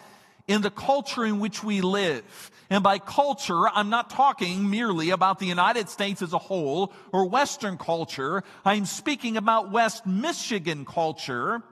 in 0.48 0.62
the 0.62 0.70
culture 0.70 1.24
in 1.24 1.38
which 1.38 1.62
we 1.62 1.82
live. 1.82 2.50
And 2.70 2.82
by 2.82 2.98
culture, 2.98 3.68
I'm 3.68 3.90
not 3.90 4.08
talking 4.08 4.70
merely 4.70 5.10
about 5.10 5.38
the 5.38 5.46
United 5.46 5.90
States 5.90 6.22
as 6.22 6.32
a 6.32 6.38
whole 6.38 6.94
or 7.12 7.28
Western 7.28 7.76
culture. 7.76 8.42
I'm 8.64 8.86
speaking 8.86 9.36
about 9.36 9.70
West 9.70 10.06
Michigan 10.06 10.86
culture, 10.86 11.62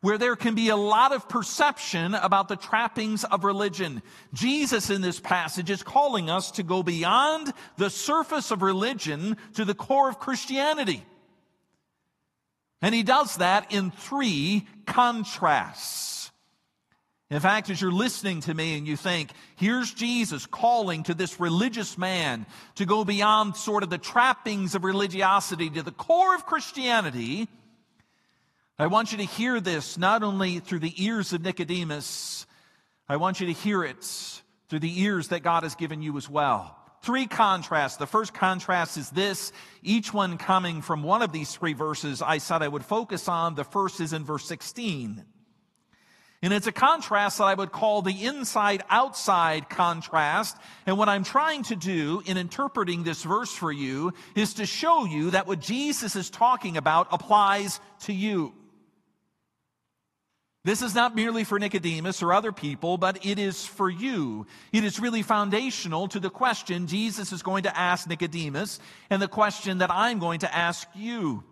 where 0.00 0.18
there 0.18 0.36
can 0.36 0.54
be 0.54 0.70
a 0.70 0.76
lot 0.76 1.12
of 1.12 1.28
perception 1.28 2.14
about 2.14 2.48
the 2.48 2.56
trappings 2.56 3.24
of 3.24 3.44
religion. 3.44 4.02
Jesus 4.32 4.88
in 4.88 5.02
this 5.02 5.20
passage 5.20 5.70
is 5.70 5.82
calling 5.82 6.30
us 6.30 6.50
to 6.52 6.62
go 6.62 6.82
beyond 6.82 7.52
the 7.76 7.90
surface 7.90 8.50
of 8.50 8.62
religion 8.62 9.36
to 9.54 9.64
the 9.64 9.74
core 9.74 10.08
of 10.08 10.18
Christianity. 10.18 11.04
And 12.82 12.94
he 12.94 13.02
does 13.02 13.36
that 13.36 13.72
in 13.72 13.90
three 13.90 14.66
contrasts. 14.86 16.30
In 17.30 17.38
fact, 17.38 17.70
as 17.70 17.80
you're 17.80 17.92
listening 17.92 18.40
to 18.40 18.54
me 18.54 18.76
and 18.76 18.88
you 18.88 18.96
think, 18.96 19.30
here's 19.54 19.92
Jesus 19.92 20.46
calling 20.46 21.04
to 21.04 21.14
this 21.14 21.38
religious 21.38 21.96
man 21.96 22.44
to 22.74 22.86
go 22.86 23.04
beyond 23.04 23.54
sort 23.54 23.84
of 23.84 23.90
the 23.90 23.98
trappings 23.98 24.74
of 24.74 24.82
religiosity 24.82 25.70
to 25.70 25.82
the 25.82 25.92
core 25.92 26.34
of 26.34 26.46
Christianity, 26.46 27.48
I 28.80 28.86
want 28.86 29.12
you 29.12 29.18
to 29.18 29.24
hear 29.24 29.60
this 29.60 29.98
not 29.98 30.22
only 30.22 30.58
through 30.58 30.78
the 30.78 31.04
ears 31.04 31.34
of 31.34 31.42
Nicodemus, 31.42 32.46
I 33.10 33.16
want 33.18 33.38
you 33.38 33.46
to 33.48 33.52
hear 33.52 33.84
it 33.84 34.02
through 34.70 34.78
the 34.78 35.02
ears 35.02 35.28
that 35.28 35.42
God 35.42 35.64
has 35.64 35.74
given 35.74 36.00
you 36.00 36.16
as 36.16 36.30
well. 36.30 36.78
Three 37.02 37.26
contrasts. 37.26 37.98
The 37.98 38.06
first 38.06 38.32
contrast 38.32 38.96
is 38.96 39.10
this, 39.10 39.52
each 39.82 40.14
one 40.14 40.38
coming 40.38 40.80
from 40.80 41.02
one 41.02 41.20
of 41.20 41.30
these 41.30 41.54
three 41.54 41.74
verses 41.74 42.22
I 42.22 42.38
said 42.38 42.62
I 42.62 42.68
would 42.68 42.82
focus 42.82 43.28
on. 43.28 43.54
The 43.54 43.64
first 43.64 44.00
is 44.00 44.14
in 44.14 44.24
verse 44.24 44.46
16. 44.46 45.26
And 46.40 46.52
it's 46.54 46.66
a 46.66 46.72
contrast 46.72 47.36
that 47.36 47.44
I 47.44 47.52
would 47.52 47.72
call 47.72 48.00
the 48.00 48.24
inside 48.24 48.82
outside 48.88 49.68
contrast. 49.68 50.56
And 50.86 50.96
what 50.96 51.10
I'm 51.10 51.24
trying 51.24 51.64
to 51.64 51.76
do 51.76 52.22
in 52.24 52.38
interpreting 52.38 53.02
this 53.02 53.24
verse 53.24 53.52
for 53.52 53.70
you 53.70 54.14
is 54.34 54.54
to 54.54 54.64
show 54.64 55.04
you 55.04 55.32
that 55.32 55.46
what 55.46 55.60
Jesus 55.60 56.16
is 56.16 56.30
talking 56.30 56.78
about 56.78 57.08
applies 57.10 57.78
to 58.04 58.14
you. 58.14 58.54
This 60.62 60.82
is 60.82 60.94
not 60.94 61.16
merely 61.16 61.44
for 61.44 61.58
Nicodemus 61.58 62.22
or 62.22 62.34
other 62.34 62.52
people, 62.52 62.98
but 62.98 63.24
it 63.24 63.38
is 63.38 63.64
for 63.64 63.88
you. 63.88 64.46
It 64.72 64.84
is 64.84 65.00
really 65.00 65.22
foundational 65.22 66.06
to 66.08 66.20
the 66.20 66.28
question 66.28 66.86
Jesus 66.86 67.32
is 67.32 67.42
going 67.42 67.62
to 67.62 67.76
ask 67.76 68.06
Nicodemus 68.06 68.78
and 69.08 69.22
the 69.22 69.28
question 69.28 69.78
that 69.78 69.90
I'm 69.90 70.18
going 70.18 70.40
to 70.40 70.54
ask 70.54 70.86
you. 70.94 71.44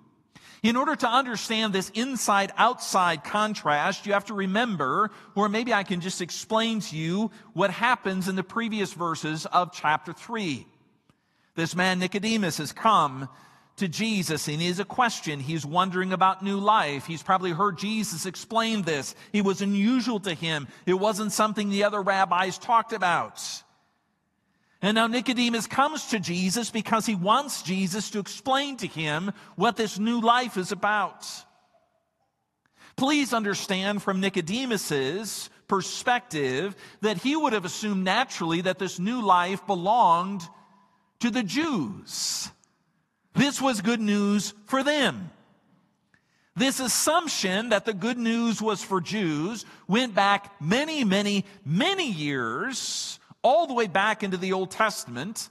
In 0.63 0.77
order 0.77 0.95
to 0.97 1.09
understand 1.09 1.73
this 1.73 1.91
inside 1.91 2.53
outside 2.59 3.25
contrast, 3.25 4.05
you 4.05 4.13
have 4.13 4.27
to 4.27 4.35
remember, 4.35 5.11
or 5.35 5.49
maybe 5.49 5.73
I 5.73 5.85
can 5.85 6.01
just 6.01 6.21
explain 6.21 6.81
to 6.81 6.97
you 6.97 7.31
what 7.55 7.71
happens 7.71 8.29
in 8.29 8.37
the 8.37 8.43
previous 8.43 8.93
verses 8.93 9.47
of 9.47 9.73
chapter 9.73 10.13
3. 10.13 10.67
This 11.55 11.75
man 11.75 11.99
Nicodemus 11.99 12.59
has 12.59 12.73
come 12.73 13.29
to 13.79 13.89
Jesus 13.89 14.49
and 14.49 14.61
he 14.61 14.69
has 14.69 14.79
a 14.79 14.85
question. 14.85 15.41
He's 15.41 15.67
wondering 15.67 16.13
about 16.13 16.43
new 16.43 16.59
life. 16.59 17.07
He's 17.07 17.23
probably 17.23 17.51
heard 17.51 17.79
Jesus 17.79 18.27
explain 18.27 18.83
this. 18.83 19.15
It 19.33 19.45
was 19.45 19.63
unusual 19.63 20.21
to 20.21 20.35
him. 20.35 20.69
It 20.87 20.95
wasn't 20.95 21.33
something 21.33 21.71
the 21.71 21.85
other 21.85 22.03
rabbis 22.03 22.59
talked 22.59 22.93
about. 22.93 23.43
And 24.81 24.95
now 24.95 25.09
Nicodemus 25.09 25.67
comes 25.67 26.07
to 26.09 26.21
Jesus 26.21 26.71
because 26.71 27.05
he 27.05 27.17
wants 27.17 27.63
Jesus 27.63 28.11
to 28.11 28.21
explain 28.21 28.77
to 28.77 28.87
him 28.87 29.33
what 29.57 29.77
this 29.77 29.99
new 29.99 30.21
life 30.21 30.57
is 30.57 30.71
about. 30.71 31.27
Please 32.97 33.33
understand 33.33 34.03
from 34.03 34.21
Nicodemus's 34.21 35.51
perspective 35.69 36.75
that 37.01 37.19
he 37.19 37.37
would 37.37 37.53
have 37.53 37.65
assumed 37.65 38.05
naturally 38.05 38.63
that 38.63 38.79
this 38.79 38.99
new 38.99 39.21
life 39.21 39.67
belonged 39.67 40.43
to 41.21 41.31
the 41.31 41.43
Jews. 41.43 42.51
This 43.35 43.61
was 43.61 43.81
good 43.81 44.01
news 44.01 44.55
for 44.67 44.83
them. 44.83 45.31
This 46.57 46.81
assumption 46.81 47.69
that 47.69 47.85
the 47.85 47.95
good 47.95 48.19
news 48.19 48.61
was 48.61 48.83
for 48.83 49.01
Jews 49.01 49.65
went 49.87 50.15
back 50.15 50.61
many, 50.61 51.05
many, 51.05 51.45
many 51.65 52.11
years, 52.11 53.21
all 53.43 53.69
the 53.69 53.75
way 53.75 53.87
back 53.87 54.25
into 54.25 54.37
the 54.37 54.53
Old 54.53 54.73
Testament, 54.73 55.51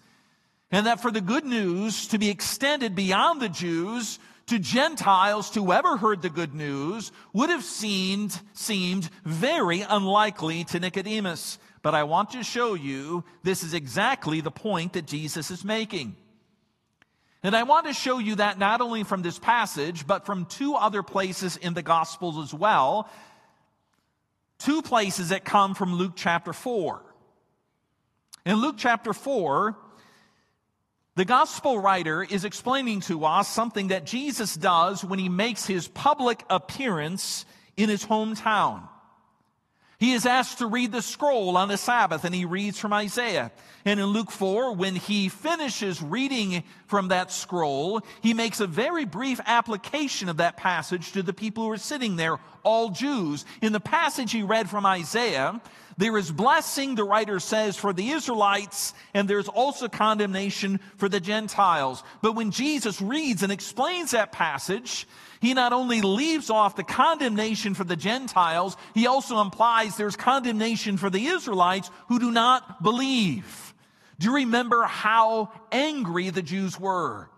and 0.69 0.85
that 0.85 1.01
for 1.01 1.09
the 1.09 1.21
good 1.21 1.45
news 1.45 2.07
to 2.09 2.17
be 2.17 2.29
extended 2.29 2.93
beyond 2.93 3.41
the 3.41 3.47
Jews 3.47 4.19
to 4.47 4.59
Gentiles, 4.59 5.49
to 5.51 5.63
whoever 5.63 5.95
heard 5.95 6.21
the 6.21 6.29
good 6.29 6.53
news, 6.53 7.13
would 7.31 7.49
have 7.49 7.63
seemed, 7.63 8.39
seemed 8.53 9.09
very 9.23 9.81
unlikely 9.81 10.65
to 10.65 10.79
Nicodemus. 10.79 11.57
But 11.81 11.95
I 11.95 12.03
want 12.03 12.31
to 12.31 12.43
show 12.43 12.73
you 12.73 13.23
this 13.43 13.63
is 13.63 13.73
exactly 13.73 14.41
the 14.41 14.51
point 14.51 14.93
that 14.93 15.05
Jesus 15.05 15.51
is 15.51 15.63
making. 15.63 16.15
And 17.47 17.55
I 17.55 17.63
want 17.63 17.87
to 17.87 17.93
show 17.93 18.19
you 18.19 18.35
that 18.35 18.59
not 18.59 18.81
only 18.81 19.03
from 19.03 19.21
this 19.21 19.39
passage, 19.39 20.05
but 20.05 20.25
from 20.25 20.47
two 20.47 20.75
other 20.75 21.01
places 21.01 21.55
in 21.55 21.73
the 21.73 21.81
Gospels 21.81 22.37
as 22.37 22.53
well. 22.53 23.09
Two 24.59 24.81
places 24.81 25.29
that 25.29 25.45
come 25.45 25.73
from 25.73 25.95
Luke 25.95 26.11
chapter 26.17 26.51
4. 26.51 27.01
In 28.45 28.57
Luke 28.57 28.75
chapter 28.77 29.13
4, 29.13 29.77
the 31.15 31.23
gospel 31.23 31.79
writer 31.79 32.21
is 32.21 32.43
explaining 32.43 32.99
to 33.01 33.23
us 33.23 33.47
something 33.47 33.87
that 33.87 34.05
Jesus 34.05 34.53
does 34.53 35.05
when 35.05 35.17
he 35.17 35.29
makes 35.29 35.65
his 35.65 35.87
public 35.87 36.43
appearance 36.49 37.45
in 37.77 37.87
his 37.87 38.05
hometown. 38.05 38.89
He 39.99 40.13
is 40.13 40.27
asked 40.27 40.59
to 40.59 40.67
read 40.67 40.91
the 40.91 41.01
scroll 41.01 41.57
on 41.57 41.69
the 41.69 41.77
Sabbath, 41.77 42.23
and 42.23 42.35
he 42.35 42.45
reads 42.45 42.77
from 42.77 42.93
Isaiah. 42.93 43.51
And 43.83 43.99
in 43.99 44.05
Luke 44.07 44.29
4, 44.29 44.75
when 44.75 44.95
he 44.95 45.27
finishes 45.27 46.03
reading 46.03 46.63
from 46.85 47.07
that 47.07 47.31
scroll, 47.31 48.01
he 48.21 48.35
makes 48.35 48.59
a 48.59 48.67
very 48.67 49.05
brief 49.05 49.41
application 49.45 50.29
of 50.29 50.37
that 50.37 50.55
passage 50.55 51.13
to 51.13 51.23
the 51.23 51.33
people 51.33 51.63
who 51.63 51.71
are 51.71 51.77
sitting 51.77 52.15
there, 52.15 52.37
all 52.61 52.89
Jews. 52.89 53.43
In 53.59 53.73
the 53.73 53.79
passage 53.79 54.31
he 54.31 54.43
read 54.43 54.69
from 54.69 54.85
Isaiah, 54.85 55.59
there 55.97 56.15
is 56.15 56.31
blessing, 56.31 56.93
the 56.93 57.03
writer 57.03 57.39
says, 57.39 57.75
for 57.75 57.91
the 57.91 58.11
Israelites, 58.11 58.93
and 59.15 59.27
there's 59.27 59.47
also 59.47 59.87
condemnation 59.87 60.79
for 60.97 61.09
the 61.09 61.19
Gentiles. 61.19 62.03
But 62.21 62.35
when 62.35 62.51
Jesus 62.51 63.01
reads 63.01 63.41
and 63.41 63.51
explains 63.51 64.11
that 64.11 64.31
passage, 64.31 65.07
he 65.41 65.53
not 65.53 65.73
only 65.73 66.01
leaves 66.01 66.49
off 66.49 66.75
the 66.75 66.83
condemnation 66.83 67.73
for 67.73 67.83
the 67.83 67.95
Gentiles, 67.95 68.77
he 68.93 69.07
also 69.07 69.41
implies 69.41 69.95
there's 69.95 70.15
condemnation 70.15 70.97
for 70.97 71.09
the 71.09 71.25
Israelites 71.25 71.89
who 72.07 72.19
do 72.19 72.31
not 72.31 72.81
believe. 72.81 73.73
Do 74.19 74.27
you 74.27 74.35
remember 74.35 74.83
how 74.83 75.51
angry 75.71 76.29
the 76.29 76.41
Jews 76.41 76.79
were? 76.79 77.29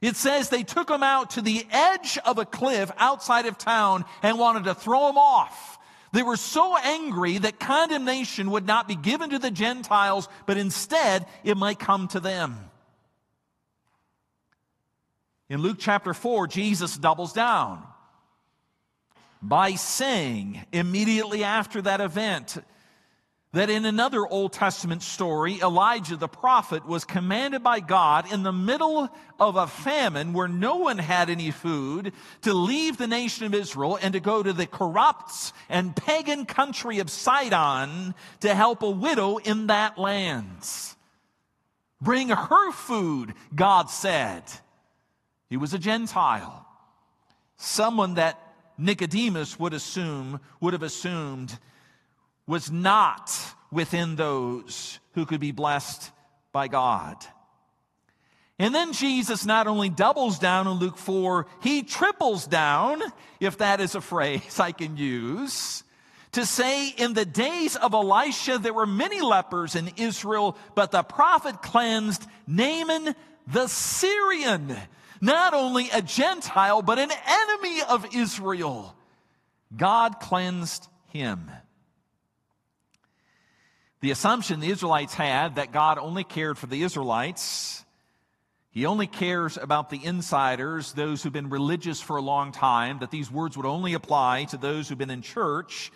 It 0.00 0.16
says 0.16 0.48
they 0.48 0.62
took 0.62 0.90
him 0.90 1.02
out 1.02 1.30
to 1.30 1.40
the 1.40 1.66
edge 1.70 2.18
of 2.18 2.38
a 2.38 2.44
cliff 2.44 2.90
outside 2.98 3.46
of 3.46 3.58
town 3.58 4.04
and 4.22 4.38
wanted 4.38 4.64
to 4.64 4.74
throw 4.74 5.08
him 5.08 5.18
off. 5.18 5.78
They 6.12 6.22
were 6.22 6.36
so 6.36 6.76
angry 6.76 7.38
that 7.38 7.58
condemnation 7.58 8.52
would 8.52 8.66
not 8.66 8.86
be 8.86 8.94
given 8.94 9.30
to 9.30 9.38
the 9.38 9.50
Gentiles, 9.50 10.28
but 10.46 10.56
instead 10.58 11.26
it 11.42 11.56
might 11.56 11.78
come 11.78 12.06
to 12.08 12.20
them. 12.20 12.70
In 15.50 15.60
Luke 15.60 15.76
chapter 15.78 16.14
4, 16.14 16.46
Jesus 16.46 16.96
doubles 16.96 17.32
down 17.32 17.82
by 19.42 19.74
saying 19.74 20.64
immediately 20.72 21.44
after 21.44 21.82
that 21.82 22.00
event 22.00 22.56
that 23.52 23.70
in 23.70 23.84
another 23.84 24.26
Old 24.26 24.52
Testament 24.52 25.02
story, 25.02 25.60
Elijah 25.60 26.16
the 26.16 26.28
prophet 26.28 26.86
was 26.86 27.04
commanded 27.04 27.62
by 27.62 27.78
God 27.78 28.32
in 28.32 28.42
the 28.42 28.52
middle 28.52 29.08
of 29.38 29.56
a 29.56 29.66
famine 29.66 30.32
where 30.32 30.48
no 30.48 30.76
one 30.76 30.98
had 30.98 31.28
any 31.28 31.50
food 31.50 32.12
to 32.42 32.54
leave 32.54 32.96
the 32.96 33.06
nation 33.06 33.44
of 33.44 33.54
Israel 33.54 33.98
and 34.02 34.14
to 34.14 34.20
go 34.20 34.42
to 34.42 34.52
the 34.52 34.66
corrupt 34.66 35.52
and 35.68 35.94
pagan 35.94 36.46
country 36.46 36.98
of 36.98 37.10
Sidon 37.10 38.14
to 38.40 38.54
help 38.54 38.82
a 38.82 38.90
widow 38.90 39.36
in 39.36 39.68
that 39.68 39.98
land. 39.98 40.66
Bring 42.00 42.30
her 42.30 42.72
food, 42.72 43.34
God 43.54 43.88
said. 43.88 44.42
He 45.54 45.56
was 45.56 45.72
a 45.72 45.78
Gentile, 45.78 46.66
someone 47.58 48.14
that 48.14 48.40
Nicodemus 48.76 49.56
would 49.56 49.72
assume, 49.72 50.40
would 50.60 50.72
have 50.72 50.82
assumed 50.82 51.56
was 52.44 52.72
not 52.72 53.32
within 53.70 54.16
those 54.16 54.98
who 55.12 55.24
could 55.24 55.38
be 55.38 55.52
blessed 55.52 56.10
by 56.50 56.66
God. 56.66 57.24
And 58.58 58.74
then 58.74 58.92
Jesus 58.92 59.46
not 59.46 59.68
only 59.68 59.90
doubles 59.90 60.40
down 60.40 60.66
in 60.66 60.72
Luke 60.72 60.98
4, 60.98 61.46
he 61.62 61.84
triples 61.84 62.48
down, 62.48 63.00
if 63.38 63.58
that 63.58 63.78
is 63.80 63.94
a 63.94 64.00
phrase 64.00 64.58
I 64.58 64.72
can 64.72 64.96
use, 64.96 65.84
to 66.32 66.44
say, 66.44 66.88
in 66.88 67.14
the 67.14 67.24
days 67.24 67.76
of 67.76 67.94
Elisha, 67.94 68.58
there 68.58 68.74
were 68.74 68.86
many 68.86 69.20
lepers 69.20 69.76
in 69.76 69.92
Israel, 69.98 70.58
but 70.74 70.90
the 70.90 71.04
prophet 71.04 71.62
cleansed 71.62 72.26
Naaman 72.48 73.14
the 73.46 73.68
Syrian 73.68 74.76
not 75.24 75.54
only 75.54 75.88
a 75.90 76.02
Gentile, 76.02 76.82
but 76.82 76.98
an 76.98 77.10
enemy 77.10 77.82
of 77.88 78.14
Israel. 78.14 78.94
God 79.74 80.20
cleansed 80.20 80.86
him. 81.08 81.50
The 84.00 84.10
assumption 84.10 84.60
the 84.60 84.70
Israelites 84.70 85.14
had 85.14 85.56
that 85.56 85.72
God 85.72 85.96
only 85.98 86.24
cared 86.24 86.58
for 86.58 86.66
the 86.66 86.82
Israelites, 86.82 87.84
He 88.70 88.84
only 88.84 89.06
cares 89.06 89.56
about 89.56 89.88
the 89.88 90.04
insiders, 90.04 90.92
those 90.92 91.22
who've 91.22 91.32
been 91.32 91.48
religious 91.48 92.02
for 92.02 92.16
a 92.16 92.22
long 92.22 92.52
time, 92.52 92.98
that 92.98 93.10
these 93.10 93.30
words 93.30 93.56
would 93.56 93.64
only 93.64 93.94
apply 93.94 94.44
to 94.50 94.58
those 94.58 94.88
who've 94.88 94.98
been 94.98 95.10
in 95.10 95.22
church 95.22 95.90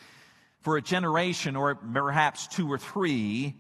for 0.61 0.77
a 0.77 0.83
generation 0.83 1.55
or 1.55 1.75
perhaps 1.75 2.47
two 2.47 2.71
or 2.71 2.79
three. 2.79 3.55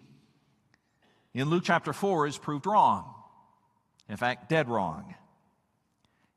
In 1.35 1.51
Luke 1.51 1.64
chapter 1.66 1.93
4 1.93 2.29
is 2.29 2.39
proved 2.39 2.64
wrong. 2.64 3.12
In 4.09 4.16
fact, 4.16 4.49
dead 4.49 4.69
wrong. 4.69 5.14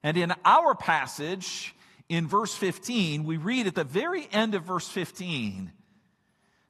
And 0.04 0.18
in 0.18 0.34
our 0.44 0.76
passage, 0.76 1.76
in 2.10 2.28
verse 2.28 2.56
15, 2.56 3.24
we 3.24 3.38
read 3.38 3.68
at 3.68 3.76
the 3.76 3.84
very 3.84 4.28
end 4.32 4.56
of 4.56 4.64
verse 4.64 4.88
15 4.88 5.72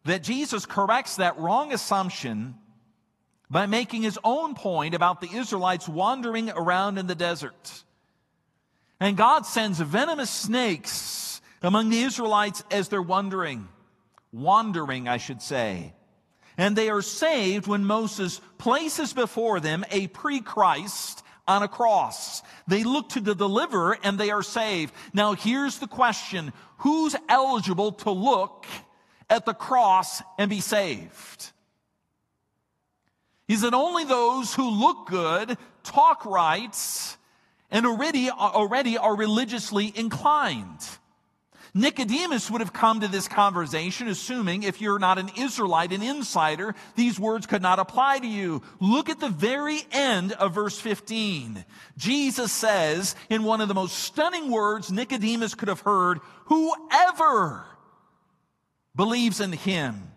that 0.05 0.23
Jesus 0.23 0.65
corrects 0.65 1.17
that 1.17 1.37
wrong 1.37 1.73
assumption 1.73 2.55
by 3.49 3.65
making 3.65 4.01
his 4.01 4.17
own 4.23 4.55
point 4.55 4.95
about 4.95 5.21
the 5.21 5.29
Israelites 5.33 5.87
wandering 5.87 6.49
around 6.49 6.97
in 6.97 7.07
the 7.07 7.15
desert. 7.15 7.83
And 8.99 9.17
God 9.17 9.45
sends 9.45 9.79
venomous 9.79 10.29
snakes 10.29 11.41
among 11.61 11.89
the 11.89 12.01
Israelites 12.01 12.63
as 12.71 12.87
they're 12.87 13.01
wandering. 13.01 13.67
Wandering, 14.31 15.07
I 15.07 15.17
should 15.17 15.41
say. 15.41 15.93
And 16.57 16.75
they 16.75 16.89
are 16.89 17.01
saved 17.01 17.67
when 17.67 17.83
Moses 17.83 18.39
places 18.57 19.13
before 19.13 19.59
them 19.59 19.83
a 19.91 20.07
pre 20.07 20.39
Christ 20.39 21.20
on 21.47 21.63
a 21.63 21.67
cross. 21.67 22.41
They 22.67 22.83
look 22.83 23.09
to 23.09 23.19
the 23.19 23.35
deliverer 23.35 23.97
and 24.03 24.17
they 24.17 24.31
are 24.31 24.43
saved. 24.43 24.93
Now 25.13 25.33
here's 25.33 25.79
the 25.79 25.87
question. 25.87 26.53
Who's 26.77 27.15
eligible 27.29 27.91
to 27.93 28.11
look 28.11 28.65
at 29.29 29.45
the 29.45 29.53
cross 29.53 30.21
and 30.37 30.49
be 30.49 30.61
saved? 30.61 31.51
Is 33.47 33.63
it 33.63 33.73
only 33.73 34.05
those 34.05 34.53
who 34.53 34.69
look 34.69 35.07
good, 35.07 35.57
talk 35.83 36.25
right, 36.25 37.17
and 37.69 37.85
already, 37.85 38.29
already 38.29 38.97
are 38.97 39.15
religiously 39.15 39.91
inclined? 39.93 40.79
Nicodemus 41.73 42.51
would 42.51 42.59
have 42.59 42.73
come 42.73 42.99
to 42.99 43.07
this 43.07 43.27
conversation 43.27 44.07
assuming 44.09 44.63
if 44.63 44.81
you're 44.81 44.99
not 44.99 45.17
an 45.17 45.29
Israelite, 45.37 45.93
an 45.93 46.01
insider, 46.01 46.75
these 46.95 47.19
words 47.19 47.47
could 47.47 47.61
not 47.61 47.79
apply 47.79 48.19
to 48.19 48.27
you. 48.27 48.61
Look 48.81 49.09
at 49.09 49.19
the 49.19 49.29
very 49.29 49.79
end 49.91 50.33
of 50.33 50.53
verse 50.53 50.77
15. 50.79 51.63
Jesus 51.97 52.51
says 52.51 53.15
in 53.29 53.43
one 53.43 53.61
of 53.61 53.69
the 53.69 53.73
most 53.73 53.97
stunning 53.99 54.51
words 54.51 54.91
Nicodemus 54.91 55.55
could 55.55 55.69
have 55.69 55.81
heard, 55.81 56.19
whoever 56.45 57.65
believes 58.95 59.39
in 59.39 59.53
him 59.53 60.11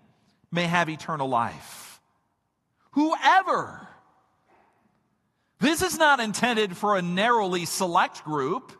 may 0.51 0.65
have 0.65 0.89
eternal 0.89 1.29
life. 1.29 2.01
Whoever. 2.93 3.89
This 5.61 5.83
is 5.83 5.97
not 5.99 6.19
intended 6.19 6.77
for 6.77 6.97
a 6.97 7.03
narrowly 7.03 7.65
select 7.65 8.25
group 8.25 8.73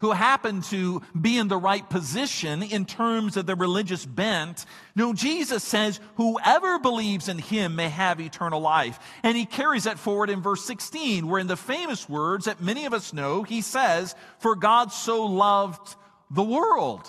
who 0.00 0.12
happen 0.12 0.62
to 0.62 1.02
be 1.18 1.38
in 1.38 1.48
the 1.48 1.56
right 1.56 1.88
position 1.88 2.62
in 2.62 2.84
terms 2.84 3.36
of 3.36 3.46
the 3.46 3.54
religious 3.54 4.04
bent. 4.04 4.66
No, 4.94 5.12
Jesus 5.12 5.62
says, 5.62 6.00
whoever 6.16 6.78
believes 6.78 7.28
in 7.28 7.38
him 7.38 7.76
may 7.76 7.88
have 7.88 8.20
eternal 8.20 8.60
life. 8.60 8.98
And 9.22 9.36
he 9.36 9.46
carries 9.46 9.84
that 9.84 9.98
forward 9.98 10.30
in 10.30 10.42
verse 10.42 10.64
16, 10.64 11.26
where 11.26 11.40
in 11.40 11.46
the 11.46 11.56
famous 11.56 12.08
words 12.08 12.44
that 12.44 12.60
many 12.60 12.84
of 12.84 12.92
us 12.92 13.12
know, 13.12 13.42
he 13.42 13.62
says, 13.62 14.14
for 14.38 14.54
God 14.54 14.92
so 14.92 15.24
loved 15.26 15.96
the 16.30 16.42
world. 16.42 17.08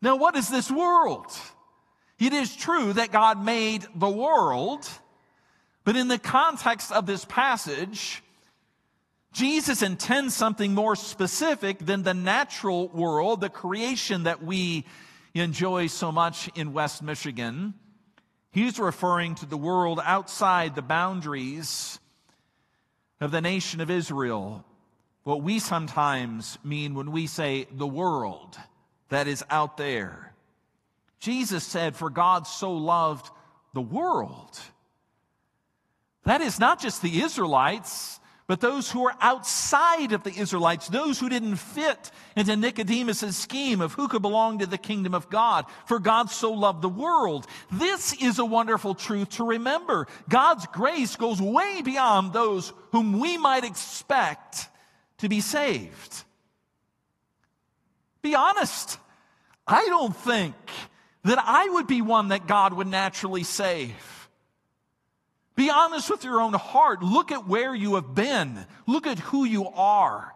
Now, 0.00 0.16
what 0.16 0.36
is 0.36 0.48
this 0.48 0.70
world? 0.70 1.26
It 2.18 2.32
is 2.32 2.54
true 2.54 2.92
that 2.92 3.12
God 3.12 3.44
made 3.44 3.84
the 3.94 4.08
world, 4.08 4.88
but 5.84 5.96
in 5.96 6.08
the 6.08 6.18
context 6.18 6.92
of 6.92 7.06
this 7.06 7.24
passage, 7.24 8.22
Jesus 9.36 9.82
intends 9.82 10.34
something 10.34 10.72
more 10.72 10.96
specific 10.96 11.78
than 11.78 12.02
the 12.02 12.14
natural 12.14 12.88
world, 12.88 13.42
the 13.42 13.50
creation 13.50 14.22
that 14.22 14.42
we 14.42 14.86
enjoy 15.34 15.88
so 15.88 16.10
much 16.10 16.48
in 16.54 16.72
West 16.72 17.02
Michigan. 17.02 17.74
He's 18.50 18.78
referring 18.78 19.34
to 19.34 19.44
the 19.44 19.58
world 19.58 20.00
outside 20.02 20.74
the 20.74 20.80
boundaries 20.80 22.00
of 23.20 23.30
the 23.30 23.42
nation 23.42 23.82
of 23.82 23.90
Israel. 23.90 24.64
What 25.24 25.42
we 25.42 25.58
sometimes 25.58 26.56
mean 26.64 26.94
when 26.94 27.12
we 27.12 27.26
say 27.26 27.66
the 27.70 27.86
world 27.86 28.56
that 29.10 29.28
is 29.28 29.44
out 29.50 29.76
there. 29.76 30.32
Jesus 31.20 31.62
said, 31.62 31.94
For 31.94 32.08
God 32.08 32.46
so 32.46 32.72
loved 32.72 33.30
the 33.74 33.82
world. 33.82 34.58
That 36.24 36.40
is 36.40 36.58
not 36.58 36.80
just 36.80 37.02
the 37.02 37.20
Israelites, 37.20 38.18
but 38.46 38.60
those 38.60 38.90
who 38.90 39.06
are 39.06 39.16
outside 39.20 40.12
of 40.12 40.22
the 40.22 40.32
Israelites, 40.32 40.88
those 40.88 41.18
who 41.18 41.28
didn't 41.28 41.56
fit 41.56 42.10
into 42.36 42.54
Nicodemus' 42.54 43.36
scheme 43.36 43.80
of 43.80 43.92
who 43.94 44.06
could 44.06 44.22
belong 44.22 44.60
to 44.60 44.66
the 44.66 44.78
kingdom 44.78 45.14
of 45.14 45.28
God. 45.28 45.64
For 45.86 45.98
God 45.98 46.30
so 46.30 46.52
loved 46.52 46.80
the 46.80 46.88
world. 46.88 47.46
This 47.72 48.12
is 48.22 48.38
a 48.38 48.44
wonderful 48.44 48.94
truth 48.94 49.30
to 49.30 49.44
remember. 49.44 50.06
God's 50.28 50.66
grace 50.66 51.16
goes 51.16 51.42
way 51.42 51.82
beyond 51.82 52.32
those 52.32 52.72
whom 52.92 53.18
we 53.18 53.36
might 53.36 53.64
expect 53.64 54.68
to 55.18 55.28
be 55.28 55.40
saved. 55.40 56.24
Be 58.22 58.34
honest. 58.34 58.98
I 59.66 59.86
don't 59.86 60.14
think 60.14 60.54
that 61.24 61.38
I 61.44 61.68
would 61.70 61.88
be 61.88 62.02
one 62.02 62.28
that 62.28 62.46
God 62.46 62.72
would 62.74 62.86
naturally 62.86 63.42
save. 63.42 64.15
Be 65.56 65.70
honest 65.70 66.10
with 66.10 66.22
your 66.22 66.40
own 66.40 66.52
heart. 66.52 67.02
Look 67.02 67.32
at 67.32 67.48
where 67.48 67.74
you 67.74 67.94
have 67.94 68.14
been. 68.14 68.66
Look 68.86 69.06
at 69.06 69.18
who 69.18 69.44
you 69.44 69.66
are. 69.66 70.34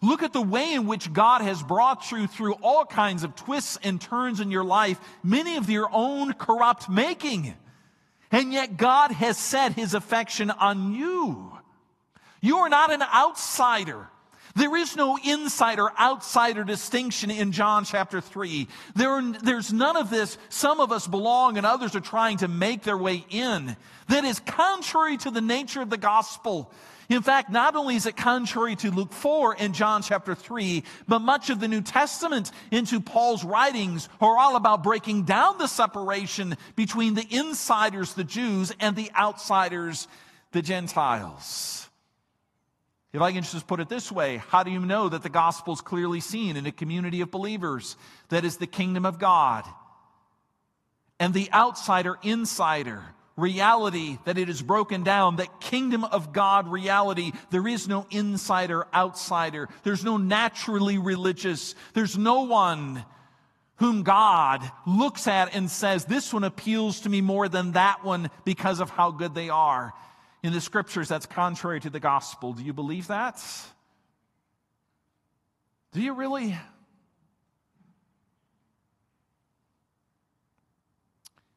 Look 0.00 0.22
at 0.22 0.32
the 0.32 0.42
way 0.42 0.74
in 0.74 0.86
which 0.86 1.12
God 1.12 1.40
has 1.40 1.62
brought 1.62 2.10
you 2.12 2.26
through 2.26 2.54
all 2.62 2.84
kinds 2.84 3.24
of 3.24 3.34
twists 3.34 3.78
and 3.82 4.00
turns 4.00 4.38
in 4.38 4.50
your 4.50 4.64
life, 4.64 5.00
many 5.22 5.56
of 5.56 5.70
your 5.70 5.88
own 5.90 6.34
corrupt 6.34 6.88
making. 6.88 7.54
And 8.30 8.52
yet 8.52 8.76
God 8.76 9.12
has 9.12 9.38
set 9.38 9.72
his 9.72 9.94
affection 9.94 10.50
on 10.50 10.94
you. 10.94 11.52
You 12.40 12.58
are 12.58 12.68
not 12.68 12.92
an 12.92 13.02
outsider. 13.02 14.08
There 14.56 14.76
is 14.76 14.94
no 14.94 15.18
insider 15.22 15.90
outsider 15.98 16.62
distinction 16.62 17.30
in 17.30 17.50
John 17.50 17.84
chapter 17.84 18.20
3. 18.20 18.68
There, 18.94 19.32
there's 19.42 19.72
none 19.72 19.96
of 19.96 20.10
this. 20.10 20.38
Some 20.48 20.78
of 20.78 20.92
us 20.92 21.08
belong 21.08 21.58
and 21.58 21.66
others 21.66 21.96
are 21.96 22.00
trying 22.00 22.36
to 22.38 22.48
make 22.48 22.84
their 22.84 22.96
way 22.96 23.24
in. 23.30 23.76
That 24.08 24.24
is 24.24 24.38
contrary 24.38 25.16
to 25.18 25.32
the 25.32 25.40
nature 25.40 25.82
of 25.82 25.90
the 25.90 25.96
gospel. 25.96 26.70
In 27.08 27.20
fact, 27.20 27.50
not 27.50 27.74
only 27.74 27.96
is 27.96 28.06
it 28.06 28.16
contrary 28.16 28.76
to 28.76 28.92
Luke 28.92 29.12
4 29.12 29.56
and 29.58 29.74
John 29.74 30.02
chapter 30.02 30.36
3, 30.36 30.84
but 31.08 31.18
much 31.18 31.50
of 31.50 31.58
the 31.58 31.68
New 31.68 31.82
Testament 31.82 32.50
into 32.70 33.00
Paul's 33.00 33.44
writings 33.44 34.08
are 34.20 34.38
all 34.38 34.56
about 34.56 34.84
breaking 34.84 35.24
down 35.24 35.58
the 35.58 35.66
separation 35.66 36.56
between 36.76 37.14
the 37.14 37.26
insiders, 37.28 38.14
the 38.14 38.24
Jews, 38.24 38.72
and 38.80 38.94
the 38.96 39.10
outsiders, 39.16 40.08
the 40.52 40.62
Gentiles. 40.62 41.83
If 43.14 43.22
I 43.22 43.30
can 43.30 43.44
just 43.44 43.68
put 43.68 43.78
it 43.78 43.88
this 43.88 44.10
way, 44.10 44.42
how 44.48 44.64
do 44.64 44.72
you 44.72 44.80
know 44.80 45.08
that 45.08 45.22
the 45.22 45.28
gospel 45.28 45.72
is 45.72 45.80
clearly 45.80 46.18
seen 46.18 46.56
in 46.56 46.66
a 46.66 46.72
community 46.72 47.20
of 47.20 47.30
believers 47.30 47.96
that 48.28 48.44
is 48.44 48.56
the 48.56 48.66
kingdom 48.66 49.06
of 49.06 49.20
God? 49.20 49.64
And 51.20 51.32
the 51.32 51.48
outsider 51.52 52.18
insider 52.24 53.04
reality 53.36 54.18
that 54.24 54.36
it 54.36 54.48
is 54.48 54.62
broken 54.62 55.04
down, 55.04 55.36
that 55.36 55.60
kingdom 55.60 56.02
of 56.02 56.32
God 56.32 56.66
reality. 56.66 57.30
There 57.50 57.68
is 57.68 57.86
no 57.86 58.04
insider 58.10 58.84
outsider. 58.92 59.68
There's 59.84 60.04
no 60.04 60.16
naturally 60.16 60.98
religious. 60.98 61.76
There's 61.92 62.18
no 62.18 62.42
one 62.42 63.04
whom 63.76 64.02
God 64.02 64.68
looks 64.88 65.28
at 65.28 65.54
and 65.54 65.70
says, 65.70 66.04
this 66.04 66.32
one 66.32 66.42
appeals 66.42 67.02
to 67.02 67.08
me 67.08 67.20
more 67.20 67.48
than 67.48 67.72
that 67.72 68.04
one 68.04 68.28
because 68.44 68.80
of 68.80 68.90
how 68.90 69.12
good 69.12 69.36
they 69.36 69.50
are 69.50 69.92
in 70.44 70.52
the 70.52 70.60
scriptures 70.60 71.08
that's 71.08 71.24
contrary 71.24 71.80
to 71.80 71.88
the 71.88 71.98
gospel. 71.98 72.52
Do 72.52 72.62
you 72.62 72.74
believe 72.74 73.06
that? 73.06 73.42
Do 75.92 76.02
you 76.02 76.12
really? 76.12 76.54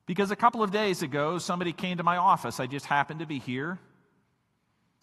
Because 0.06 0.32
a 0.32 0.38
couple 0.38 0.64
of 0.64 0.72
days 0.72 1.02
ago, 1.02 1.38
somebody 1.38 1.74
came 1.74 1.98
to 1.98 2.04
my 2.04 2.16
office. 2.16 2.62
I 2.62 2.66
just 2.66 2.86
happened 2.86 3.20
to 3.20 3.26
be 3.26 3.40
here. 3.40 3.78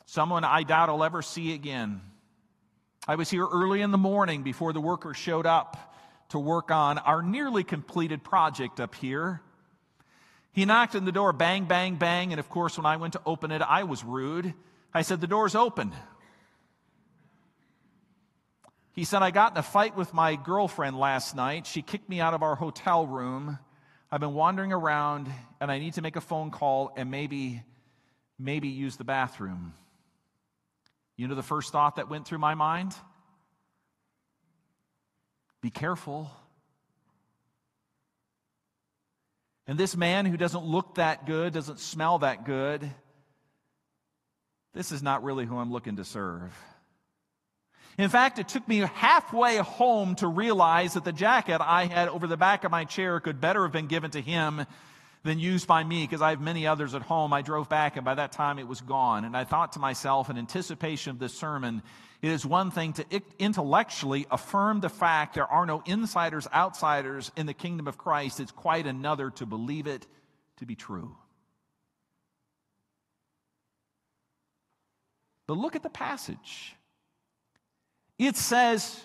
Someone 0.07 0.45
I 0.45 0.62
doubt 0.62 0.89
I'll 0.89 1.05
ever 1.05 1.20
see 1.20 1.53
again. 1.53 2.01
I 3.07 3.16
was 3.16 3.28
here 3.28 3.47
early 3.47 3.82
in 3.82 3.91
the 3.91 3.99
morning 3.99 4.43
before 4.43 4.72
the 4.72 4.80
workers 4.80 5.18
showed 5.18 5.45
up 5.45 5.95
to 6.30 6.39
work 6.39 6.70
on 6.70 6.97
our 6.97 7.20
nearly 7.22 7.64
completed 7.64 8.24
project 8.24 8.80
up 8.80 8.95
here. 8.95 9.43
He 10.55 10.65
knocked 10.65 10.95
on 10.95 11.05
the 11.05 11.13
door, 11.13 11.33
bang, 11.33 11.65
bang, 11.65 11.97
bang. 11.97 12.33
And 12.33 12.39
of 12.39 12.49
course, 12.49 12.79
when 12.79 12.87
I 12.87 12.97
went 12.97 13.15
to 13.15 13.21
open 13.27 13.51
it, 13.51 13.61
I 13.61 13.83
was 13.83 14.05
rude. 14.05 14.55
I 14.95 15.03
said, 15.03 15.21
The 15.21 15.27
door's 15.27 15.57
open. 15.57 15.93
He 18.93 19.03
said, 19.03 19.23
I 19.23 19.33
got 19.33 19.53
in 19.53 19.59
a 19.59 19.63
fight 19.63 19.97
with 19.97 20.15
my 20.15 20.37
girlfriend 20.37 20.97
last 20.97 21.35
night. 21.35 21.67
She 21.67 21.83
kicked 21.83 22.09
me 22.09 22.21
out 22.21 22.33
of 22.33 22.45
our 22.45 22.55
hotel 22.55 23.05
room. 23.05 23.59
I've 24.13 24.21
been 24.21 24.35
wandering 24.35 24.73
around 24.73 25.29
and 25.61 25.73
I 25.73 25.81
need 25.81 25.95
to 25.95 26.03
make 26.03 26.15
a 26.15 26.21
phone 26.21 26.53
call 26.53 26.93
and 26.97 27.11
maybe, 27.11 27.65
maybe 28.39 28.69
use 28.69 28.97
the 28.97 29.03
bathroom. 29.03 29.75
You 31.17 31.27
know 31.27 31.35
the 31.35 31.43
first 31.43 31.73
thought 31.73 31.97
that 31.97 32.09
went 32.09 32.25
through 32.29 32.39
my 32.39 32.55
mind? 32.55 32.95
Be 35.61 35.71
careful. 35.71 36.31
And 39.67 39.79
this 39.79 39.97
man 39.97 40.27
who 40.27 40.37
doesn't 40.37 40.65
look 40.65 40.97
that 40.97 41.27
good, 41.27 41.55
doesn't 41.55 41.81
smell 41.81 42.19
that 42.19 42.45
good, 42.45 42.91
this 44.75 44.93
is 44.93 45.03
not 45.03 45.23
really 45.23 45.47
who 45.47 45.57
I'm 45.57 45.73
looking 45.73 45.97
to 45.97 46.05
serve. 46.05 46.53
In 47.97 48.09
fact, 48.09 48.41
it 48.41 48.49
took 48.49 48.67
me 48.67 48.79
halfway 48.79 49.59
home 49.59 50.17
to 50.17 50.27
realize 50.27 50.95
that 50.95 51.05
the 51.05 51.12
jacket 51.12 51.61
I 51.61 51.85
had 51.85 52.09
over 52.09 52.27
the 52.27 52.37
back 52.37 52.65
of 52.65 52.73
my 52.73 52.85
chair 52.85 53.21
could 53.21 53.41
better 53.41 53.62
have 53.62 53.73
been 53.73 53.87
given 53.87 54.11
to 54.11 54.21
him 54.21 54.67
than 55.25 55.39
used 55.39 55.66
by 55.66 55.83
me 55.83 56.05
because 56.05 56.22
I 56.22 56.31
have 56.31 56.41
many 56.41 56.66
others 56.66 56.95
at 56.95 57.03
home. 57.03 57.33
I 57.33 57.43
drove 57.43 57.68
back 57.68 57.97
and 57.97 58.05
by 58.05 58.14
that 58.14 58.33
time 58.33 58.59
it 58.59 58.68
was 58.68 58.83
gone. 58.83 59.25
And 59.25 59.37
I 59.37 59.45
thought 59.45 59.72
to 59.72 59.79
myself, 59.79 60.29
in 60.29 60.37
anticipation 60.37 61.11
of 61.11 61.18
this 61.18 61.35
sermon, 61.35 61.83
it 62.20 62.31
is 62.31 62.45
one 62.45 62.70
thing 62.70 62.93
to 62.95 63.22
intellectually 63.39 64.27
affirm 64.31 64.81
the 64.81 64.91
fact 64.91 65.35
there 65.35 65.51
are 65.51 65.66
no 65.66 65.83
insiders, 65.87 66.47
outsiders 66.55 67.33
in 67.37 67.47
the 67.47 67.55
kingdom 67.55 67.89
of 67.89 67.97
Christ. 67.97 68.39
It's 68.39 68.53
quite 68.53 68.87
another 68.87 69.31
to 69.31 69.47
believe 69.47 69.87
it 69.87 70.07
to 70.59 70.66
be 70.66 70.75
true. 70.75 71.16
But 75.47 75.59
look 75.59 75.75
at 75.75 75.83
the 75.83 75.91
passage. 75.91 76.77
It 78.18 78.37
says 78.37 78.99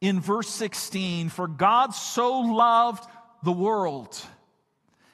in 0.00 0.20
verse 0.20 0.48
16, 0.48 1.28
For 1.28 1.46
God 1.46 1.94
so 1.94 2.40
loved 2.40 3.08
the 3.42 3.52
world 3.52 4.20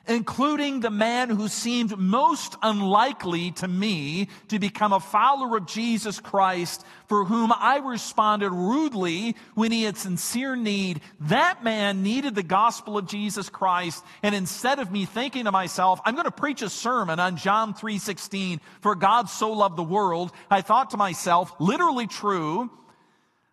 including 0.06 0.80
the 0.80 0.90
man 0.90 1.30
who 1.30 1.48
seemed 1.48 1.96
most 1.98 2.56
unlikely 2.62 3.52
to 3.52 3.68
me 3.68 4.28
to 4.48 4.58
become 4.58 4.92
a 4.92 5.00
follower 5.00 5.56
of 5.56 5.66
Jesus 5.66 6.20
Christ, 6.20 6.84
for 7.08 7.24
whom 7.24 7.52
I 7.52 7.78
responded 7.78 8.50
rudely 8.50 9.36
when 9.54 9.72
he 9.72 9.84
had 9.84 9.96
sincere 9.96 10.56
need. 10.56 11.00
That 11.20 11.64
man 11.64 12.02
needed 12.02 12.34
the 12.34 12.42
gospel 12.42 12.98
of 12.98 13.06
Jesus 13.06 13.48
Christ, 13.48 14.04
and 14.22 14.34
instead 14.34 14.78
of 14.78 14.92
me 14.92 15.04
thinking 15.04 15.44
to 15.44 15.52
myself, 15.52 16.00
I'm 16.04 16.14
going 16.14 16.24
to 16.24 16.30
preach 16.30 16.62
a 16.62 16.70
sermon 16.70 17.20
on 17.20 17.36
John 17.36 17.74
3:16, 17.74 18.60
for 18.80 18.94
God 18.94 19.28
so 19.28 19.52
loved 19.52 19.76
the 19.76 19.82
world, 19.82 20.32
I 20.50 20.60
thought 20.60 20.90
to 20.90 20.96
myself, 20.96 21.52
literally 21.58 22.06
true, 22.06 22.70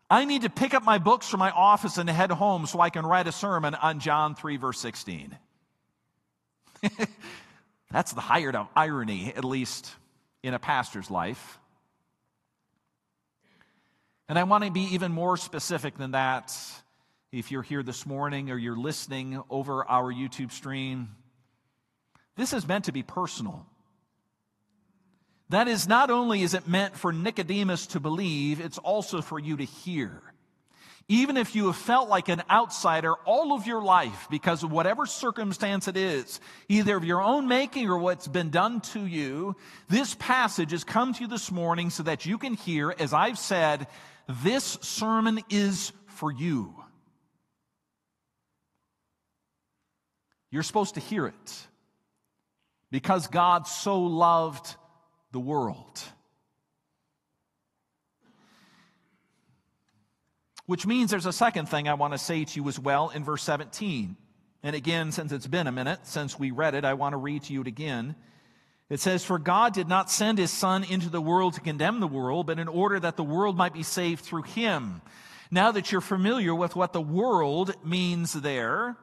I 0.09 0.25
need 0.25 0.41
to 0.41 0.49
pick 0.49 0.73
up 0.73 0.83
my 0.83 0.97
books 0.97 1.29
from 1.29 1.39
my 1.39 1.51
office 1.51 1.97
and 1.97 2.09
head 2.09 2.31
home 2.31 2.65
so 2.65 2.81
I 2.81 2.89
can 2.89 3.05
write 3.05 3.27
a 3.27 3.31
sermon 3.31 3.75
on 3.75 4.01
John 4.01 4.35
3 4.35 4.57
verse 4.57 4.77
16. 4.79 5.37
That's 7.91 8.13
the 8.13 8.21
height 8.21 8.55
of 8.55 8.67
irony, 8.75 9.33
at 9.35 9.43
least 9.43 9.91
in 10.43 10.53
a 10.53 10.59
pastor's 10.59 11.11
life. 11.11 11.59
And 14.27 14.39
I 14.39 14.43
want 14.43 14.63
to 14.63 14.71
be 14.71 14.93
even 14.93 15.11
more 15.11 15.37
specific 15.37 15.97
than 15.97 16.11
that. 16.11 16.55
If 17.31 17.51
you're 17.51 17.63
here 17.63 17.83
this 17.83 18.05
morning 18.05 18.49
or 18.49 18.57
you're 18.57 18.77
listening 18.77 19.41
over 19.49 19.85
our 19.85 20.11
YouTube 20.11 20.51
stream, 20.51 21.09
this 22.35 22.53
is 22.53 22.67
meant 22.67 22.85
to 22.85 22.91
be 22.91 23.03
personal. 23.03 23.65
That 25.49 25.67
is, 25.67 25.85
not 25.85 26.09
only 26.09 26.43
is 26.43 26.53
it 26.53 26.67
meant 26.67 26.95
for 26.95 27.11
Nicodemus 27.11 27.87
to 27.87 27.99
believe, 27.99 28.61
it's 28.61 28.77
also 28.77 29.21
for 29.21 29.37
you 29.37 29.57
to 29.57 29.65
hear. 29.65 30.21
Even 31.07 31.35
if 31.35 31.55
you 31.55 31.67
have 31.67 31.75
felt 31.75 32.07
like 32.07 32.29
an 32.29 32.41
outsider 32.49 33.13
all 33.25 33.53
of 33.53 33.67
your 33.67 33.81
life 33.81 34.27
because 34.29 34.63
of 34.63 34.71
whatever 34.71 35.05
circumstance 35.05 35.87
it 35.87 35.97
is, 35.97 36.39
either 36.69 36.95
of 36.95 37.03
your 37.03 37.21
own 37.21 37.47
making 37.47 37.89
or 37.89 37.97
what's 37.97 38.27
been 38.27 38.49
done 38.49 38.79
to 38.81 39.05
you, 39.05 39.55
this 39.89 40.15
passage 40.15 40.71
has 40.71 40.83
come 40.83 41.13
to 41.13 41.21
you 41.21 41.27
this 41.27 41.51
morning 41.51 41.89
so 41.89 42.03
that 42.03 42.25
you 42.25 42.37
can 42.37 42.53
hear, 42.53 42.95
as 42.97 43.13
I've 43.13 43.39
said, 43.39 43.87
this 44.43 44.77
sermon 44.81 45.41
is 45.49 45.91
for 46.07 46.31
you. 46.31 46.75
You're 50.49 50.63
supposed 50.63 50.95
to 50.95 50.99
hear 50.99 51.27
it 51.27 51.67
because 52.91 53.27
God 53.27 53.67
so 53.67 54.01
loved 54.01 54.75
the 55.31 55.39
world. 55.39 56.01
Which 60.65 60.85
means 60.85 61.11
there's 61.11 61.25
a 61.25 61.33
second 61.33 61.67
thing 61.67 61.87
I 61.87 61.95
want 61.95 62.13
to 62.13 62.17
say 62.17 62.45
to 62.45 62.55
you 62.59 62.67
as 62.67 62.79
well 62.79 63.09
in 63.09 63.23
verse 63.23 63.43
17. 63.43 64.15
And 64.63 64.75
again, 64.75 65.11
since 65.11 65.31
it's 65.31 65.47
been 65.47 65.67
a 65.67 65.71
minute 65.71 66.01
since 66.03 66.37
we 66.37 66.51
read 66.51 66.75
it, 66.75 66.85
I 66.85 66.93
want 66.93 67.13
to 67.13 67.17
read 67.17 67.43
to 67.43 67.53
you 67.53 67.61
it 67.61 67.67
again. 67.67 68.15
It 68.89 68.99
says, 68.99 69.23
For 69.23 69.39
God 69.39 69.73
did 69.73 69.87
not 69.87 70.11
send 70.11 70.37
his 70.37 70.51
Son 70.51 70.83
into 70.83 71.09
the 71.09 71.21
world 71.21 71.53
to 71.53 71.61
condemn 71.61 71.99
the 71.99 72.07
world, 72.07 72.45
but 72.45 72.59
in 72.59 72.67
order 72.67 72.99
that 72.99 73.15
the 73.15 73.23
world 73.23 73.57
might 73.57 73.73
be 73.73 73.83
saved 73.83 74.23
through 74.23 74.43
him. 74.43 75.01
Now 75.49 75.71
that 75.71 75.91
you're 75.91 76.01
familiar 76.01 76.53
with 76.53 76.75
what 76.75 76.93
the 76.93 77.01
world 77.01 77.73
means 77.85 78.33
there, 78.33 78.97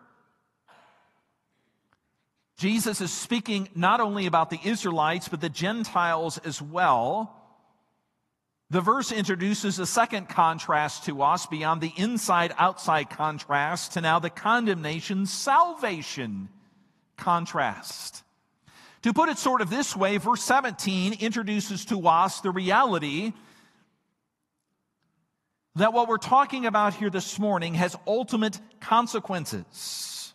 Jesus 2.59 3.01
is 3.01 3.13
speaking 3.13 3.69
not 3.75 4.01
only 4.01 4.27
about 4.27 4.51
the 4.51 4.61
Israelites, 4.65 5.29
but 5.29 5.41
the 5.41 5.49
Gentiles 5.49 6.39
as 6.39 6.61
well. 6.61 7.38
The 8.71 8.81
verse 8.83 9.13
introduces 9.13 9.79
a 9.79 9.87
second 9.87 10.29
contrast 10.29 11.05
to 11.05 11.23
us 11.23 11.47
beyond 11.47 11.81
the 11.81 11.93
inside 11.97 12.53
outside 12.59 13.09
contrast 13.09 13.93
to 13.93 14.03
now 14.03 14.19
the 14.19 14.29
condemnation 14.29 15.25
salvation 15.25 16.51
contrast. 17.17 18.23
To 19.03 19.15
put 19.15 19.31
it 19.31 19.39
sort 19.39 19.63
of 19.63 19.71
this 19.71 19.97
way, 19.97 20.19
verse 20.19 20.43
17 20.43 21.15
introduces 21.15 21.87
to 21.87 22.07
us 22.09 22.41
the 22.41 22.51
reality 22.51 23.33
that 25.77 25.95
what 25.95 26.09
we're 26.09 26.19
talking 26.19 26.67
about 26.67 26.93
here 26.93 27.09
this 27.09 27.39
morning 27.39 27.75
has 27.75 27.97
ultimate 28.07 28.61
consequences. 28.81 30.35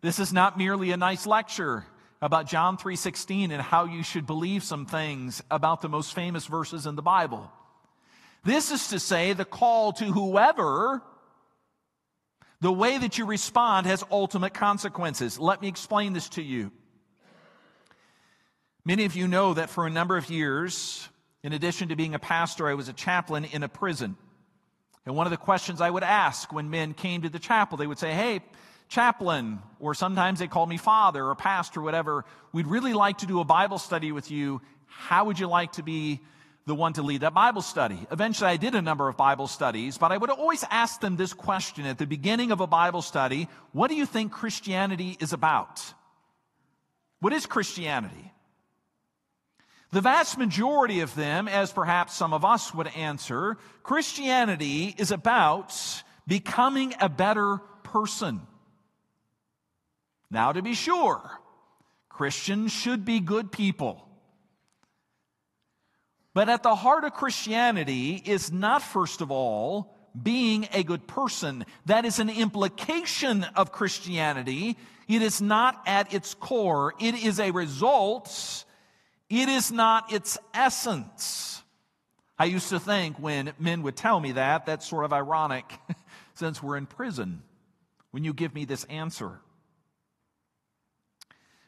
This 0.00 0.18
is 0.18 0.32
not 0.32 0.56
merely 0.56 0.92
a 0.92 0.96
nice 0.96 1.26
lecture 1.26 1.84
about 2.24 2.46
John 2.46 2.78
3:16 2.78 3.52
and 3.52 3.60
how 3.60 3.84
you 3.84 4.02
should 4.02 4.26
believe 4.26 4.64
some 4.64 4.86
things 4.86 5.42
about 5.50 5.82
the 5.82 5.90
most 5.90 6.14
famous 6.14 6.46
verses 6.46 6.86
in 6.86 6.96
the 6.96 7.02
Bible. 7.02 7.52
This 8.44 8.70
is 8.70 8.88
to 8.88 8.98
say 8.98 9.34
the 9.34 9.44
call 9.44 9.92
to 9.92 10.06
whoever 10.06 11.02
the 12.62 12.72
way 12.72 12.96
that 12.96 13.18
you 13.18 13.26
respond 13.26 13.86
has 13.86 14.02
ultimate 14.10 14.54
consequences. 14.54 15.38
Let 15.38 15.60
me 15.60 15.68
explain 15.68 16.14
this 16.14 16.30
to 16.30 16.42
you. 16.42 16.72
Many 18.86 19.04
of 19.04 19.14
you 19.14 19.28
know 19.28 19.52
that 19.52 19.68
for 19.68 19.86
a 19.86 19.90
number 19.90 20.16
of 20.16 20.30
years, 20.30 21.06
in 21.42 21.52
addition 21.52 21.90
to 21.90 21.96
being 21.96 22.14
a 22.14 22.18
pastor, 22.18 22.66
I 22.66 22.72
was 22.72 22.88
a 22.88 22.94
chaplain 22.94 23.44
in 23.44 23.62
a 23.62 23.68
prison. 23.68 24.16
And 25.04 25.14
one 25.14 25.26
of 25.26 25.30
the 25.30 25.36
questions 25.36 25.82
I 25.82 25.90
would 25.90 26.02
ask 26.02 26.50
when 26.54 26.70
men 26.70 26.94
came 26.94 27.20
to 27.20 27.28
the 27.28 27.38
chapel, 27.38 27.76
they 27.76 27.86
would 27.86 27.98
say, 27.98 28.14
Hey, 28.14 28.40
chaplain, 28.94 29.58
or 29.80 29.92
sometimes 29.94 30.38
they 30.38 30.46
call 30.46 30.66
me 30.66 30.76
father 30.76 31.26
or 31.26 31.34
pastor, 31.34 31.80
whatever. 31.80 32.24
We'd 32.52 32.68
really 32.68 32.92
like 32.92 33.18
to 33.18 33.26
do 33.26 33.40
a 33.40 33.44
Bible 33.44 33.78
study 33.78 34.12
with 34.12 34.30
you. 34.30 34.62
How 34.86 35.24
would 35.24 35.38
you 35.38 35.48
like 35.48 35.72
to 35.72 35.82
be 35.82 36.20
the 36.66 36.76
one 36.76 36.92
to 36.92 37.02
lead 37.02 37.22
that 37.22 37.34
Bible 37.34 37.60
study? 37.60 37.98
Eventually, 38.12 38.50
I 38.50 38.56
did 38.56 38.76
a 38.76 38.82
number 38.82 39.08
of 39.08 39.16
Bible 39.16 39.48
studies, 39.48 39.98
but 39.98 40.12
I 40.12 40.16
would 40.16 40.30
always 40.30 40.64
ask 40.70 41.00
them 41.00 41.16
this 41.16 41.32
question 41.32 41.86
at 41.86 41.98
the 41.98 42.06
beginning 42.06 42.52
of 42.52 42.60
a 42.60 42.68
Bible 42.68 43.02
study 43.02 43.48
What 43.72 43.88
do 43.88 43.96
you 43.96 44.06
think 44.06 44.30
Christianity 44.30 45.16
is 45.18 45.32
about? 45.32 45.82
What 47.18 47.32
is 47.32 47.46
Christianity? 47.46 48.32
The 49.90 50.00
vast 50.00 50.38
majority 50.38 51.00
of 51.00 51.14
them, 51.14 51.48
as 51.48 51.72
perhaps 51.72 52.14
some 52.14 52.32
of 52.32 52.44
us 52.44 52.72
would 52.74 52.88
answer, 52.88 53.56
Christianity 53.82 54.94
is 54.98 55.10
about 55.10 55.74
becoming 56.26 56.94
a 57.00 57.08
better 57.08 57.58
person. 57.82 58.40
Now, 60.30 60.52
to 60.52 60.62
be 60.62 60.74
sure, 60.74 61.20
Christians 62.08 62.72
should 62.72 63.04
be 63.04 63.20
good 63.20 63.52
people. 63.52 64.06
But 66.34 66.48
at 66.48 66.62
the 66.62 66.74
heart 66.74 67.04
of 67.04 67.14
Christianity 67.14 68.20
is 68.24 68.52
not, 68.52 68.82
first 68.82 69.20
of 69.20 69.30
all, 69.30 69.96
being 70.20 70.68
a 70.72 70.82
good 70.82 71.06
person. 71.06 71.64
That 71.86 72.04
is 72.04 72.18
an 72.18 72.28
implication 72.28 73.44
of 73.56 73.72
Christianity. 73.72 74.76
It 75.08 75.22
is 75.22 75.40
not 75.40 75.82
at 75.86 76.12
its 76.12 76.34
core. 76.34 76.94
It 77.00 77.14
is 77.14 77.38
a 77.38 77.52
result. 77.52 78.64
It 79.28 79.48
is 79.48 79.70
not 79.70 80.12
its 80.12 80.38
essence. 80.52 81.62
I 82.38 82.46
used 82.46 82.68
to 82.70 82.80
think 82.80 83.18
when 83.18 83.52
men 83.58 83.82
would 83.82 83.96
tell 83.96 84.18
me 84.18 84.32
that, 84.32 84.66
that's 84.66 84.86
sort 84.88 85.04
of 85.04 85.12
ironic 85.12 85.72
since 86.34 86.62
we're 86.62 86.76
in 86.76 86.86
prison 86.86 87.42
when 88.10 88.24
you 88.24 88.32
give 88.32 88.54
me 88.54 88.64
this 88.64 88.84
answer. 88.84 89.40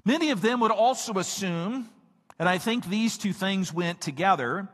Many 0.07 0.31
of 0.31 0.41
them 0.41 0.61
would 0.61 0.71
also 0.71 1.15
assume, 1.19 1.91
and 2.39 2.49
I 2.49 2.59
think 2.59 2.87
these 2.87 3.19
two 3.19 3.33
things 3.33 3.75
went 3.75 4.01
together, 4.01 4.69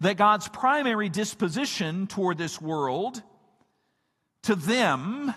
that 0.00 0.18
God's 0.18 0.48
primary 0.48 1.08
disposition 1.08 2.06
toward 2.06 2.36
this 2.36 2.60
world 2.60 3.22
to 4.42 4.54
them 4.54 5.32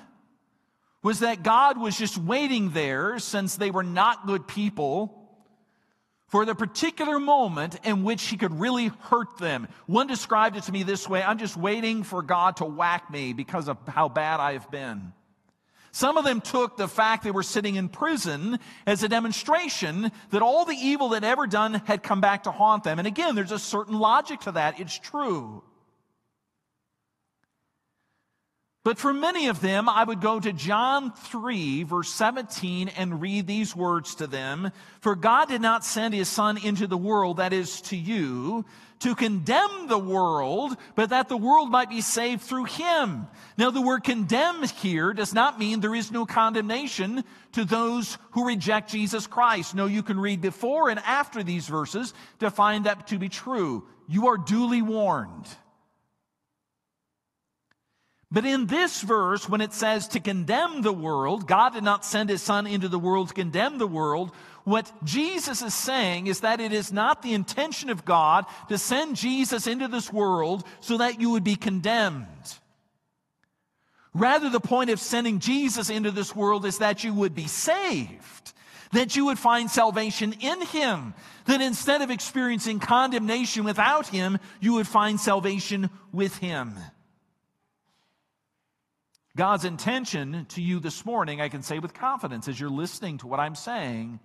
was 1.02 1.20
that 1.20 1.42
God 1.42 1.80
was 1.80 1.98
just 1.98 2.18
waiting 2.18 2.72
there 2.72 3.18
since 3.18 3.56
they 3.56 3.72
were 3.72 3.82
not 3.82 4.28
good 4.28 4.46
people 4.46 5.16
for 6.28 6.44
the 6.44 6.54
particular 6.54 7.18
moment 7.18 7.80
in 7.86 8.04
which 8.04 8.24
he 8.28 8.36
could 8.36 8.60
really 8.60 8.88
hurt 9.04 9.38
them. 9.38 9.70
One 9.88 10.08
described 10.08 10.58
it 10.58 10.64
to 10.64 10.72
me 10.74 10.84
this 10.84 11.08
way 11.08 11.24
I'm 11.24 11.38
just 11.38 11.56
waiting 11.56 12.04
for 12.04 12.22
God 12.22 12.58
to 12.58 12.66
whack 12.66 13.10
me 13.10 13.32
because 13.32 13.70
of 13.70 13.78
how 13.88 14.10
bad 14.10 14.42
I 14.42 14.52
have 14.52 14.70
been. 14.70 15.14
Some 15.92 16.18
of 16.18 16.26
them 16.26 16.42
took 16.42 16.78
the 16.78 16.88
fact 16.88 17.24
they 17.24 17.32
were 17.32 17.44
sitting 17.44 17.76
in 17.76 17.90
prison 17.90 18.60
as 18.86 19.04
a 19.04 19.10
demonstration 19.10 20.12
that 20.30 20.42
all 20.42 20.66
the 20.66 20.76
evil 20.76 21.10
they'd 21.10 21.24
ever 21.24 21.48
done 21.48 21.76
had 21.86 22.04
come 22.04 22.22
back 22.22 22.44
to 22.44 22.52
haunt 22.52 22.84
them. 22.84 23.00
And 23.00 23.08
again, 23.08 23.36
there's 23.36 23.52
a 23.52 23.60
certain 23.60 23.98
logic 23.98 24.42
to 24.42 24.52
that. 24.54 24.80
It's 24.80 24.98
true. 24.98 25.64
But 28.86 28.98
for 28.98 29.14
many 29.14 29.50
of 29.50 29.60
them, 29.60 29.90
I 29.90 30.04
would 30.04 30.22
go 30.22 30.40
to 30.40 30.54
John 30.54 31.12
3, 31.12 31.84
verse 31.84 32.10
17, 32.10 32.88
and 32.88 33.22
read 33.22 33.46
these 33.46 33.76
words 33.76 34.16
to 34.16 34.28
them. 34.28 34.72
For 35.02 35.16
God 35.16 35.50
did 35.50 35.62
not 35.62 35.84
send 35.84 36.14
his 36.14 36.30
Son 36.30 36.58
into 36.58 36.88
the 36.88 36.98
world, 36.98 37.38
that 37.38 37.52
is 37.52 37.82
to 37.82 37.98
you, 37.98 38.66
to 39.00 39.16
condemn 39.16 39.88
the 39.88 39.98
world, 39.98 40.76
but 40.96 41.12
that 41.12 41.30
the 41.30 41.38
world 41.38 41.72
might 41.72 41.90
be 41.90 42.02
saved 42.02 42.42
through 42.42 42.66
him. 42.66 43.28
Now, 43.58 43.72
the 43.72 43.82
word 43.82 44.04
condemn 44.04 44.64
here 44.64 45.14
does 45.14 45.34
not 45.34 45.58
mean 45.58 45.80
there 45.80 45.96
is 45.96 46.12
no 46.12 46.26
condemnation 46.26 47.24
to 47.54 47.66
those 47.66 48.18
who 48.32 48.48
reject 48.48 48.92
Jesus 48.92 49.26
Christ. 49.26 49.74
No, 49.74 49.86
you 49.86 50.04
can 50.04 50.20
read 50.20 50.42
before 50.42 50.90
and 50.90 51.00
after 51.00 51.44
these 51.44 51.68
verses 51.68 52.14
to 52.40 52.52
find 52.52 52.86
that 52.86 53.08
to 53.08 53.18
be 53.18 53.30
true. 53.30 53.86
You 54.08 54.28
are 54.28 54.38
duly 54.38 54.82
warned. 54.82 55.48
But 58.32 58.46
in 58.46 58.68
this 58.68 59.02
verse, 59.02 59.50
when 59.50 59.62
it 59.62 59.74
says 59.74 60.10
to 60.10 60.20
condemn 60.20 60.84
the 60.84 60.94
world, 60.94 61.48
God 61.48 61.74
did 61.74 61.84
not 61.84 62.06
send 62.06 62.30
his 62.30 62.44
son 62.44 62.68
into 62.68 62.88
the 62.88 63.00
world 63.00 63.30
to 63.30 63.34
condemn 63.34 63.80
the 63.80 63.88
world. 63.88 64.32
What 64.70 64.92
Jesus 65.04 65.64
is 65.64 65.74
saying 65.74 66.28
is 66.28 66.42
that 66.42 66.62
it 66.62 66.72
is 66.72 66.94
not 66.94 67.24
the 67.24 67.34
intention 67.34 67.90
of 67.90 68.06
God 68.06 68.46
to 68.68 68.78
send 68.78 69.16
Jesus 69.16 69.66
into 69.66 69.88
this 69.88 70.14
world 70.14 70.64
so 70.80 70.98
that 70.98 71.20
you 71.20 71.32
would 71.32 71.44
be 71.44 71.56
condemned. 71.56 72.28
Rather, 74.14 74.48
the 74.52 74.60
point 74.60 74.92
of 74.92 75.00
sending 75.00 75.40
Jesus 75.40 75.90
into 75.90 76.12
this 76.12 76.36
world 76.36 76.68
is 76.68 76.78
that 76.78 77.04
you 77.04 77.16
would 77.16 77.34
be 77.34 77.48
saved, 77.48 78.54
that 78.92 79.16
you 79.16 79.26
would 79.26 79.40
find 79.40 79.72
salvation 79.72 80.36
in 80.40 80.62
Him, 80.62 81.16
that 81.46 81.62
instead 81.62 82.04
of 82.04 82.12
experiencing 82.12 82.80
condemnation 82.80 83.64
without 83.64 84.06
Him, 84.10 84.38
you 84.60 84.74
would 84.74 84.88
find 84.88 85.20
salvation 85.20 85.90
with 86.12 86.38
Him. 86.38 86.76
God's 89.36 89.66
intention 89.66 90.46
to 90.50 90.62
you 90.62 90.80
this 90.80 91.08
morning, 91.08 91.42
I 91.42 91.50
can 91.50 91.64
say 91.64 91.80
with 91.80 91.96
confidence 91.96 92.48
as 92.48 92.60
you're 92.60 92.70
listening 92.70 93.18
to 93.20 93.28
what 93.28 93.40
I'm 93.40 93.56
saying, 93.56 94.20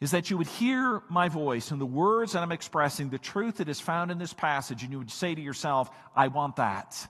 is 0.00 0.10
that 0.10 0.30
you 0.30 0.36
would 0.36 0.46
hear 0.46 1.02
my 1.08 1.28
voice 1.28 1.70
and 1.70 1.80
the 1.80 1.86
words 1.86 2.32
that 2.32 2.42
I'm 2.42 2.52
expressing, 2.52 3.08
the 3.08 3.18
truth 3.18 3.58
that 3.58 3.68
is 3.68 3.80
found 3.80 4.10
in 4.10 4.18
this 4.18 4.34
passage, 4.34 4.82
and 4.82 4.92
you 4.92 4.98
would 4.98 5.10
say 5.10 5.34
to 5.34 5.40
yourself, 5.40 5.90
I 6.14 6.28
want 6.28 6.56
that. 6.56 7.08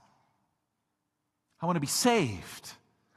I 1.60 1.66
want 1.66 1.76
to 1.76 1.80
be 1.80 1.86
saved. 1.86 2.70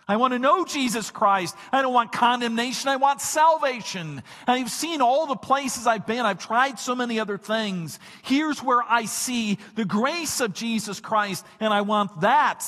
I 0.07 0.15
want 0.15 0.33
to 0.33 0.39
know 0.39 0.65
Jesus 0.65 1.11
Christ. 1.11 1.55
I 1.71 1.83
don't 1.83 1.93
want 1.93 2.11
condemnation. 2.11 2.89
I 2.89 2.95
want 2.95 3.21
salvation. 3.21 4.23
I've 4.47 4.71
seen 4.71 5.01
all 5.01 5.27
the 5.27 5.35
places 5.35 5.85
I've 5.85 6.07
been. 6.07 6.25
I've 6.25 6.39
tried 6.39 6.79
so 6.79 6.95
many 6.95 7.19
other 7.19 7.37
things. 7.37 7.99
Here's 8.23 8.63
where 8.63 8.81
I 8.81 9.05
see 9.05 9.59
the 9.75 9.85
grace 9.85 10.41
of 10.41 10.55
Jesus 10.55 10.99
Christ, 10.99 11.45
and 11.59 11.71
I 11.71 11.81
want 11.81 12.21
that. 12.21 12.65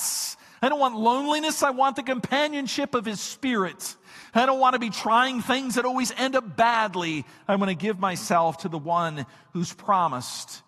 I 0.62 0.70
don't 0.70 0.80
want 0.80 0.96
loneliness. 0.96 1.64
I 1.64 1.72
want 1.72 1.96
the 1.96 2.04
companionship 2.04 2.94
of 2.94 3.06
His 3.06 3.20
Spirit. 3.20 3.96
I 4.34 4.46
don't 4.46 4.60
want 4.60 4.74
to 4.74 4.80
be 4.80 4.90
trying 4.90 5.42
things 5.42 5.76
that 5.76 5.86
always 5.86 6.12
end 6.18 6.36
up 6.36 6.56
badly. 6.56 7.26
I 7.48 7.56
want 7.56 7.70
to 7.70 7.76
give 7.76 8.00
myself 8.00 8.60
to 8.60 8.70
the 8.70 8.78
one 8.78 9.26
who's 9.54 9.74
promised 9.74 10.62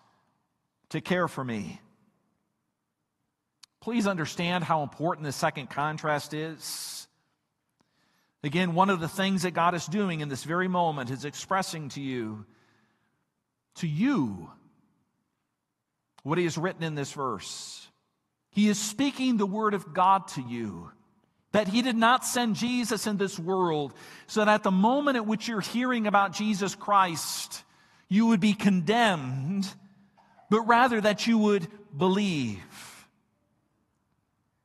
to 0.90 1.00
care 1.00 1.28
for 1.28 1.42
me. 1.42 1.80
Please 3.80 4.06
understand 4.06 4.64
how 4.64 4.82
important 4.82 5.24
the 5.24 5.32
second 5.32 5.70
contrast 5.70 6.34
is. 6.34 7.06
Again, 8.42 8.74
one 8.74 8.90
of 8.90 9.00
the 9.00 9.08
things 9.08 9.42
that 9.42 9.52
God 9.52 9.74
is 9.74 9.86
doing 9.86 10.20
in 10.20 10.28
this 10.28 10.44
very 10.44 10.68
moment 10.68 11.10
is 11.10 11.24
expressing 11.24 11.88
to 11.90 12.00
you, 12.00 12.44
to 13.76 13.86
you, 13.86 14.50
what 16.22 16.36
He 16.36 16.44
has 16.44 16.58
written 16.58 16.82
in 16.82 16.94
this 16.94 17.12
verse. 17.12 17.88
He 18.50 18.68
is 18.68 18.78
speaking 18.78 19.36
the 19.36 19.46
word 19.46 19.74
of 19.74 19.94
God 19.94 20.28
to 20.28 20.42
you. 20.42 20.90
That 21.54 21.68
he 21.68 21.82
did 21.82 21.94
not 21.94 22.24
send 22.26 22.56
Jesus 22.56 23.06
in 23.06 23.16
this 23.16 23.38
world 23.38 23.94
so 24.26 24.44
that 24.44 24.52
at 24.52 24.64
the 24.64 24.72
moment 24.72 25.16
at 25.16 25.24
which 25.24 25.46
you're 25.46 25.60
hearing 25.60 26.08
about 26.08 26.32
Jesus 26.32 26.74
Christ, 26.74 27.62
you 28.08 28.26
would 28.26 28.40
be 28.40 28.54
condemned, 28.54 29.72
but 30.50 30.62
rather 30.62 31.00
that 31.00 31.28
you 31.28 31.38
would 31.38 31.68
believe. 31.96 32.58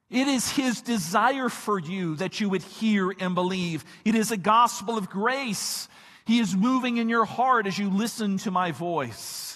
It 0.09 0.27
is 0.27 0.49
his 0.49 0.81
desire 0.81 1.49
for 1.49 1.79
you 1.79 2.15
that 2.15 2.41
you 2.41 2.49
would 2.49 2.63
hear 2.63 3.11
and 3.19 3.35
believe. 3.35 3.85
It 4.03 4.15
is 4.15 4.31
a 4.31 4.37
gospel 4.37 4.97
of 4.97 5.11
grace. 5.11 5.87
He 6.25 6.39
is 6.39 6.55
moving 6.55 6.97
in 6.97 7.07
your 7.07 7.25
heart 7.25 7.67
as 7.67 7.77
you 7.77 7.91
listen 7.91 8.39
to 8.39 8.51
my 8.51 8.71
voice 8.71 9.48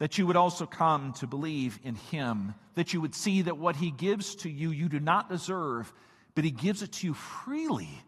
that 0.00 0.16
you 0.16 0.26
would 0.26 0.36
also 0.36 0.64
come 0.66 1.12
to 1.12 1.26
believe 1.26 1.78
in 1.84 1.94
him, 1.94 2.54
that 2.74 2.92
you 2.94 3.02
would 3.02 3.14
see 3.14 3.42
that 3.42 3.58
what 3.58 3.76
he 3.76 3.90
gives 3.90 4.34
to 4.34 4.50
you, 4.50 4.70
you 4.70 4.88
do 4.88 4.98
not 4.98 5.28
deserve, 5.28 5.92
but 6.34 6.42
he 6.42 6.50
gives 6.50 6.82
it 6.82 6.90
to 6.90 7.06
you 7.06 7.14
freely 7.14 8.02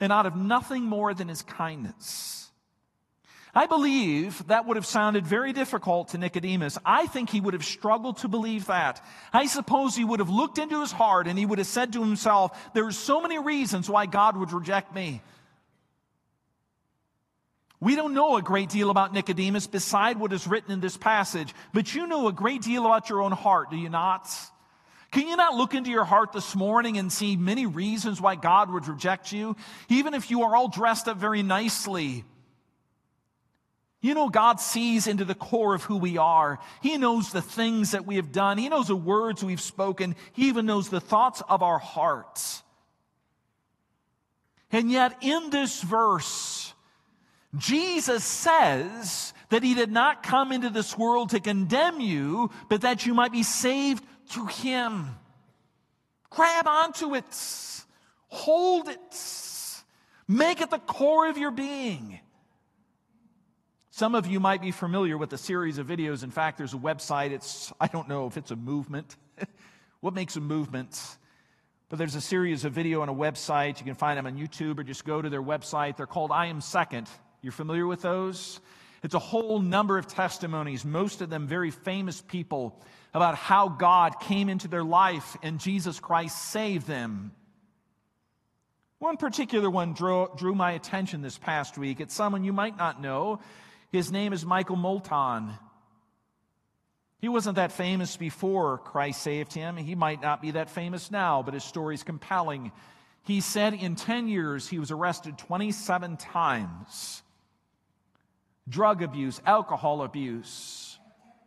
and 0.00 0.12
out 0.12 0.26
of 0.26 0.34
nothing 0.34 0.82
more 0.82 1.14
than 1.14 1.28
his 1.28 1.42
kindness. 1.42 2.50
I 3.54 3.66
believe 3.66 4.44
that 4.48 4.66
would 4.66 4.76
have 4.76 4.86
sounded 4.86 5.26
very 5.26 5.52
difficult 5.52 6.08
to 6.08 6.18
Nicodemus. 6.18 6.76
I 6.84 7.06
think 7.06 7.30
he 7.30 7.40
would 7.40 7.54
have 7.54 7.64
struggled 7.64 8.16
to 8.18 8.28
believe 8.28 8.66
that. 8.66 9.04
I 9.32 9.46
suppose 9.46 9.94
he 9.94 10.04
would 10.04 10.18
have 10.18 10.30
looked 10.30 10.58
into 10.58 10.80
his 10.80 10.90
heart 10.90 11.28
and 11.28 11.38
he 11.38 11.46
would 11.46 11.58
have 11.58 11.68
said 11.68 11.92
to 11.92 12.00
himself, 12.00 12.58
There 12.74 12.86
are 12.86 12.92
so 12.92 13.20
many 13.20 13.38
reasons 13.38 13.88
why 13.88 14.06
God 14.06 14.36
would 14.36 14.52
reject 14.52 14.92
me. 14.92 15.22
We 17.82 17.96
don't 17.96 18.14
know 18.14 18.36
a 18.36 18.42
great 18.42 18.68
deal 18.68 18.90
about 18.90 19.12
Nicodemus 19.12 19.66
beside 19.66 20.16
what 20.16 20.32
is 20.32 20.46
written 20.46 20.70
in 20.70 20.78
this 20.78 20.96
passage, 20.96 21.52
but 21.74 21.96
you 21.96 22.06
know 22.06 22.28
a 22.28 22.32
great 22.32 22.62
deal 22.62 22.86
about 22.86 23.10
your 23.10 23.22
own 23.22 23.32
heart, 23.32 23.70
do 23.72 23.76
you 23.76 23.88
not? 23.88 24.30
Can 25.10 25.26
you 25.26 25.34
not 25.34 25.56
look 25.56 25.74
into 25.74 25.90
your 25.90 26.04
heart 26.04 26.30
this 26.32 26.54
morning 26.54 26.96
and 26.96 27.12
see 27.12 27.34
many 27.34 27.66
reasons 27.66 28.20
why 28.20 28.36
God 28.36 28.70
would 28.70 28.86
reject 28.86 29.32
you, 29.32 29.56
even 29.88 30.14
if 30.14 30.30
you 30.30 30.44
are 30.44 30.54
all 30.54 30.68
dressed 30.68 31.08
up 31.08 31.16
very 31.16 31.42
nicely? 31.42 32.24
You 34.00 34.14
know, 34.14 34.28
God 34.28 34.60
sees 34.60 35.08
into 35.08 35.24
the 35.24 35.34
core 35.34 35.74
of 35.74 35.82
who 35.82 35.96
we 35.96 36.18
are. 36.18 36.60
He 36.82 36.98
knows 36.98 37.32
the 37.32 37.42
things 37.42 37.90
that 37.90 38.06
we 38.06 38.14
have 38.14 38.30
done. 38.30 38.58
He 38.58 38.68
knows 38.68 38.86
the 38.86 38.94
words 38.94 39.42
we've 39.42 39.60
spoken. 39.60 40.14
He 40.34 40.46
even 40.46 40.66
knows 40.66 40.88
the 40.88 41.00
thoughts 41.00 41.42
of 41.48 41.64
our 41.64 41.80
hearts. 41.80 42.62
And 44.70 44.88
yet, 44.88 45.16
in 45.20 45.50
this 45.50 45.82
verse, 45.82 46.61
Jesus 47.56 48.24
says 48.24 49.34
that 49.50 49.62
he 49.62 49.74
did 49.74 49.92
not 49.92 50.22
come 50.22 50.52
into 50.52 50.70
this 50.70 50.96
world 50.96 51.30
to 51.30 51.40
condemn 51.40 52.00
you, 52.00 52.50
but 52.70 52.80
that 52.80 53.04
you 53.04 53.12
might 53.12 53.32
be 53.32 53.42
saved 53.42 54.04
through 54.26 54.46
him. 54.46 55.08
Grab 56.30 56.66
onto 56.66 57.14
it, 57.14 57.24
hold 58.28 58.88
it, 58.88 59.82
make 60.26 60.62
it 60.62 60.70
the 60.70 60.78
core 60.78 61.28
of 61.28 61.36
your 61.36 61.50
being. 61.50 62.20
Some 63.90 64.14
of 64.14 64.26
you 64.26 64.40
might 64.40 64.62
be 64.62 64.70
familiar 64.70 65.18
with 65.18 65.34
a 65.34 65.38
series 65.38 65.76
of 65.76 65.86
videos. 65.86 66.24
In 66.24 66.30
fact, 66.30 66.56
there's 66.56 66.72
a 66.72 66.78
website. 66.78 67.30
It's, 67.30 67.70
I 67.78 67.88
don't 67.88 68.08
know 68.08 68.26
if 68.26 68.38
it's 68.38 68.50
a 68.50 68.56
movement. 68.56 69.16
what 70.00 70.14
makes 70.14 70.36
a 70.36 70.40
movement? 70.40 70.98
But 71.90 71.98
there's 71.98 72.14
a 72.14 72.20
series 72.22 72.64
of 72.64 72.72
video 72.72 73.02
on 73.02 73.10
a 73.10 73.14
website. 73.14 73.78
You 73.78 73.84
can 73.84 73.94
find 73.94 74.16
them 74.16 74.26
on 74.26 74.38
YouTube 74.38 74.78
or 74.78 74.82
just 74.82 75.04
go 75.04 75.20
to 75.20 75.28
their 75.28 75.42
website. 75.42 75.98
They're 75.98 76.06
called 76.06 76.32
I 76.32 76.46
Am 76.46 76.62
Second. 76.62 77.10
You're 77.42 77.52
familiar 77.52 77.86
with 77.86 78.02
those? 78.02 78.60
It's 79.02 79.14
a 79.14 79.18
whole 79.18 79.60
number 79.60 79.98
of 79.98 80.06
testimonies, 80.06 80.84
most 80.84 81.20
of 81.22 81.28
them 81.28 81.48
very 81.48 81.72
famous 81.72 82.20
people, 82.20 82.80
about 83.12 83.34
how 83.34 83.68
God 83.68 84.20
came 84.20 84.48
into 84.48 84.68
their 84.68 84.84
life 84.84 85.36
and 85.42 85.58
Jesus 85.58 85.98
Christ 85.98 86.50
saved 86.50 86.86
them. 86.86 87.32
One 89.00 89.16
particular 89.16 89.68
one 89.68 89.94
drew, 89.94 90.28
drew 90.36 90.54
my 90.54 90.72
attention 90.72 91.20
this 91.20 91.36
past 91.36 91.76
week. 91.76 92.00
It's 92.00 92.14
someone 92.14 92.44
you 92.44 92.52
might 92.52 92.78
not 92.78 93.02
know. 93.02 93.40
His 93.90 94.12
name 94.12 94.32
is 94.32 94.46
Michael 94.46 94.76
Moulton. 94.76 95.50
He 97.18 97.28
wasn't 97.28 97.56
that 97.56 97.72
famous 97.72 98.16
before 98.16 98.78
Christ 98.78 99.20
saved 99.20 99.52
him. 99.52 99.76
He 99.76 99.96
might 99.96 100.22
not 100.22 100.40
be 100.40 100.52
that 100.52 100.70
famous 100.70 101.10
now, 101.10 101.42
but 101.42 101.54
his 101.54 101.64
story 101.64 101.96
is 101.96 102.04
compelling. 102.04 102.70
He 103.24 103.40
said 103.40 103.74
in 103.74 103.96
10 103.96 104.28
years 104.28 104.68
he 104.68 104.78
was 104.78 104.92
arrested 104.92 105.38
27 105.38 106.16
times 106.16 107.21
drug 108.72 109.02
abuse, 109.02 109.40
alcohol 109.46 110.02
abuse, 110.02 110.98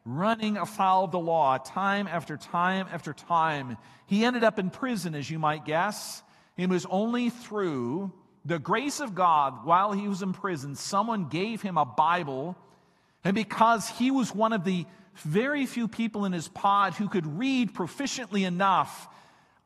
running 0.05 0.55
afoul 0.55 1.05
of 1.05 1.11
the 1.11 1.19
law 1.19 1.57
time 1.57 2.07
after 2.07 2.37
time 2.37 2.87
after 2.91 3.11
time. 3.11 3.77
He 4.05 4.23
ended 4.23 4.43
up 4.43 4.59
in 4.59 4.69
prison, 4.69 5.15
as 5.15 5.29
you 5.29 5.39
might 5.39 5.65
guess. 5.65 6.21
It 6.55 6.69
was 6.69 6.85
only 6.85 7.31
through 7.31 8.13
the 8.45 8.59
grace 8.59 8.99
of 8.99 9.15
God, 9.15 9.65
while 9.65 9.91
he 9.91 10.07
was 10.07 10.21
in 10.21 10.31
prison, 10.31 10.75
someone 10.75 11.29
gave 11.29 11.63
him 11.63 11.77
a 11.77 11.85
Bible. 11.85 12.55
And 13.23 13.33
because 13.33 13.89
he 13.89 14.11
was 14.11 14.33
one 14.33 14.53
of 14.53 14.63
the 14.63 14.85
very 15.15 15.65
few 15.65 15.87
people 15.87 16.25
in 16.25 16.31
his 16.31 16.47
pod 16.47 16.93
who 16.93 17.09
could 17.09 17.25
read 17.39 17.73
proficiently 17.73 18.45
enough, 18.45 19.09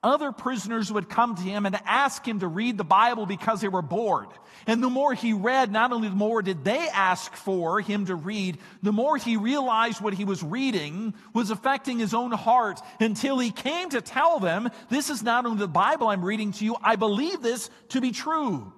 other 0.02 0.32
prisoners 0.32 0.92
would 0.92 1.10
come 1.10 1.36
to 1.36 1.42
him 1.42 1.66
and 1.66 1.78
ask 1.86 2.26
him 2.26 2.40
to 2.40 2.48
read 2.48 2.78
the 2.78 2.86
Bible 2.86 3.26
because 3.26 3.60
they 3.60 3.68
were 3.68 3.82
bored. 3.82 4.30
And 4.66 4.82
the 4.82 4.90
more 4.90 5.14
he 5.14 5.34
read, 5.34 5.72
not 5.72 5.92
only 5.92 6.08
the 6.08 6.16
more 6.16 6.42
did 6.42 6.64
they 6.64 6.88
ask 6.88 7.34
for 7.36 7.82
him 7.82 8.06
to 8.06 8.16
read, 8.16 8.60
the 8.82 8.94
more 8.94 9.18
he 9.18 9.36
realized 9.36 10.00
what 10.00 10.14
he 10.14 10.24
was 10.24 10.42
reading 10.42 11.14
was 11.34 11.52
affecting 11.52 12.00
his 12.00 12.14
own 12.14 12.32
heart 12.32 12.80
until 13.02 13.40
he 13.40 13.52
came 13.52 13.90
to 13.90 14.00
tell 14.00 14.40
them, 14.40 14.70
This 14.90 15.10
is 15.10 15.22
not 15.22 15.46
only 15.46 15.60
the 15.60 15.68
Bible 15.68 16.08
I'm 16.08 16.24
reading 16.24 16.54
to 16.54 16.66
you, 16.66 16.78
I 16.82 16.96
believe 16.96 17.42
this 17.42 17.70
to 17.90 18.00
be 18.00 18.12
true. 18.12 18.72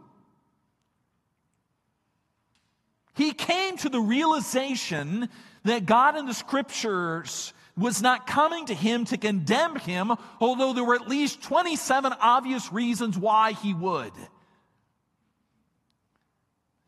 He 3.13 3.33
came 3.33 3.77
to 3.77 3.89
the 3.89 3.99
realization 3.99 5.29
that 5.65 5.85
God 5.85 6.17
in 6.17 6.25
the 6.25 6.33
scriptures 6.33 7.53
was 7.77 8.01
not 8.01 8.27
coming 8.27 8.65
to 8.65 8.73
him 8.73 9.05
to 9.05 9.17
condemn 9.17 9.75
him, 9.77 10.13
although 10.39 10.73
there 10.73 10.83
were 10.83 10.95
at 10.95 11.07
least 11.07 11.41
27 11.41 12.13
obvious 12.19 12.71
reasons 12.71 13.17
why 13.17 13.53
he 13.53 13.73
would. 13.73 14.11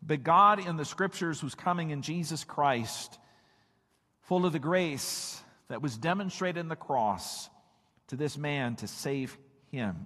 But 0.01 0.23
God 0.23 0.65
in 0.65 0.75
the 0.75 0.85
scriptures 0.85 1.41
was 1.41 1.55
coming 1.55 1.91
in 1.91 2.01
Jesus 2.01 2.43
Christ, 2.43 3.17
full 4.23 4.45
of 4.45 4.51
the 4.51 4.59
grace 4.59 5.41
that 5.69 5.81
was 5.81 5.97
demonstrated 5.97 6.59
in 6.59 6.67
the 6.67 6.75
cross 6.75 7.49
to 8.07 8.15
this 8.15 8.37
man 8.37 8.75
to 8.77 8.87
save 8.87 9.37
him. 9.71 10.05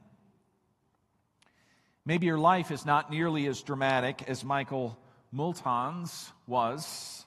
Maybe 2.06 2.28
your 2.28 2.38
life 2.38 2.72
is 2.72 2.86
not 2.86 3.12
nearly 3.12 3.48
as 3.48 3.62
dramatic 3.62 4.24
as 4.30 4.46
Michael 4.46 4.98
Moulton's 5.32 6.32
was, 6.46 7.26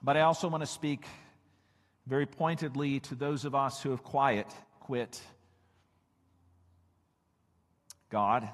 but 0.00 0.16
I 0.16 0.20
also 0.20 0.46
want 0.46 0.62
to 0.62 0.66
speak 0.66 1.04
very 2.08 2.26
pointedly 2.26 3.00
to 3.00 3.14
those 3.14 3.44
of 3.44 3.54
us 3.54 3.82
who 3.82 3.90
have 3.90 4.02
quiet 4.02 4.46
quit 4.80 5.20
God. 8.10 8.48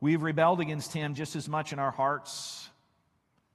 We've 0.00 0.22
rebelled 0.22 0.60
against 0.60 0.92
Him 0.92 1.14
just 1.14 1.36
as 1.36 1.48
much 1.48 1.72
in 1.72 1.78
our 1.78 1.90
hearts 1.90 2.68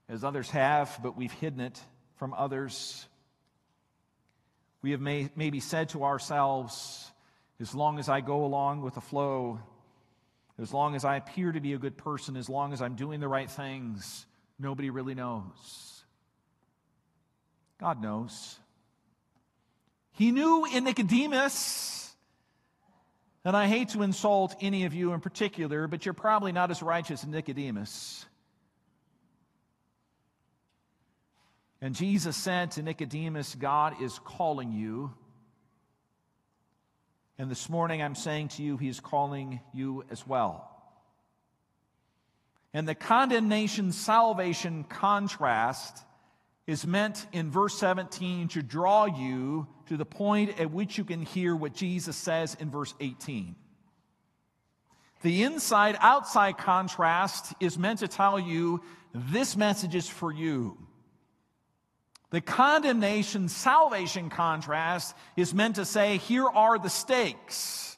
as 0.08 0.24
others 0.24 0.50
have, 0.50 0.98
but 1.02 1.16
we've 1.16 1.32
hidden 1.32 1.60
it 1.60 1.80
from 2.16 2.34
others. 2.34 3.06
We 4.82 4.90
have 4.92 5.00
may, 5.00 5.28
maybe 5.36 5.60
said 5.60 5.90
to 5.90 6.04
ourselves, 6.04 7.08
as 7.60 7.74
long 7.74 8.00
as 8.00 8.08
I 8.08 8.20
go 8.20 8.44
along 8.44 8.82
with 8.82 8.94
the 8.94 9.00
flow, 9.00 9.60
as 10.60 10.72
long 10.72 10.96
as 10.96 11.04
I 11.04 11.16
appear 11.16 11.52
to 11.52 11.60
be 11.60 11.74
a 11.74 11.78
good 11.78 11.96
person, 11.96 12.36
as 12.36 12.48
long 12.48 12.72
as 12.72 12.82
I'm 12.82 12.96
doing 12.96 13.20
the 13.20 13.28
right 13.28 13.50
things, 13.50 14.26
nobody 14.58 14.90
really 14.90 15.14
knows. 15.14 15.97
God 17.80 18.02
knows. 18.02 18.58
He 20.12 20.32
knew 20.32 20.66
in 20.66 20.84
Nicodemus, 20.84 22.12
and 23.44 23.56
I 23.56 23.68
hate 23.68 23.90
to 23.90 24.02
insult 24.02 24.56
any 24.60 24.84
of 24.84 24.94
you 24.94 25.12
in 25.12 25.20
particular, 25.20 25.86
but 25.86 26.04
you're 26.04 26.12
probably 26.12 26.50
not 26.50 26.70
as 26.72 26.82
righteous 26.82 27.22
as 27.22 27.28
Nicodemus. 27.28 28.26
And 31.80 31.94
Jesus 31.94 32.36
said 32.36 32.72
to 32.72 32.82
Nicodemus, 32.82 33.54
God 33.54 34.02
is 34.02 34.18
calling 34.24 34.72
you. 34.72 35.14
And 37.38 37.48
this 37.48 37.68
morning 37.68 38.02
I'm 38.02 38.16
saying 38.16 38.48
to 38.48 38.64
you, 38.64 38.76
He 38.76 38.88
is 38.88 38.98
calling 38.98 39.60
you 39.72 40.04
as 40.10 40.26
well. 40.26 40.68
And 42.74 42.88
the 42.88 42.96
condemnation 42.96 43.92
salvation 43.92 44.82
contrast 44.82 46.04
is 46.68 46.86
meant 46.86 47.26
in 47.32 47.50
verse 47.50 47.78
17 47.78 48.48
to 48.48 48.62
draw 48.62 49.06
you 49.06 49.66
to 49.86 49.96
the 49.96 50.04
point 50.04 50.60
at 50.60 50.70
which 50.70 50.98
you 50.98 51.04
can 51.04 51.22
hear 51.22 51.56
what 51.56 51.72
Jesus 51.72 52.14
says 52.14 52.54
in 52.60 52.70
verse 52.70 52.94
18. 53.00 53.56
The 55.22 55.44
inside 55.44 55.96
outside 55.98 56.58
contrast 56.58 57.54
is 57.58 57.78
meant 57.78 58.00
to 58.00 58.06
tell 58.06 58.38
you 58.38 58.82
this 59.14 59.56
message 59.56 59.94
is 59.94 60.06
for 60.06 60.30
you. 60.30 60.76
The 62.30 62.42
condemnation 62.42 63.48
salvation 63.48 64.28
contrast 64.28 65.16
is 65.38 65.54
meant 65.54 65.76
to 65.76 65.86
say, 65.86 66.18
here 66.18 66.46
are 66.46 66.78
the 66.78 66.90
stakes. 66.90 67.96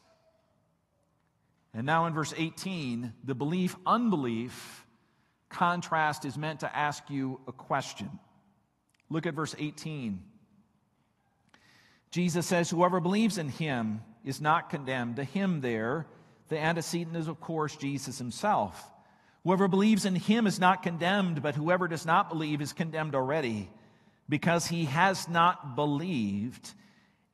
And 1.75 1.87
now 1.87 2.07
in 2.07 2.15
verse 2.15 2.33
18, 2.37 3.15
the 3.25 3.35
belief 3.35 3.75
unbelief 3.85 4.87
contrast 5.49 6.25
is 6.25 6.39
meant 6.39 6.61
to 6.61 6.77
ask 6.77 7.11
you 7.11 7.41
a 7.49 7.53
question. 7.53 8.11
Look 9.11 9.27
at 9.27 9.35
verse 9.35 9.55
18. 9.59 10.23
Jesus 12.11 12.47
says, 12.47 12.71
Whoever 12.71 13.01
believes 13.01 13.39
in 13.39 13.49
him 13.49 14.01
is 14.25 14.41
not 14.41 14.71
condemned. 14.71 15.17
To 15.17 15.25
him, 15.25 15.61
there, 15.61 16.07
the 16.49 16.59
antecedent 16.59 17.17
is, 17.17 17.29
of 17.29 17.41
course, 17.41 17.77
Jesus 17.77 18.19
himself. 18.19 18.91
Whoever 19.45 19.69
believes 19.69 20.05
in 20.05 20.15
him 20.15 20.47
is 20.47 20.61
not 20.61 20.83
condemned, 20.83 21.43
but 21.43 21.55
whoever 21.55 21.89
does 21.89 22.07
not 22.07 22.29
believe 22.29 22.61
is 22.61 22.73
condemned 22.73 23.15
already, 23.15 23.71
because 24.29 24.67
he 24.67 24.85
has 24.85 25.29
not 25.29 25.77
believed 25.77 26.73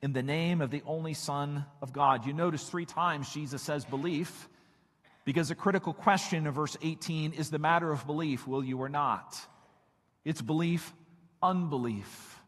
in 0.01 0.13
the 0.13 0.23
name 0.23 0.61
of 0.61 0.71
the 0.71 0.83
only 0.85 1.13
Son 1.13 1.65
of 1.81 1.91
God. 1.91 2.25
You 2.25 2.33
notice 2.33 2.69
three 2.69 2.85
times 2.85 3.33
Jesus 3.33 3.61
says 3.61 3.83
belief, 3.83 4.47
because 5.25 5.49
the 5.49 5.55
critical 5.55 5.93
question 5.93 6.47
of 6.47 6.55
verse 6.55 6.77
18 6.81 7.33
is 7.33 7.49
the 7.49 7.59
matter 7.59 7.91
of 7.91 8.05
belief 8.05 8.47
will 8.47 8.63
you 8.63 8.77
or 8.77 8.89
not? 8.89 9.37
It's 10.23 10.41
belief 10.41 10.93
unbelief. 11.41 12.39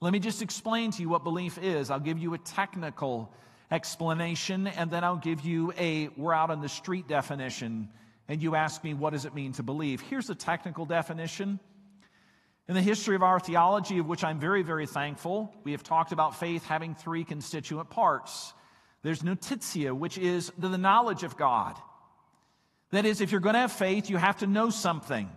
Let 0.00 0.12
me 0.12 0.18
just 0.18 0.42
explain 0.42 0.90
to 0.92 1.02
you 1.02 1.08
what 1.08 1.24
belief 1.24 1.58
is. 1.58 1.90
I'll 1.90 2.00
give 2.00 2.18
you 2.18 2.34
a 2.34 2.38
technical 2.38 3.32
explanation, 3.70 4.66
and 4.66 4.90
then 4.90 5.04
I'll 5.04 5.16
give 5.16 5.40
you 5.40 5.72
a 5.78 6.08
we're 6.16 6.34
out 6.34 6.50
on 6.50 6.60
the 6.60 6.68
street 6.68 7.08
definition. 7.08 7.88
And 8.28 8.42
you 8.42 8.54
ask 8.54 8.82
me, 8.82 8.94
what 8.94 9.12
does 9.12 9.24
it 9.24 9.34
mean 9.34 9.52
to 9.54 9.62
believe? 9.62 10.00
Here's 10.00 10.26
the 10.26 10.34
technical 10.34 10.86
definition. 10.86 11.60
In 12.68 12.74
the 12.74 12.80
history 12.82 13.14
of 13.14 13.22
our 13.22 13.38
theology, 13.38 13.98
of 13.98 14.06
which 14.06 14.24
I'm 14.24 14.40
very, 14.40 14.62
very 14.62 14.86
thankful, 14.86 15.54
we 15.64 15.72
have 15.72 15.82
talked 15.82 16.12
about 16.12 16.40
faith 16.40 16.64
having 16.64 16.94
three 16.94 17.24
constituent 17.24 17.90
parts. 17.90 18.54
There's 19.02 19.22
notitia, 19.22 19.94
which 19.94 20.16
is 20.16 20.50
the 20.56 20.78
knowledge 20.78 21.24
of 21.24 21.36
God. 21.36 21.76
That 22.90 23.04
is, 23.04 23.20
if 23.20 23.32
you're 23.32 23.40
going 23.42 23.54
to 23.54 23.60
have 23.60 23.72
faith, 23.72 24.08
you 24.08 24.16
have 24.16 24.38
to 24.38 24.46
know 24.46 24.70
something. 24.70 25.28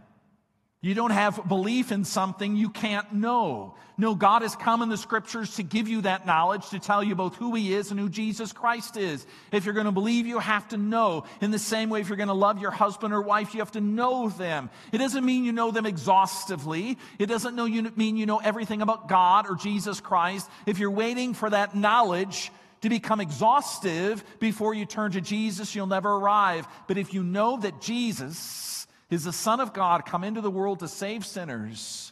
You 0.88 0.93
don't 0.93 1.11
have 1.11 1.49
belief 1.49 1.91
in 1.91 2.05
something 2.05 2.55
you 2.55 2.69
can't 2.69 3.11
know. 3.11 3.76
No, 3.97 4.15
God 4.15 4.41
has 4.41 4.55
come 4.55 4.81
in 4.81 4.88
the 4.88 4.95
scriptures 4.95 5.57
to 5.57 5.64
give 5.64 5.89
you 5.89 6.03
that 6.03 6.26
knowledge, 6.26 6.69
to 6.69 6.80
tell 6.80 7.03
you 7.03 7.14
both 7.14 7.35
who 7.35 7.53
He 7.55 7.73
is 7.73 7.91
and 7.91 7.99
who 7.99 8.07
Jesus 8.07 8.53
Christ 8.53 8.95
is. 8.95 9.26
If 9.51 9.65
you're 9.65 9.73
going 9.73 9.88
to 9.88 9.91
believe, 9.91 10.27
you 10.27 10.39
have 10.39 10.65
to 10.69 10.77
know. 10.77 11.26
In 11.41 11.51
the 11.51 11.59
same 11.59 11.89
way, 11.89 11.99
if 11.99 12.07
you're 12.07 12.15
going 12.15 12.27
to 12.30 12.34
love 12.34 12.61
your 12.61 12.72
husband 12.72 13.14
or 13.14 13.22
wife, 13.22 13.53
you 13.53 13.59
have 13.59 13.73
to 13.73 13.81
know 13.81 14.30
them. 14.30 14.69
It 14.93 14.99
doesn't 14.99 15.26
mean 15.26 15.43
you 15.43 15.51
know 15.51 15.72
them 15.72 15.85
exhaustively. 15.85 16.97
It 17.19 17.26
doesn't 17.26 17.57
mean 17.97 18.15
you 18.15 18.26
know 18.26 18.38
everything 18.38 18.81
about 18.81 19.09
God 19.09 19.45
or 19.49 19.55
Jesus 19.57 19.99
Christ. 19.99 20.49
If 20.65 20.80
you're 20.80 20.89
waiting 20.89 21.34
for 21.34 21.49
that 21.49 21.76
knowledge, 21.76 22.49
to 22.80 22.89
become 22.89 23.19
exhaustive 23.19 24.23
before 24.39 24.73
you 24.73 24.85
turn 24.85 25.11
to 25.14 25.19
Jesus, 25.19 25.76
you'll 25.76 25.88
never 25.88 26.14
arrive. 26.14 26.65
But 26.88 26.97
if 26.97 27.14
you 27.14 27.23
know 27.23 27.59
that 27.59 27.81
Jesus 27.81 28.77
is 29.10 29.24
the 29.24 29.34
Son 29.34 29.60
of 29.60 29.74
God 29.74 30.06
come 30.06 30.24
into 30.24 30.42
the 30.42 30.52
world 30.52 30.80
to 30.80 30.88
save 30.88 31.26
sinners, 31.26 32.12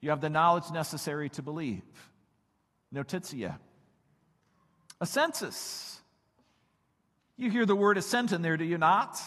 you 0.00 0.10
have 0.10 0.20
the 0.20 0.30
knowledge 0.30 0.70
necessary 0.72 1.28
to 1.30 1.42
believe. 1.42 1.82
Notitia. 2.92 3.58
Assensus. 5.00 5.98
You 7.36 7.50
hear 7.50 7.66
the 7.66 7.76
word 7.76 7.98
assent 7.98 8.32
in 8.32 8.42
there, 8.42 8.56
do 8.56 8.64
you 8.64 8.78
not? 8.78 9.20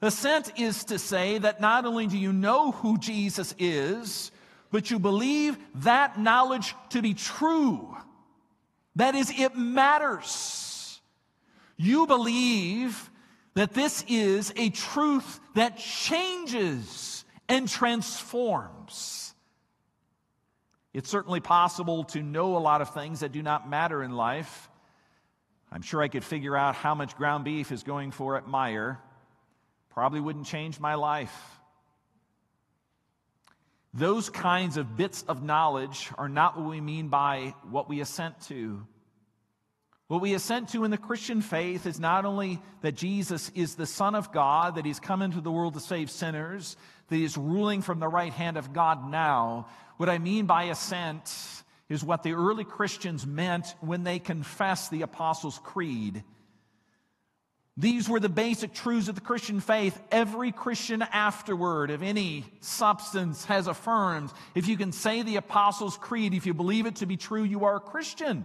Assent 0.00 0.58
is 0.58 0.84
to 0.84 0.98
say 0.98 1.38
that 1.38 1.60
not 1.60 1.84
only 1.86 2.06
do 2.06 2.18
you 2.18 2.32
know 2.32 2.72
who 2.72 2.98
Jesus 2.98 3.54
is, 3.58 4.30
but 4.70 4.90
you 4.90 4.98
believe 4.98 5.56
that 5.76 6.18
knowledge 6.18 6.74
to 6.90 7.02
be 7.02 7.14
true. 7.14 7.96
That 8.96 9.14
is, 9.14 9.32
it 9.36 9.56
matters. 9.56 11.00
You 11.76 12.06
believe 12.06 13.10
that 13.54 13.74
this 13.74 14.04
is 14.08 14.52
a 14.56 14.70
truth 14.70 15.40
that 15.54 15.78
changes 15.78 17.24
and 17.48 17.68
transforms. 17.68 19.34
It's 20.94 21.08
certainly 21.08 21.40
possible 21.40 22.04
to 22.04 22.22
know 22.22 22.56
a 22.56 22.58
lot 22.58 22.82
of 22.82 22.92
things 22.92 23.20
that 23.20 23.32
do 23.32 23.42
not 23.42 23.68
matter 23.68 24.02
in 24.02 24.12
life. 24.12 24.68
I'm 25.70 25.82
sure 25.82 26.02
I 26.02 26.08
could 26.08 26.24
figure 26.24 26.56
out 26.56 26.74
how 26.74 26.94
much 26.94 27.16
ground 27.16 27.44
beef 27.44 27.72
is 27.72 27.82
going 27.82 28.10
for 28.10 28.36
at 28.36 28.46
Meijer. 28.46 28.98
Probably 29.90 30.20
wouldn't 30.20 30.46
change 30.46 30.78
my 30.78 30.94
life. 30.94 31.34
Those 33.94 34.30
kinds 34.30 34.78
of 34.78 34.96
bits 34.96 35.22
of 35.28 35.42
knowledge 35.42 36.10
are 36.16 36.28
not 36.28 36.58
what 36.58 36.68
we 36.68 36.80
mean 36.80 37.08
by 37.08 37.54
what 37.70 37.88
we 37.88 38.00
assent 38.00 38.40
to. 38.42 38.86
What 40.12 40.20
we 40.20 40.34
assent 40.34 40.68
to 40.68 40.84
in 40.84 40.90
the 40.90 40.98
Christian 40.98 41.40
faith 41.40 41.86
is 41.86 41.98
not 41.98 42.26
only 42.26 42.60
that 42.82 42.96
Jesus 42.96 43.50
is 43.54 43.76
the 43.76 43.86
Son 43.86 44.14
of 44.14 44.30
God, 44.30 44.74
that 44.74 44.84
he's 44.84 45.00
come 45.00 45.22
into 45.22 45.40
the 45.40 45.50
world 45.50 45.72
to 45.72 45.80
save 45.80 46.10
sinners, 46.10 46.76
that 47.08 47.16
He's 47.16 47.38
ruling 47.38 47.80
from 47.80 47.98
the 47.98 48.08
right 48.08 48.30
hand 48.30 48.58
of 48.58 48.74
God 48.74 49.10
now. 49.10 49.68
What 49.96 50.10
I 50.10 50.18
mean 50.18 50.44
by 50.44 50.64
assent 50.64 51.34
is 51.88 52.04
what 52.04 52.24
the 52.24 52.34
early 52.34 52.64
Christians 52.64 53.26
meant 53.26 53.74
when 53.80 54.04
they 54.04 54.18
confessed 54.18 54.90
the 54.90 55.00
Apostles' 55.00 55.58
Creed. 55.64 56.22
These 57.78 58.06
were 58.06 58.20
the 58.20 58.28
basic 58.28 58.74
truths 58.74 59.08
of 59.08 59.14
the 59.14 59.22
Christian 59.22 59.60
faith. 59.60 59.98
Every 60.10 60.52
Christian 60.52 61.00
afterward 61.00 61.90
of 61.90 62.02
any 62.02 62.44
substance 62.60 63.46
has 63.46 63.66
affirmed 63.66 64.30
if 64.54 64.68
you 64.68 64.76
can 64.76 64.92
say 64.92 65.22
the 65.22 65.36
Apostles' 65.36 65.96
Creed, 65.96 66.34
if 66.34 66.44
you 66.44 66.52
believe 66.52 66.84
it 66.84 66.96
to 66.96 67.06
be 67.06 67.16
true, 67.16 67.44
you 67.44 67.64
are 67.64 67.76
a 67.76 67.80
Christian. 67.80 68.44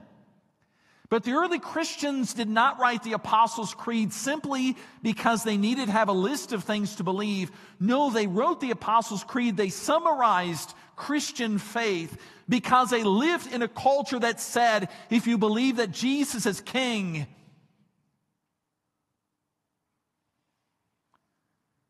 But 1.10 1.24
the 1.24 1.32
early 1.32 1.60
Christians 1.60 2.34
did 2.34 2.50
not 2.50 2.80
write 2.80 3.04
the 3.04 3.14
Apostles' 3.14 3.74
Creed 3.74 4.12
simply 4.12 4.76
because 5.02 5.44
they 5.44 5.56
needed 5.56 5.86
to 5.86 5.92
have 5.94 6.10
a 6.10 6.14
list 6.14 6.52
of 6.52 6.66
things 6.66 6.98
to 6.98 7.04
believe. 7.04 7.50
No, 7.80 8.10
they 8.10 8.28
wrote 8.28 8.60
the 8.60 8.72
Apostles' 8.72 9.24
Creed. 9.24 9.56
They 9.56 9.70
summarized 9.70 10.74
Christian 10.98 11.60
faith 11.60 12.20
because 12.50 12.90
they 12.90 13.04
lived 13.04 13.54
in 13.54 13.62
a 13.62 13.70
culture 13.70 14.20
that 14.20 14.42
said, 14.42 14.90
if 15.10 15.28
you 15.28 15.38
believe 15.38 15.78
that 15.78 15.92
Jesus 15.92 16.46
is 16.46 16.60
king, 16.60 17.26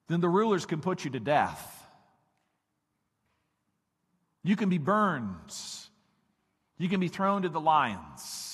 then 0.09 0.21
the 0.21 0.29
rulers 0.29 0.67
can 0.67 0.79
put 0.79 1.05
you 1.05 1.11
to 1.11 1.19
death. 1.19 1.73
You 4.43 4.55
can 4.55 4.69
be 4.69 4.77
burned. 4.77 5.55
You 6.77 6.87
can 6.87 6.99
be 6.99 7.07
thrown 7.07 7.41
to 7.41 7.49
the 7.49 7.59
lions. 7.59 8.46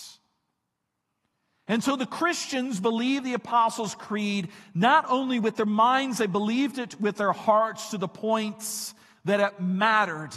And 1.73 1.83
so 1.83 1.95
the 1.95 2.05
Christians 2.05 2.79
believed 2.79 3.25
the 3.25 3.33
Apostles' 3.33 3.95
Creed 3.95 4.49
not 4.75 5.05
only 5.09 5.39
with 5.39 5.55
their 5.55 5.65
minds, 5.65 6.19
they 6.19 6.27
believed 6.27 6.77
it 6.77 7.01
with 7.01 7.17
their 7.17 7.31
hearts 7.31 7.89
to 7.89 7.97
the 7.97 8.07
points 8.07 8.93
that 9.25 9.39
it 9.39 9.59
mattered. 9.59 10.29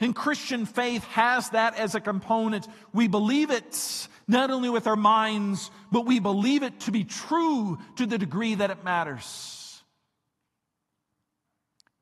And 0.00 0.16
Christian 0.16 0.64
faith 0.64 1.04
has 1.08 1.50
that 1.50 1.78
as 1.78 1.94
a 1.94 2.00
component. 2.00 2.66
We 2.94 3.08
believe 3.08 3.50
it 3.50 4.08
not 4.26 4.50
only 4.50 4.70
with 4.70 4.86
our 4.86 4.96
minds, 4.96 5.70
but 5.92 6.06
we 6.06 6.18
believe 6.18 6.62
it 6.62 6.80
to 6.80 6.92
be 6.92 7.04
true 7.04 7.78
to 7.96 8.06
the 8.06 8.16
degree 8.16 8.54
that 8.54 8.70
it 8.70 8.82
matters. 8.82 9.82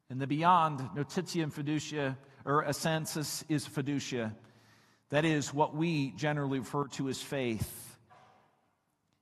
In 0.08 0.18
the 0.18 0.28
beyond, 0.28 0.78
notitiam 0.94 1.52
fiducia, 1.52 2.16
or 2.44 2.62
assensus 2.62 3.42
is 3.48 3.66
fiducia. 3.66 4.36
That 5.10 5.24
is 5.24 5.52
what 5.52 5.74
we 5.74 6.12
generally 6.12 6.60
refer 6.60 6.86
to 6.86 7.08
as 7.08 7.20
faith. 7.20 7.86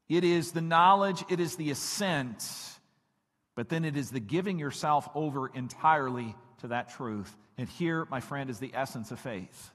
It 0.09 0.25
is 0.25 0.53
the 0.53 0.61
knowledge, 0.61 1.25
it 1.29 1.41
is 1.41 1.57
the 1.57 1.71
assent, 1.71 2.49
but 3.55 3.69
then 3.69 3.85
it 3.85 3.97
is 3.97 4.11
the 4.11 4.21
giving 4.21 4.59
yourself 4.59 5.09
over 5.15 5.49
entirely 5.49 6.35
to 6.59 6.69
that 6.69 6.91
truth. 6.91 7.35
And 7.59 7.69
here, 7.69 8.07
my 8.11 8.21
friend, 8.21 8.51
is 8.51 8.59
the 8.59 8.71
essence 8.75 9.11
of 9.11 9.19
faith. 9.19 9.71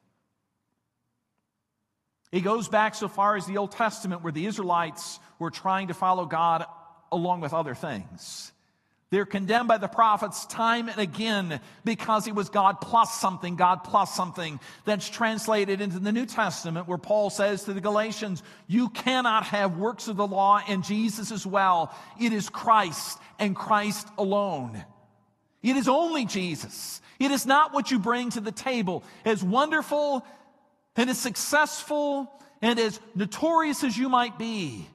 It 2.31 2.41
goes 2.41 2.69
back 2.69 2.95
so 2.95 3.09
far 3.09 3.35
as 3.35 3.45
the 3.45 3.57
Old 3.57 3.71
Testament, 3.71 4.23
where 4.23 4.31
the 4.31 4.45
Israelites 4.45 5.19
were 5.37 5.51
trying 5.51 5.89
to 5.89 5.93
follow 5.93 6.25
God 6.25 6.65
along 7.11 7.41
with 7.41 7.53
other 7.53 7.75
things. 7.75 8.53
They're 9.11 9.25
condemned 9.25 9.67
by 9.67 9.77
the 9.77 9.89
prophets 9.89 10.45
time 10.45 10.87
and 10.87 10.97
again 10.97 11.59
because 11.83 12.23
he 12.23 12.31
was 12.31 12.47
God 12.47 12.79
plus 12.79 13.19
something, 13.19 13.57
God 13.57 13.83
plus 13.83 14.15
something. 14.15 14.57
That's 14.85 15.09
translated 15.09 15.81
into 15.81 15.99
the 15.99 16.13
New 16.13 16.25
Testament 16.25 16.87
where 16.87 16.97
Paul 16.97 17.29
says 17.29 17.65
to 17.65 17.73
the 17.73 17.81
Galatians, 17.81 18.41
you 18.67 18.87
cannot 18.87 19.43
have 19.47 19.77
works 19.77 20.07
of 20.07 20.15
the 20.15 20.25
law 20.25 20.61
and 20.65 20.81
Jesus 20.81 21.29
as 21.29 21.45
well. 21.45 21.93
It 22.21 22.31
is 22.31 22.47
Christ 22.47 23.19
and 23.37 23.53
Christ 23.53 24.07
alone. 24.17 24.81
It 25.61 25.75
is 25.75 25.89
only 25.89 26.25
Jesus. 26.25 27.01
It 27.19 27.31
is 27.31 27.45
not 27.45 27.73
what 27.73 27.91
you 27.91 27.99
bring 27.99 28.29
to 28.31 28.39
the 28.39 28.53
table. 28.53 29.03
As 29.25 29.43
wonderful 29.43 30.25
and 30.95 31.09
as 31.09 31.19
successful 31.19 32.31
and 32.61 32.79
as 32.79 32.97
notorious 33.13 33.83
as 33.83 33.97
you 33.97 34.07
might 34.07 34.39
be, 34.39 34.87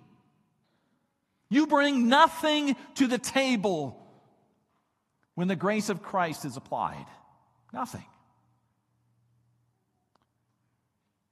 you 1.51 1.67
bring 1.67 2.09
nothing 2.09 2.77
to 2.95 3.07
the 3.07 3.19
table 3.19 3.96
when 5.37 5.47
the 5.47 5.55
grace 5.55 5.89
of 5.89 6.03
Christ 6.03 6.45
is 6.45 6.57
applied? 6.57 7.07
Nothing. 7.73 8.05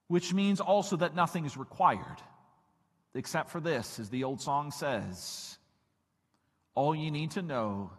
Which 0.06 0.32
means 0.32 0.60
also 0.60 0.96
that 0.96 1.16
nothing 1.16 1.46
is 1.46 1.56
required, 1.56 2.22
except 3.14 3.50
for 3.50 3.60
this, 3.60 3.98
as 3.98 4.10
the 4.10 4.22
old 4.22 4.40
song 4.40 4.70
says 4.70 5.58
all 6.74 6.94
you 6.94 7.10
need 7.10 7.32
to 7.32 7.42
know 7.42 7.90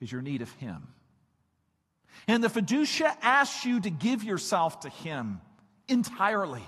is 0.00 0.10
your 0.10 0.22
need 0.22 0.42
of 0.42 0.50
Him. 0.52 0.88
And 2.28 2.42
the 2.42 2.48
fiducia 2.48 3.16
asks 3.22 3.64
you 3.64 3.80
to 3.80 3.90
give 3.90 4.22
yourself 4.24 4.80
to 4.80 4.88
Him 4.88 5.40
entirely. 5.88 6.64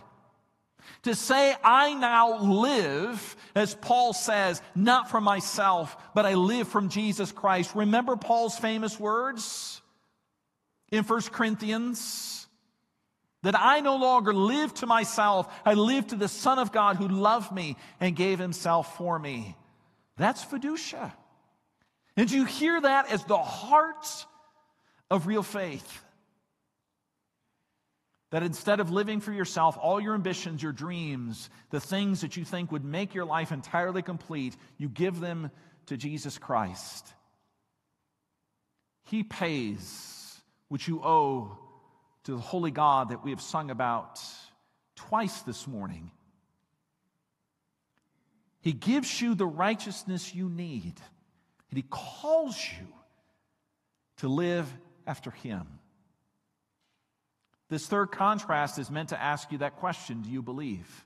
To 1.02 1.15
say, 1.15 1.55
I 1.62 1.94
now 1.94 2.39
live, 2.39 3.36
as 3.55 3.74
Paul 3.74 4.12
says, 4.12 4.62
not 4.74 5.11
for 5.11 5.20
myself, 5.20 5.97
but 6.15 6.27
I 6.27 6.35
live 6.35 6.69
from 6.69 6.89
Jesus 6.89 7.31
Christ. 7.32 7.74
Remember 7.74 8.16
Paul's 8.16 8.59
famous 8.59 8.98
words 8.98 9.82
in 10.90 11.05
1 11.05 11.20
Corinthians? 11.32 12.47
That 13.43 13.55
I 13.59 13.81
no 13.81 13.97
longer 13.97 14.32
live 14.32 14.73
to 14.74 14.86
myself, 14.86 15.52
I 15.66 15.74
live 15.74 16.06
to 16.09 16.16
the 16.16 16.28
Son 16.28 16.59
of 16.59 16.73
God 16.73 16.97
who 16.97 17.09
loved 17.09 17.52
me 17.52 17.77
and 18.01 18.16
gave 18.16 18.39
himself 18.39 18.97
for 18.97 19.19
me. 19.19 19.55
That's 20.16 20.43
fiducia. 20.43 21.12
And 22.16 22.31
you 22.31 22.44
hear 22.44 22.81
that 22.81 23.11
as 23.12 23.24
the 23.24 23.36
heart 23.36 24.27
of 25.11 25.27
real 25.27 25.43
faith. 25.43 26.02
That 28.35 28.43
instead 28.43 28.81
of 28.81 28.90
living 28.90 29.20
for 29.20 29.32
yourself, 29.32 29.78
all 29.81 30.01
your 30.01 30.15
ambitions, 30.15 30.61
your 30.61 30.73
dreams, 30.73 31.48
the 31.70 31.78
things 31.78 32.23
that 32.23 32.36
you 32.36 32.44
think 32.44 32.73
would 32.73 32.85
make 32.85 33.15
your 33.15 33.24
life 33.24 33.52
entirely 33.52 34.02
complete, 34.02 34.56
you 34.77 34.89
give 34.89 35.20
them 35.20 35.52
to 35.86 35.97
Jesus 35.97 36.36
Christ. 36.36 37.06
He 39.05 39.23
pays 39.23 40.43
what 40.66 40.89
you 40.89 41.01
owe 41.05 41.56
to 42.24 42.32
the 42.32 42.40
holy 42.40 42.73
God 42.73 43.11
that 43.11 43.23
we 43.23 43.31
have 43.31 43.40
sung 43.40 43.70
about 43.70 44.20
twice 44.97 45.43
this 45.43 45.69
morning. 45.69 46.11
He 48.62 48.73
gives 48.73 49.20
you 49.20 49.36
the 49.36 49.47
righteousness 49.47 50.35
you 50.35 50.48
need, 50.48 50.94
and 51.70 51.77
He 51.77 51.85
calls 51.89 52.59
you 52.81 52.89
to 54.16 54.27
live 54.27 54.69
after 55.06 55.31
Him. 55.31 55.69
This 57.69 57.86
third 57.86 58.12
contrast 58.12 58.78
is 58.78 58.91
meant 58.91 59.11
to 59.11 59.20
ask 59.20 59.51
you 59.53 59.59
that 59.59 59.77
question 59.77 60.23
Do 60.23 60.31
you 60.31 60.43
believe? 60.43 61.05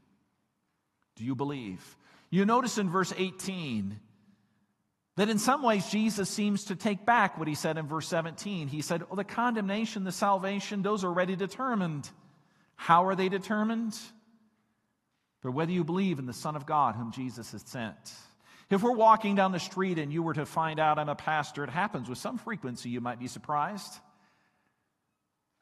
Do 1.17 1.25
you 1.25 1.35
believe? 1.35 1.97
You 2.31 2.45
notice 2.45 2.79
in 2.79 2.91
verse 2.91 3.13
18 3.17 3.99
that 5.17 5.29
in 5.29 5.39
some 5.39 5.63
ways 5.63 5.89
Jesus 5.89 6.29
seems 6.29 6.65
to 6.65 6.77
take 6.77 7.05
back 7.05 7.39
what 7.39 7.49
he 7.49 7.55
said 7.55 7.77
in 7.77 7.89
verse 7.89 8.07
17. 8.07 8.69
He 8.69 8.83
said, 8.83 9.03
oh, 9.11 9.17
The 9.17 9.25
condemnation, 9.25 10.05
the 10.05 10.13
salvation, 10.13 10.83
those 10.83 11.05
are 11.05 11.09
already 11.09 11.37
determined. 11.37 12.09
How 12.77 13.07
are 13.07 13.17
they 13.17 13.29
determined? 13.29 13.99
But 15.43 15.53
whether 15.53 15.73
you 15.73 15.85
believe 15.85 16.19
in 16.19 16.27
the 16.27 16.33
Son 16.33 16.55
of 16.57 16.67
God 16.67 16.95
whom 16.95 17.13
Jesus 17.13 17.53
has 17.53 17.63
sent. 17.63 17.97
If 18.71 18.83
we're 18.83 18.93
walking 18.93 19.35
down 19.35 19.53
the 19.53 19.59
street 19.59 19.99
and 19.99 20.13
you 20.13 20.23
were 20.23 20.35
to 20.35 20.45
find 20.45 20.79
out 20.79 20.99
I'm 20.99 21.09
a 21.09 21.15
pastor, 21.15 21.65
it 21.65 21.71
happens 21.71 22.09
with 22.09 22.19
some 22.19 22.39
frequency, 22.39 22.91
you 22.91 23.01
might 23.01 23.19
be 23.19 23.27
surprised. 23.27 23.99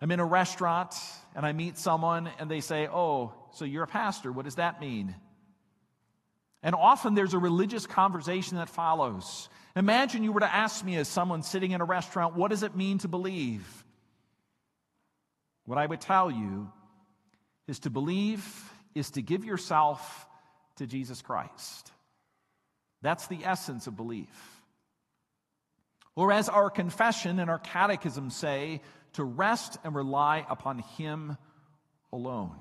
I'm 0.00 0.10
in 0.10 0.20
a 0.20 0.24
restaurant 0.24 0.94
and 1.34 1.46
I 1.46 1.52
meet 1.52 1.78
someone 1.78 2.28
and 2.38 2.50
they 2.50 2.60
say, 2.60 2.86
Oh, 2.86 3.32
so 3.52 3.64
you're 3.64 3.84
a 3.84 3.88
pastor. 3.88 4.30
What 4.30 4.44
does 4.44 4.56
that 4.56 4.80
mean? 4.80 5.14
And 6.62 6.74
often 6.74 7.14
there's 7.14 7.34
a 7.34 7.38
religious 7.38 7.86
conversation 7.86 8.56
that 8.56 8.68
follows. 8.68 9.48
Imagine 9.76 10.24
you 10.24 10.32
were 10.32 10.40
to 10.40 10.52
ask 10.52 10.84
me, 10.84 10.96
as 10.96 11.06
someone 11.06 11.42
sitting 11.42 11.70
in 11.70 11.80
a 11.80 11.84
restaurant, 11.84 12.34
what 12.34 12.50
does 12.50 12.62
it 12.62 12.74
mean 12.74 12.98
to 12.98 13.08
believe? 13.08 13.84
What 15.64 15.78
I 15.78 15.86
would 15.86 16.00
tell 16.00 16.30
you 16.30 16.70
is 17.68 17.80
to 17.80 17.90
believe 17.90 18.44
is 18.94 19.10
to 19.12 19.22
give 19.22 19.44
yourself 19.44 20.26
to 20.76 20.86
Jesus 20.86 21.20
Christ. 21.20 21.92
That's 23.02 23.26
the 23.26 23.44
essence 23.44 23.86
of 23.86 23.96
belief. 23.96 24.62
Or 26.14 26.32
as 26.32 26.48
our 26.48 26.70
confession 26.70 27.38
and 27.38 27.50
our 27.50 27.58
catechism 27.58 28.30
say, 28.30 28.80
to 29.16 29.24
rest 29.24 29.78
and 29.84 29.94
rely 29.94 30.46
upon 30.48 30.78
Him 30.78 31.36
alone. 32.12 32.56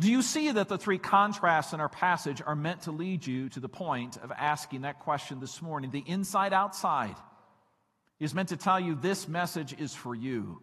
Do 0.00 0.10
you 0.10 0.22
see 0.22 0.50
that 0.50 0.68
the 0.68 0.78
three 0.78 0.98
contrasts 0.98 1.72
in 1.72 1.80
our 1.80 1.88
passage 1.88 2.42
are 2.44 2.56
meant 2.56 2.82
to 2.82 2.90
lead 2.90 3.24
you 3.26 3.48
to 3.50 3.60
the 3.60 3.68
point 3.68 4.16
of 4.16 4.32
asking 4.32 4.80
that 4.80 5.00
question 5.00 5.38
this 5.38 5.62
morning? 5.62 5.90
The 5.90 6.02
inside 6.04 6.52
outside 6.52 7.14
is 8.18 8.34
meant 8.34 8.48
to 8.48 8.56
tell 8.56 8.80
you 8.80 8.94
this 8.94 9.28
message 9.28 9.78
is 9.78 9.94
for 9.94 10.14
you. 10.14 10.60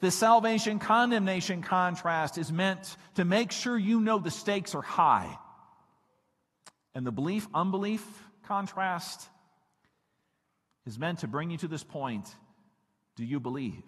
The 0.00 0.10
salvation 0.10 0.80
condemnation 0.80 1.62
contrast 1.62 2.36
is 2.36 2.50
meant 2.50 2.96
to 3.14 3.24
make 3.24 3.52
sure 3.52 3.78
you 3.78 4.00
know 4.00 4.18
the 4.18 4.30
stakes 4.30 4.74
are 4.74 4.82
high. 4.82 5.38
And 6.94 7.06
the 7.06 7.12
belief 7.12 7.46
unbelief 7.54 8.04
contrast 8.46 9.28
is 10.86 10.98
meant 10.98 11.20
to 11.20 11.28
bring 11.28 11.50
you 11.50 11.58
to 11.58 11.68
this 11.68 11.84
point 11.84 12.34
do 13.16 13.24
you 13.24 13.40
believe? 13.40 13.82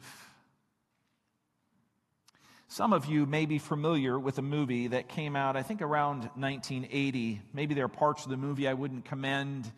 Some 2.68 2.92
of 2.92 3.06
you 3.06 3.26
may 3.26 3.46
be 3.46 3.58
familiar 3.58 4.18
with 4.18 4.38
a 4.38 4.42
movie 4.42 4.88
that 4.88 5.08
came 5.08 5.34
out, 5.34 5.56
I 5.56 5.62
think, 5.62 5.80
around 5.82 6.24
1980. 6.34 7.40
Maybe 7.52 7.74
there 7.74 7.86
are 7.86 7.88
parts 7.88 8.24
of 8.24 8.30
the 8.30 8.36
movie 8.36 8.68
I 8.68 8.74
wouldn't 8.74 9.04
commend, 9.04 9.70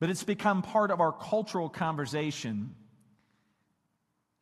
but 0.00 0.08
it's 0.08 0.24
become 0.24 0.62
part 0.62 0.90
of 0.90 1.00
our 1.00 1.12
cultural 1.12 1.68
conversation. 1.68 2.74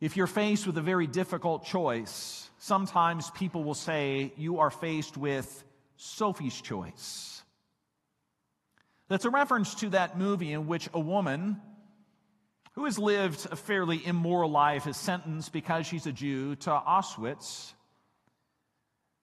If 0.01 0.17
you're 0.17 0.27
faced 0.27 0.67
with 0.67 0.79
a 0.79 0.83
very 0.83 1.07
difficult 1.07 1.65
choice, 1.65 2.49
sometimes 2.59 3.31
people 3.31 3.65
will 3.65 3.75
say 3.75 4.33
you 4.37 4.61
are 4.61 4.71
faced 4.71 5.17
with 5.17 5.65
Sophie's 5.97 6.59
choice. 6.61 7.43
That's 9.09 9.25
a 9.25 9.31
reference 9.31 9.75
to 9.77 9.91
that 9.91 10.17
movie 10.17 10.53
in 10.53 10.69
which 10.69 10.89
a 10.95 11.01
woman 11.01 11.61
who 12.73 12.85
has 12.85 12.99
lived 12.99 13.47
a 13.51 13.57
fairly 13.57 14.05
immoral 14.05 14.51
life, 14.51 14.87
is 14.87 14.97
sentenced 14.97 15.53
because 15.53 15.87
she's 15.87 16.07
a 16.07 16.13
Jew 16.13 16.57
to 16.57 16.71
Auschwitz 16.71 17.73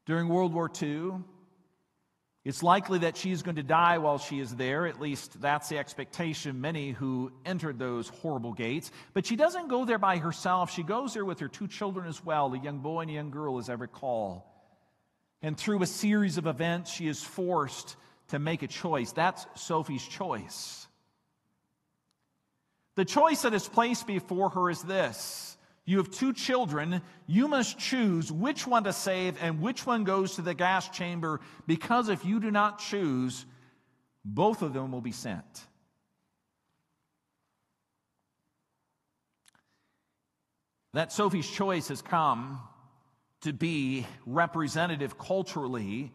during 0.05 0.27
World 0.27 0.53
War 0.53 0.69
II. 0.81 1.13
It's 2.43 2.63
likely 2.63 2.99
that 2.99 3.17
she's 3.17 3.41
going 3.41 3.57
to 3.57 3.63
die 3.63 3.97
while 3.97 4.17
she 4.17 4.39
is 4.39 4.55
there. 4.55 4.87
At 4.87 5.01
least 5.01 5.41
that's 5.41 5.67
the 5.67 5.77
expectation 5.77 6.61
many 6.61 6.91
who 6.91 7.33
entered 7.45 7.77
those 7.77 8.07
horrible 8.07 8.53
gates. 8.53 8.89
But 9.13 9.25
she 9.25 9.35
doesn't 9.35 9.67
go 9.67 9.83
there 9.83 9.97
by 9.97 10.17
herself. 10.17 10.71
She 10.71 10.81
goes 10.81 11.13
there 11.13 11.25
with 11.25 11.41
her 11.41 11.49
two 11.49 11.67
children 11.67 12.07
as 12.07 12.23
well, 12.23 12.53
a 12.53 12.57
young 12.57 12.79
boy 12.79 13.01
and 13.01 13.11
a 13.11 13.13
young 13.15 13.31
girl, 13.31 13.57
as 13.57 13.69
I 13.69 13.73
recall. 13.73 14.45
And 15.41 15.57
through 15.57 15.83
a 15.83 15.85
series 15.85 16.37
of 16.37 16.47
events, 16.47 16.89
she 16.89 17.07
is 17.07 17.21
forced 17.21 17.97
to 18.29 18.39
make 18.39 18.63
a 18.63 18.67
choice. 18.67 19.11
That's 19.11 19.45
Sophie's 19.55 20.07
choice. 20.07 20.86
The 22.97 23.05
choice 23.05 23.43
that 23.43 23.53
is 23.53 23.69
placed 23.69 24.07
before 24.07 24.49
her 24.49 24.71
is 24.71 24.81
this 24.81 25.55
You 25.85 25.97
have 25.97 26.09
two 26.09 26.33
children. 26.33 27.03
You 27.27 27.47
must 27.47 27.77
choose 27.77 28.31
which 28.31 28.65
one 28.65 28.85
to 28.85 28.91
save 28.91 29.41
and 29.41 29.61
which 29.61 29.85
one 29.85 30.03
goes 30.03 30.35
to 30.35 30.41
the 30.41 30.55
gas 30.55 30.89
chamber, 30.89 31.39
because 31.67 32.09
if 32.09 32.25
you 32.25 32.39
do 32.39 32.49
not 32.49 32.79
choose, 32.79 33.45
both 34.25 34.63
of 34.63 34.73
them 34.73 34.91
will 34.91 35.01
be 35.01 35.11
sent. 35.11 35.45
That 40.93 41.13
Sophie's 41.13 41.47
choice 41.47 41.89
has 41.89 42.01
come 42.01 42.59
to 43.41 43.53
be 43.53 44.07
representative 44.25 45.19
culturally 45.19 46.11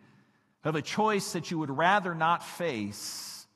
of 0.65 0.75
a 0.75 0.83
choice 0.83 1.35
that 1.35 1.53
you 1.53 1.59
would 1.59 1.71
rather 1.71 2.13
not 2.13 2.45
face, 2.45 3.47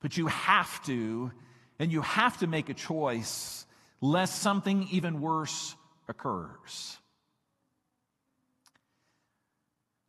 but 0.00 0.16
you 0.16 0.26
have 0.26 0.84
to 0.86 1.30
and 1.78 1.92
you 1.92 2.02
have 2.02 2.38
to 2.38 2.46
make 2.46 2.68
a 2.68 2.74
choice 2.74 3.66
lest 4.00 4.40
something 4.40 4.88
even 4.90 5.20
worse 5.20 5.74
occurs. 6.08 6.98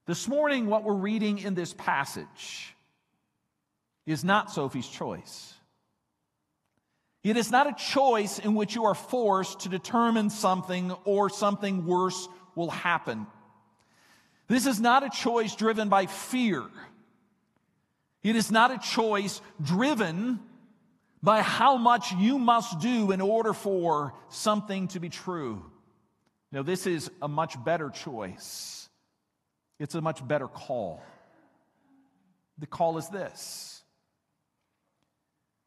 This 0.06 0.28
morning, 0.28 0.68
what 0.68 0.84
we're 0.84 0.94
reading 0.94 1.40
in 1.40 1.56
this 1.56 1.74
passage 1.74 2.76
is 4.06 4.24
not 4.24 4.52
Sophie's 4.52 4.88
choice. 4.88 5.54
It 7.24 7.38
is 7.38 7.50
not 7.50 7.66
a 7.66 7.74
choice 7.74 8.38
in 8.38 8.54
which 8.54 8.76
you 8.76 8.86
are 8.86 8.94
forced 8.94 9.62
to 9.62 9.70
determine 9.70 10.30
something 10.30 10.92
or 11.06 11.30
something 11.32 11.88
worse 11.88 12.28
will 12.54 12.70
happen. 12.70 13.26
This 14.48 14.68
is 14.68 14.80
not 14.80 15.04
a 15.04 15.10
choice 15.10 15.56
driven 15.56 15.90
by 15.90 16.06
fear. 16.06 16.64
It 18.22 18.36
is 18.36 18.52
not 18.52 18.70
a 18.70 18.78
choice 18.78 19.42
driven 19.60 20.40
by 21.26 21.42
how 21.42 21.76
much 21.76 22.14
you 22.14 22.38
must 22.38 22.80
do 22.80 23.12
in 23.12 23.20
order 23.20 23.52
for 23.52 24.14
something 24.30 24.88
to 24.90 25.00
be 25.00 25.10
true. 25.10 25.66
Now, 26.52 26.62
this 26.62 26.86
is 26.86 27.10
a 27.20 27.28
much 27.28 27.62
better 27.66 27.90
choice. 27.90 28.88
It's 29.80 29.96
a 29.96 30.02
much 30.02 30.26
better 30.26 30.48
call. 30.48 31.02
The 32.60 32.68
call 32.68 33.00
is 33.00 33.10
this 33.10 33.84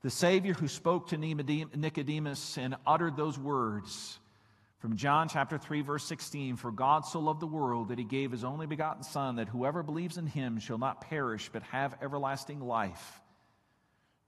The 0.02 0.10
Savior 0.10 0.54
who 0.54 0.68
spoke 0.68 1.08
to 1.08 1.18
Nicodemus 1.18 2.56
and 2.56 2.76
uttered 2.86 3.16
those 3.16 3.36
words 3.36 4.20
from 4.78 4.96
John 4.96 5.28
chapter 5.28 5.58
3, 5.58 5.82
verse 5.82 6.04
16 6.04 6.54
For 6.54 6.70
God 6.70 7.04
so 7.04 7.18
loved 7.18 7.40
the 7.40 7.48
world 7.48 7.88
that 7.88 7.98
he 7.98 8.04
gave 8.04 8.30
his 8.30 8.44
only 8.44 8.66
begotten 8.66 9.02
Son, 9.02 9.36
that 9.36 9.48
whoever 9.48 9.82
believes 9.82 10.18
in 10.18 10.28
him 10.28 10.60
shall 10.60 10.78
not 10.78 11.00
perish 11.00 11.50
but 11.52 11.64
have 11.64 11.96
everlasting 12.00 12.60
life. 12.60 13.20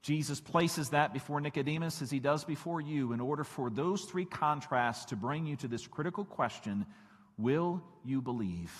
Jesus 0.03 0.41
places 0.41 0.91
that 0.91 1.13
before 1.13 1.41
Nicodemus 1.41 2.01
as 2.01 2.11
he 2.11 2.21
does 2.21 2.45
before 2.45 2.81
you 2.81 3.13
in 3.13 3.21
order 3.21 3.45
for 3.45 3.69
those 3.69 4.05
three 4.05 4.25
contrasts 4.25 5.07
to 5.07 5.17
bring 5.17 5.47
you 5.47 5.57
to 5.57 5.69
this 5.69 5.87
critical 5.87 6.25
question 6.25 6.87
Will 7.37 7.83
you 8.05 8.21
believe? 8.21 8.73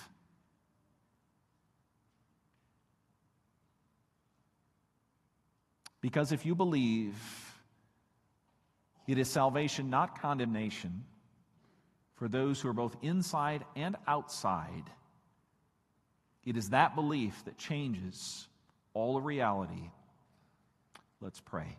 Because 5.99 6.31
if 6.31 6.45
you 6.45 6.55
believe, 6.55 7.15
it 9.07 9.17
is 9.17 9.29
salvation, 9.29 9.89
not 9.89 10.21
condemnation, 10.21 11.05
for 12.15 12.27
those 12.27 12.59
who 12.59 12.69
are 12.69 12.73
both 12.73 12.95
inside 13.01 13.63
and 13.75 13.95
outside. 14.07 14.83
It 16.43 16.57
is 16.57 16.69
that 16.69 16.95
belief 16.95 17.45
that 17.45 17.57
changes 17.57 18.47
all 18.93 19.17
of 19.17 19.25
reality 19.25 19.89
Let's 21.23 21.39
pray. 21.39 21.77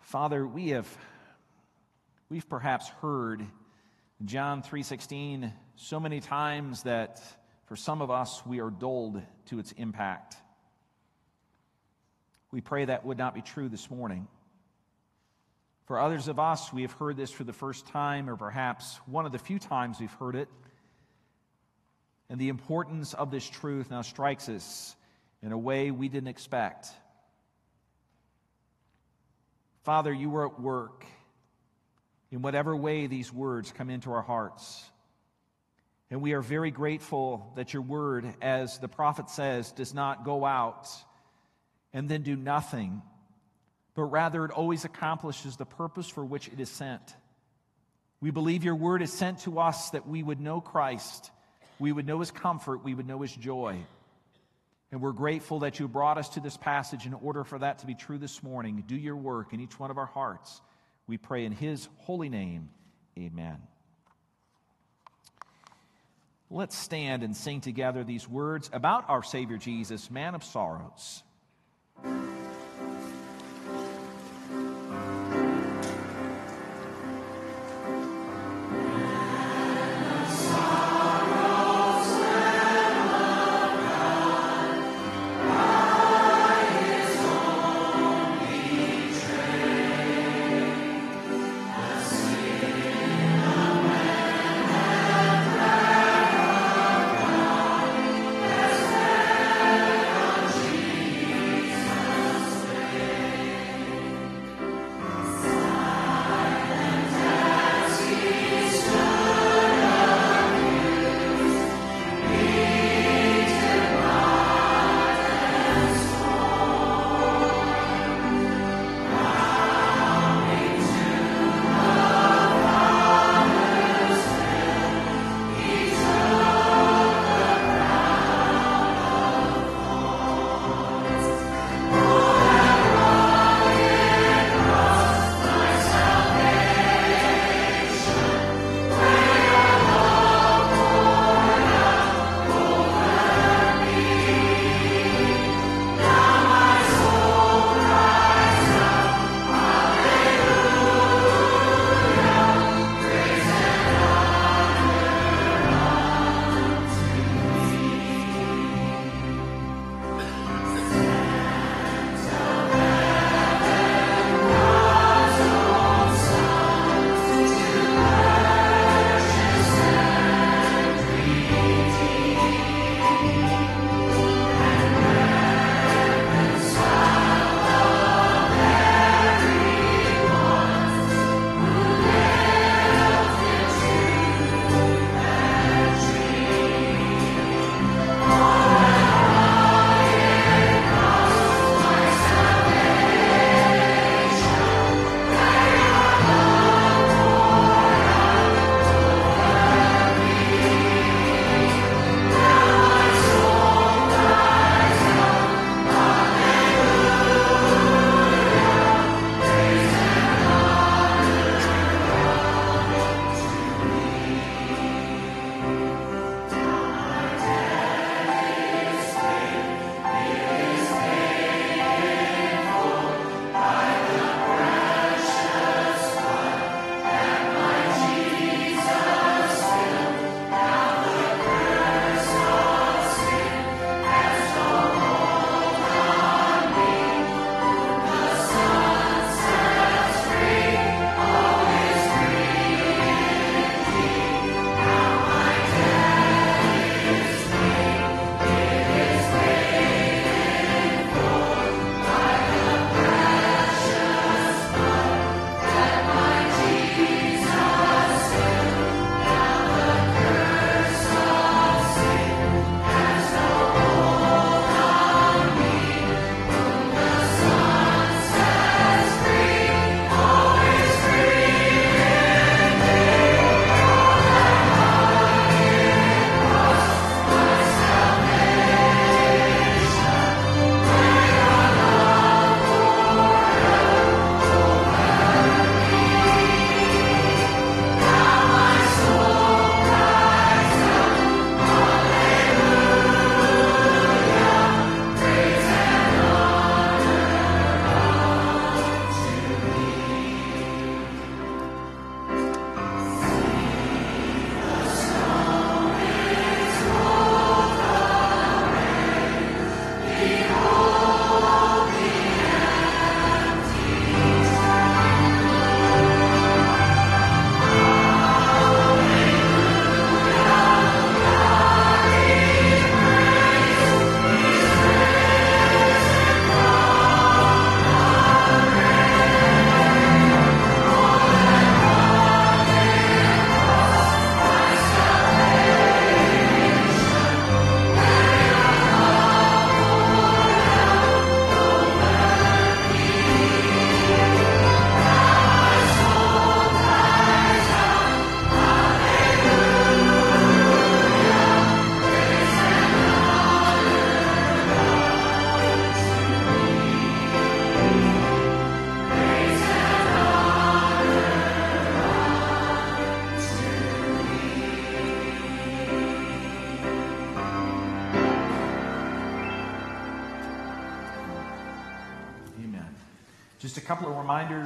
Father, 0.00 0.46
we 0.46 0.68
have 0.68 0.88
we've 2.30 2.48
perhaps 2.48 2.88
heard 2.88 3.44
John 4.24 4.62
3:16 4.62 5.52
so 5.74 6.00
many 6.00 6.20
times 6.20 6.84
that 6.84 7.20
for 7.66 7.76
some 7.76 8.00
of 8.00 8.10
us 8.10 8.46
we 8.46 8.60
are 8.60 8.70
dulled 8.70 9.20
to 9.46 9.58
its 9.58 9.72
impact. 9.72 10.38
We 12.50 12.62
pray 12.62 12.86
that 12.86 13.04
would 13.04 13.18
not 13.18 13.34
be 13.34 13.42
true 13.42 13.68
this 13.68 13.90
morning. 13.90 14.26
For 15.84 16.00
others 16.00 16.28
of 16.28 16.38
us, 16.38 16.72
we 16.72 16.80
have 16.80 16.92
heard 16.92 17.18
this 17.18 17.30
for 17.30 17.44
the 17.44 17.52
first 17.52 17.86
time, 17.88 18.30
or 18.30 18.36
perhaps 18.36 18.96
one 19.04 19.26
of 19.26 19.32
the 19.32 19.38
few 19.38 19.58
times 19.58 20.00
we've 20.00 20.10
heard 20.14 20.34
it. 20.34 20.48
And 22.28 22.40
the 22.40 22.48
importance 22.48 23.14
of 23.14 23.30
this 23.30 23.48
truth 23.48 23.90
now 23.90 24.02
strikes 24.02 24.48
us 24.48 24.96
in 25.42 25.52
a 25.52 25.58
way 25.58 25.90
we 25.90 26.08
didn't 26.08 26.28
expect. 26.28 26.88
Father, 29.84 30.12
you 30.12 30.28
were 30.30 30.46
at 30.46 30.60
work 30.60 31.04
in 32.32 32.42
whatever 32.42 32.74
way 32.74 33.06
these 33.06 33.32
words 33.32 33.72
come 33.72 33.88
into 33.88 34.10
our 34.12 34.22
hearts. 34.22 34.84
And 36.10 36.20
we 36.20 36.32
are 36.32 36.40
very 36.40 36.72
grateful 36.72 37.52
that 37.56 37.72
your 37.72 37.82
word, 37.82 38.26
as 38.42 38.78
the 38.78 38.88
prophet 38.88 39.30
says, 39.30 39.70
does 39.72 39.94
not 39.94 40.24
go 40.24 40.44
out 40.44 40.88
and 41.92 42.08
then 42.08 42.22
do 42.22 42.36
nothing, 42.36 43.02
but 43.94 44.04
rather 44.04 44.44
it 44.44 44.50
always 44.50 44.84
accomplishes 44.84 45.56
the 45.56 45.64
purpose 45.64 46.08
for 46.08 46.24
which 46.24 46.48
it 46.48 46.58
is 46.60 46.68
sent. 46.68 47.14
We 48.20 48.30
believe 48.30 48.64
your 48.64 48.74
word 48.74 49.02
is 49.02 49.12
sent 49.12 49.40
to 49.40 49.60
us 49.60 49.90
that 49.90 50.08
we 50.08 50.22
would 50.22 50.40
know 50.40 50.60
Christ 50.60 51.30
we 51.78 51.92
would 51.92 52.06
know 52.06 52.20
his 52.20 52.30
comfort, 52.30 52.84
we 52.84 52.94
would 52.94 53.06
know 53.06 53.22
his 53.22 53.34
joy. 53.34 53.78
And 54.92 55.00
we're 55.00 55.12
grateful 55.12 55.60
that 55.60 55.80
you 55.80 55.88
brought 55.88 56.16
us 56.16 56.28
to 56.30 56.40
this 56.40 56.56
passage 56.56 57.06
in 57.06 57.14
order 57.14 57.44
for 57.44 57.58
that 57.58 57.80
to 57.80 57.86
be 57.86 57.94
true 57.94 58.18
this 58.18 58.42
morning. 58.42 58.84
Do 58.86 58.96
your 58.96 59.16
work 59.16 59.52
in 59.52 59.60
each 59.60 59.78
one 59.78 59.90
of 59.90 59.98
our 59.98 60.06
hearts. 60.06 60.60
We 61.06 61.18
pray 61.18 61.44
in 61.44 61.52
his 61.52 61.88
holy 61.98 62.28
name. 62.28 62.70
Amen. 63.18 63.58
Let's 66.50 66.76
stand 66.76 67.24
and 67.24 67.36
sing 67.36 67.60
together 67.60 68.04
these 68.04 68.28
words 68.28 68.70
about 68.72 69.08
our 69.08 69.24
Savior 69.24 69.56
Jesus, 69.56 70.10
man 70.10 70.36
of 70.36 70.44
sorrows. 70.44 71.24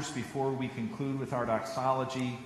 Before 0.09 0.51
we 0.51 0.69
conclude 0.69 1.21
with 1.21 1.35
our 1.35 1.45
doxology. 1.45 2.39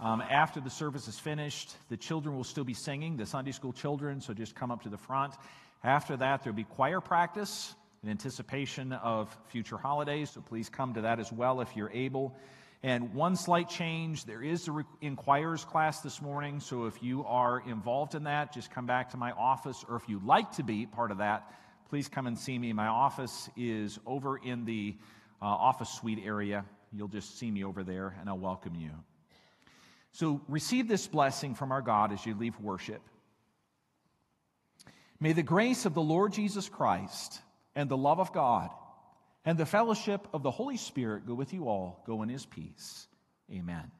Um, 0.00 0.22
after 0.22 0.60
the 0.60 0.70
service 0.70 1.06
is 1.06 1.18
finished, 1.18 1.76
the 1.90 1.96
children 1.98 2.34
will 2.34 2.44
still 2.44 2.64
be 2.64 2.72
singing, 2.72 3.18
the 3.18 3.26
Sunday 3.26 3.52
school 3.52 3.74
children, 3.74 4.22
so 4.22 4.32
just 4.32 4.54
come 4.54 4.70
up 4.70 4.82
to 4.84 4.88
the 4.88 4.96
front. 4.96 5.34
After 5.82 6.16
that, 6.16 6.42
there'll 6.42 6.56
be 6.56 6.64
choir 6.64 7.02
practice 7.02 7.74
in 8.02 8.08
anticipation 8.08 8.92
of 8.92 9.36
future 9.48 9.76
holidays, 9.76 10.30
so 10.30 10.40
please 10.40 10.70
come 10.70 10.94
to 10.94 11.02
that 11.02 11.20
as 11.20 11.30
well 11.30 11.60
if 11.60 11.76
you're 11.76 11.90
able. 11.90 12.34
And 12.82 13.12
one 13.12 13.36
slight 13.36 13.68
change 13.68 14.24
there 14.24 14.42
is 14.42 14.64
the 14.64 14.84
inquirers 15.02 15.64
class 15.64 16.00
this 16.00 16.22
morning, 16.22 16.58
so 16.58 16.86
if 16.86 17.02
you 17.02 17.24
are 17.26 17.62
involved 17.68 18.14
in 18.14 18.24
that, 18.24 18.54
just 18.54 18.70
come 18.70 18.86
back 18.86 19.10
to 19.10 19.18
my 19.18 19.32
office, 19.32 19.84
or 19.88 19.96
if 19.96 20.08
you'd 20.08 20.24
like 20.24 20.52
to 20.52 20.62
be 20.62 20.86
part 20.86 21.10
of 21.10 21.18
that, 21.18 21.52
please 21.90 22.08
come 22.08 22.26
and 22.26 22.38
see 22.38 22.58
me. 22.58 22.72
My 22.72 22.86
office 22.86 23.50
is 23.56 23.98
over 24.06 24.38
in 24.38 24.64
the 24.64 24.96
uh, 25.42 25.46
office 25.46 25.90
suite 25.90 26.22
area. 26.24 26.64
You'll 26.94 27.08
just 27.08 27.38
see 27.38 27.50
me 27.50 27.64
over 27.64 27.82
there, 27.82 28.16
and 28.20 28.28
I'll 28.28 28.38
welcome 28.38 28.74
you. 28.74 28.90
So 30.12 30.40
receive 30.46 30.86
this 30.86 31.06
blessing 31.06 31.54
from 31.54 31.72
our 31.72 31.82
God 31.82 32.12
as 32.12 32.24
you 32.24 32.34
leave 32.34 32.58
worship. 32.60 33.02
May 35.18 35.32
the 35.32 35.42
grace 35.42 35.86
of 35.86 35.94
the 35.94 36.02
Lord 36.02 36.32
Jesus 36.32 36.68
Christ 36.68 37.40
and 37.74 37.88
the 37.88 37.96
love 37.96 38.20
of 38.20 38.32
God 38.32 38.70
and 39.44 39.58
the 39.58 39.66
fellowship 39.66 40.28
of 40.32 40.42
the 40.42 40.50
Holy 40.50 40.76
Spirit 40.76 41.26
go 41.26 41.34
with 41.34 41.52
you 41.52 41.68
all. 41.68 42.02
Go 42.06 42.22
in 42.22 42.28
his 42.28 42.46
peace. 42.46 43.08
Amen. 43.50 43.90